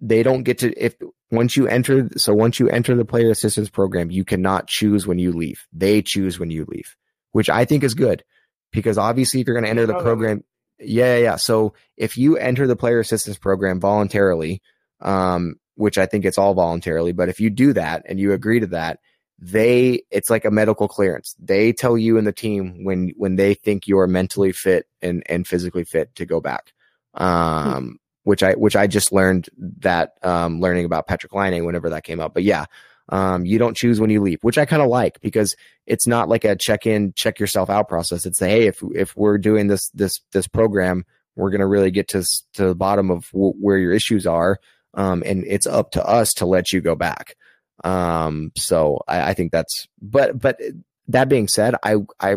they 0.00 0.22
don't 0.22 0.44
get 0.44 0.60
to 0.60 0.72
if 0.82 0.94
once 1.30 1.54
you 1.54 1.68
enter 1.68 2.08
so 2.16 2.32
once 2.32 2.58
you 2.58 2.70
enter 2.70 2.96
the 2.96 3.04
player 3.04 3.28
assistance 3.28 3.68
program, 3.68 4.10
you 4.10 4.24
cannot 4.24 4.68
choose 4.68 5.06
when 5.06 5.18
you 5.18 5.32
leave. 5.32 5.66
They 5.70 6.00
choose 6.00 6.40
when 6.40 6.50
you 6.50 6.64
leave, 6.66 6.96
which 7.32 7.50
I 7.50 7.66
think 7.66 7.84
is 7.84 7.92
good 7.92 8.24
because 8.72 8.96
obviously 8.96 9.42
if 9.42 9.46
you're 9.46 9.60
going 9.60 9.64
to 9.64 9.70
enter 9.70 9.84
the 9.84 9.98
Oh, 9.98 10.02
program, 10.02 10.44
yeah, 10.80 11.16
yeah. 11.16 11.36
So 11.36 11.74
if 11.96 12.16
you 12.16 12.36
enter 12.36 12.66
the 12.66 12.76
player 12.76 13.00
assistance 13.00 13.38
program 13.38 13.80
voluntarily, 13.80 14.62
um, 15.00 15.56
which 15.74 15.98
I 15.98 16.06
think 16.06 16.24
it's 16.24 16.38
all 16.38 16.54
voluntarily, 16.54 17.12
but 17.12 17.28
if 17.28 17.40
you 17.40 17.50
do 17.50 17.72
that 17.72 18.02
and 18.06 18.18
you 18.18 18.32
agree 18.32 18.60
to 18.60 18.66
that, 18.68 19.00
they 19.38 20.02
it's 20.10 20.28
like 20.28 20.44
a 20.44 20.50
medical 20.50 20.86
clearance. 20.86 21.34
They 21.38 21.72
tell 21.72 21.96
you 21.96 22.18
and 22.18 22.26
the 22.26 22.32
team 22.32 22.84
when 22.84 23.12
when 23.16 23.36
they 23.36 23.54
think 23.54 23.86
you 23.86 23.98
are 23.98 24.06
mentally 24.06 24.52
fit 24.52 24.86
and 25.00 25.22
and 25.26 25.46
physically 25.46 25.84
fit 25.84 26.14
to 26.16 26.26
go 26.26 26.40
back. 26.40 26.72
Um, 27.14 27.98
which 28.24 28.42
I 28.42 28.52
which 28.52 28.76
I 28.76 28.86
just 28.86 29.12
learned 29.12 29.48
that 29.78 30.12
um 30.22 30.60
learning 30.60 30.84
about 30.84 31.08
Patrik 31.08 31.34
Laine 31.34 31.64
whenever 31.64 31.90
that 31.90 32.04
came 32.04 32.20
up. 32.20 32.34
But 32.34 32.42
yeah, 32.42 32.66
um, 33.10 33.44
you 33.44 33.58
don't 33.58 33.76
choose 33.76 34.00
when 34.00 34.10
you 34.10 34.22
leave, 34.22 34.38
which 34.42 34.56
I 34.56 34.64
kind 34.64 34.82
of 34.82 34.88
like 34.88 35.20
because 35.20 35.56
it's 35.86 36.06
not 36.06 36.28
like 36.28 36.44
a 36.44 36.56
check 36.56 36.86
in, 36.86 37.12
check 37.14 37.40
yourself 37.40 37.68
out 37.68 37.88
process. 37.88 38.24
It's 38.24 38.40
a, 38.40 38.48
hey, 38.48 38.66
if 38.66 38.82
if 38.94 39.16
we're 39.16 39.38
doing 39.38 39.66
this 39.66 39.90
this 39.90 40.20
this 40.32 40.46
program, 40.46 41.04
we're 41.36 41.50
gonna 41.50 41.66
really 41.66 41.90
get 41.90 42.08
to 42.08 42.24
to 42.54 42.68
the 42.68 42.74
bottom 42.74 43.10
of 43.10 43.28
w- 43.32 43.54
where 43.60 43.78
your 43.78 43.92
issues 43.92 44.26
are, 44.26 44.58
um, 44.94 45.22
and 45.26 45.44
it's 45.46 45.66
up 45.66 45.90
to 45.92 46.06
us 46.06 46.32
to 46.34 46.46
let 46.46 46.72
you 46.72 46.80
go 46.80 46.94
back. 46.94 47.36
Um, 47.82 48.52
so 48.56 49.00
I, 49.08 49.30
I 49.30 49.34
think 49.34 49.50
that's 49.50 49.88
but 50.00 50.38
but 50.38 50.60
that 51.08 51.28
being 51.28 51.48
said, 51.48 51.74
I 51.82 51.96
I 52.20 52.36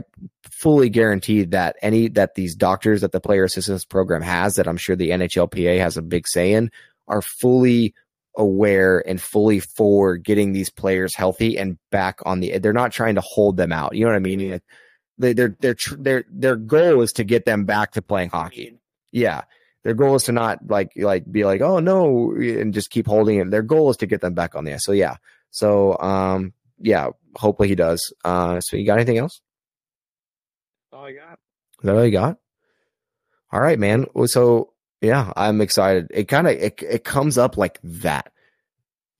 fully 0.49 0.89
guarantee 0.89 1.43
that 1.45 1.75
any 1.83 2.07
that 2.09 2.33
these 2.33 2.55
doctors 2.55 3.01
that 3.01 3.11
the 3.11 3.21
player 3.21 3.43
assistance 3.43 3.85
program 3.85 4.23
has 4.23 4.55
that 4.55 4.67
I'm 4.67 4.77
sure 4.77 4.95
the 4.95 5.11
NHLPA 5.11 5.79
has 5.79 5.97
a 5.97 6.01
big 6.01 6.27
say 6.27 6.53
in 6.53 6.71
are 7.07 7.21
fully 7.21 7.93
aware 8.37 9.07
and 9.07 9.21
fully 9.21 9.59
for 9.59 10.17
getting 10.17 10.53
these 10.53 10.69
players 10.69 11.15
healthy 11.15 11.57
and 11.57 11.77
back 11.91 12.19
on 12.25 12.39
the 12.39 12.57
they're 12.57 12.73
not 12.73 12.91
trying 12.91 13.15
to 13.15 13.21
hold 13.21 13.57
them 13.57 13.71
out. 13.71 13.95
You 13.95 14.05
know 14.05 14.11
what 14.11 14.17
i 14.17 14.19
mean? 14.19 14.59
They, 15.17 15.33
their 15.33 15.55
their 15.59 15.75
tr- 15.75 15.95
their 15.95 16.25
their 16.29 16.55
goal 16.55 17.01
is 17.01 17.13
to 17.13 17.23
get 17.23 17.45
them 17.45 17.65
back 17.65 17.91
to 17.91 18.01
playing 18.01 18.29
hockey. 18.29 18.79
Yeah. 19.11 19.43
Their 19.83 19.93
goal 19.93 20.15
is 20.15 20.23
to 20.23 20.31
not 20.31 20.59
like 20.67 20.91
like 20.95 21.31
be 21.31 21.45
like 21.45 21.61
oh 21.61 21.79
no 21.79 22.31
and 22.31 22.73
just 22.73 22.89
keep 22.89 23.05
holding 23.05 23.39
it 23.39 23.51
their 23.51 23.61
goal 23.61 23.89
is 23.91 23.97
to 23.97 24.07
get 24.07 24.21
them 24.21 24.33
back 24.33 24.55
on 24.55 24.65
the 24.65 24.73
ice. 24.73 24.85
So 24.85 24.91
yeah. 24.91 25.17
So 25.51 25.97
um 25.99 26.53
yeah 26.79 27.09
hopefully 27.35 27.67
he 27.67 27.75
does. 27.75 28.13
Uh 28.25 28.59
so 28.61 28.77
you 28.77 28.85
got 28.85 28.97
anything 28.97 29.17
else? 29.17 29.41
All 30.91 31.05
I 31.05 31.13
got. 31.13 31.33
is 31.33 31.85
that 31.85 31.95
all 31.95 32.05
you 32.05 32.11
got? 32.11 32.37
All 33.51 33.61
right 33.61 33.77
man. 33.77 34.07
So 34.25 34.72
yeah 35.03 35.31
i'm 35.35 35.61
excited 35.61 36.07
it 36.09 36.27
kind 36.27 36.47
of 36.47 36.53
it, 36.53 36.81
it 36.81 37.03
comes 37.03 37.37
up 37.37 37.57
like 37.57 37.79
that 37.83 38.31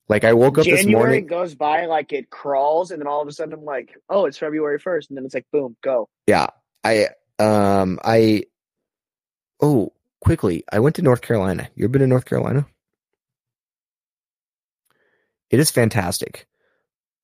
like 0.10 0.24
i 0.24 0.34
woke 0.34 0.58
up 0.58 0.66
this 0.66 0.82
January 0.82 1.06
morning 1.06 1.28
goes 1.28 1.54
by 1.56 1.86
like 1.86 2.12
it 2.12 2.30
crawls, 2.30 2.92
and 2.92 3.00
then 3.00 3.08
all 3.08 3.22
of 3.22 3.28
a 3.28 3.32
sudden 3.32 3.54
I'm 3.54 3.64
like, 3.64 3.98
oh, 4.10 4.26
it's 4.26 4.38
February 4.38 4.78
first, 4.78 5.10
and 5.10 5.18
then 5.18 5.26
it's 5.26 5.34
like, 5.34 5.46
boom, 5.52 5.76
go. 5.82 6.10
Yeah. 6.28 6.48
I 6.84 7.10
um 7.40 8.00
I 8.04 8.44
oh 9.62 9.94
quickly 10.20 10.64
I 10.72 10.80
went 10.80 10.96
to 10.98 11.02
North 11.02 11.22
Carolina. 11.22 11.70
You've 11.76 11.92
been 11.92 12.02
to 12.02 12.08
North 12.08 12.26
Carolina? 12.26 12.66
It 15.50 15.60
is 15.60 15.72
fantastic. 15.72 16.48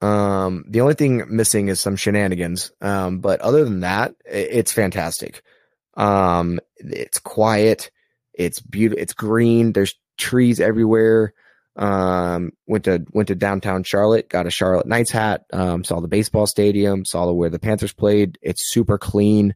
Um 0.02 0.64
the 0.68 0.82
only 0.82 0.94
thing 0.94 1.24
missing 1.30 1.68
is 1.68 1.80
some 1.80 1.96
shenanigans. 1.96 2.72
Um 2.82 3.20
but 3.20 3.42
other 3.42 3.66
than 3.66 3.82
that, 3.82 4.16
it's 4.26 4.72
fantastic. 4.72 5.44
Um 5.96 6.60
it's 6.78 7.20
quiet, 7.20 7.92
it's 8.40 8.62
beautiful, 8.62 9.02
it's 9.02 9.14
green, 9.14 9.74
there's 9.74 9.96
trees 10.18 10.60
everywhere. 10.60 11.34
Um, 11.76 12.52
went 12.68 12.86
to 12.86 13.06
went 13.12 13.28
to 13.28 13.36
downtown 13.36 13.84
Charlotte, 13.84 14.30
got 14.30 14.48
a 14.48 14.52
Charlotte 14.52 14.88
Knights 14.88 15.12
hat. 15.12 15.46
Um, 15.54 15.84
saw 15.84 16.00
the 16.00 16.08
baseball 16.08 16.48
stadium, 16.48 17.06
saw 17.06 17.26
the, 17.26 17.34
where 17.34 17.50
the 17.50 17.60
Panthers 17.60 17.94
played. 17.94 18.38
It's 18.42 18.72
super 18.72 18.98
clean. 18.98 19.56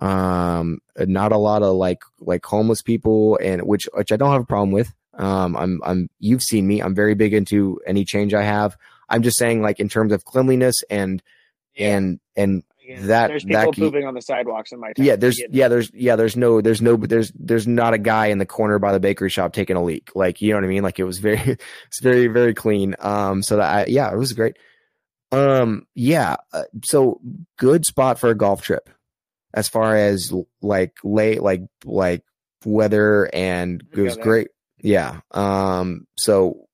Um, 0.00 0.78
not 0.98 1.32
a 1.32 1.38
lot 1.38 1.62
of 1.62 1.74
like 1.76 2.02
like 2.20 2.44
homeless 2.44 2.82
people, 2.82 3.38
and 3.42 3.62
which 3.62 3.88
which 3.94 4.12
I 4.12 4.16
don't 4.16 4.32
have 4.32 4.42
a 4.42 4.46
problem 4.46 4.72
with. 4.72 4.92
Um, 5.16 5.56
I'm 5.56 5.80
I'm 5.84 6.08
you've 6.18 6.42
seen 6.42 6.66
me. 6.66 6.80
I'm 6.80 6.94
very 6.94 7.14
big 7.14 7.34
into 7.34 7.80
any 7.86 8.04
change 8.04 8.34
I 8.34 8.42
have. 8.42 8.76
I'm 9.08 9.22
just 9.22 9.38
saying, 9.38 9.62
like 9.62 9.78
in 9.78 9.88
terms 9.88 10.12
of 10.12 10.24
cleanliness 10.24 10.82
and 10.90 11.22
and 11.76 12.20
and 12.36 12.64
that 13.00 13.28
there's 13.28 13.44
people 13.44 13.60
that 13.60 13.74
pooping 13.74 14.06
on 14.06 14.14
the 14.14 14.20
sidewalks 14.20 14.72
in 14.72 14.80
my 14.80 14.92
town. 14.92 15.06
yeah 15.06 15.16
there's 15.16 15.40
I 15.40 15.46
yeah 15.50 15.68
there's 15.68 15.90
yeah 15.94 16.16
there's 16.16 16.36
no 16.36 16.60
there's 16.60 16.82
no 16.82 16.96
there's 16.96 17.32
there's 17.34 17.66
not 17.66 17.94
a 17.94 17.98
guy 17.98 18.26
in 18.26 18.38
the 18.38 18.46
corner 18.46 18.78
by 18.78 18.92
the 18.92 19.00
bakery 19.00 19.30
shop 19.30 19.52
taking 19.52 19.76
a 19.76 19.82
leak. 19.82 20.10
Like 20.14 20.42
you 20.42 20.50
know 20.50 20.58
what 20.58 20.64
i 20.64 20.68
mean? 20.68 20.82
Like 20.82 20.98
it 20.98 21.04
was 21.04 21.18
very 21.18 21.38
it's 21.86 22.00
very 22.02 22.26
very 22.26 22.54
clean. 22.54 22.94
Um 22.98 23.42
so 23.42 23.56
that 23.56 23.74
I, 23.74 23.84
yeah 23.86 24.12
it 24.12 24.16
was 24.16 24.32
great. 24.32 24.56
Um 25.32 25.86
yeah 25.94 26.36
uh, 26.52 26.64
so 26.84 27.20
good 27.58 27.84
spot 27.84 28.18
for 28.18 28.30
a 28.30 28.34
golf 28.34 28.62
trip 28.62 28.88
as 29.52 29.68
far 29.68 29.96
as 29.96 30.32
like 30.60 30.96
late 31.02 31.42
like 31.42 31.62
like 31.84 32.22
weather 32.64 33.28
and 33.32 33.82
it 33.92 34.00
was 34.00 34.16
great. 34.16 34.48
Yeah 34.78 35.20
um 35.30 36.06
so 36.16 36.66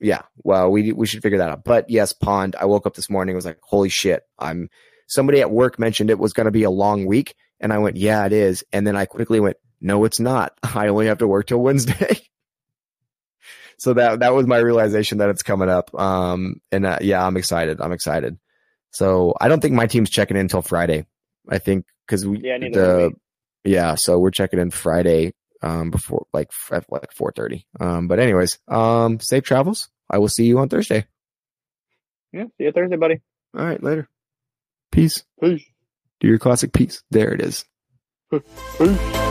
yeah 0.00 0.22
well 0.42 0.70
we 0.70 0.92
we 0.92 1.06
should 1.06 1.22
figure 1.22 1.38
that 1.38 1.50
out. 1.50 1.64
But 1.64 1.90
yes 1.90 2.12
pond 2.12 2.56
i 2.58 2.64
woke 2.64 2.86
up 2.86 2.94
this 2.94 3.10
morning 3.10 3.32
and 3.32 3.36
was 3.36 3.46
like 3.46 3.58
holy 3.62 3.88
shit 3.88 4.22
i'm 4.38 4.68
somebody 5.06 5.40
at 5.40 5.50
work 5.50 5.78
mentioned 5.78 6.10
it 6.10 6.18
was 6.18 6.32
going 6.32 6.46
to 6.46 6.50
be 6.50 6.62
a 6.64 6.70
long 6.70 7.06
week 7.06 7.34
and 7.60 7.72
i 7.72 7.78
went 7.78 7.96
yeah 7.96 8.24
it 8.26 8.32
is. 8.32 8.64
And 8.72 8.86
then 8.86 8.96
i 8.96 9.04
quickly 9.06 9.40
went 9.40 9.56
no 9.80 10.04
it's 10.04 10.20
not. 10.20 10.52
I 10.62 10.88
only 10.88 11.06
have 11.06 11.18
to 11.18 11.26
work 11.28 11.46
till 11.46 11.60
wednesday. 11.60 12.18
So 13.78 13.94
that 13.94 14.20
that 14.20 14.32
was 14.32 14.46
my 14.46 14.58
realization 14.58 15.18
that 15.18 15.30
it's 15.30 15.42
coming 15.42 15.68
up 15.68 15.92
um 15.98 16.60
and 16.70 16.86
uh, 16.86 16.98
yeah 17.00 17.26
i'm 17.26 17.36
excited. 17.36 17.80
I'm 17.80 17.90
excited. 17.92 18.38
So 18.92 19.34
i 19.40 19.48
don't 19.48 19.60
think 19.60 19.74
my 19.74 19.86
team's 19.86 20.10
checking 20.10 20.36
in 20.36 20.42
until 20.42 20.62
friday. 20.62 21.04
I 21.48 21.58
think 21.58 21.86
because 22.06 22.24
we 22.24 22.38
Yeah, 22.44 22.58
the 22.58 23.12
yeah 23.64 23.96
so 23.96 24.18
we're 24.20 24.30
checking 24.30 24.60
in 24.60 24.70
friday 24.70 25.32
um 25.62 25.90
before 25.90 26.26
like 26.32 26.50
like 26.90 27.12
4:30 27.12 27.64
um 27.80 28.06
but 28.08 28.20
anyways 28.20 28.58
um 28.68 29.18
safe 29.18 29.42
travels. 29.42 29.88
I 30.08 30.18
will 30.18 30.28
see 30.28 30.44
you 30.44 30.58
on 30.58 30.68
thursday. 30.68 31.06
Yeah, 32.32 32.44
see 32.58 32.64
you 32.64 32.72
Thursday, 32.72 32.96
buddy. 32.96 33.20
all 33.58 33.64
right 33.64 33.82
later 33.82 34.08
peace 34.92 35.24
Peace. 35.40 35.64
do 36.20 36.28
your 36.28 36.38
classic 36.38 36.72
peace 36.72 37.02
there 37.10 37.32
it 37.32 37.40
is 37.40 37.64
Peace. 38.30 39.21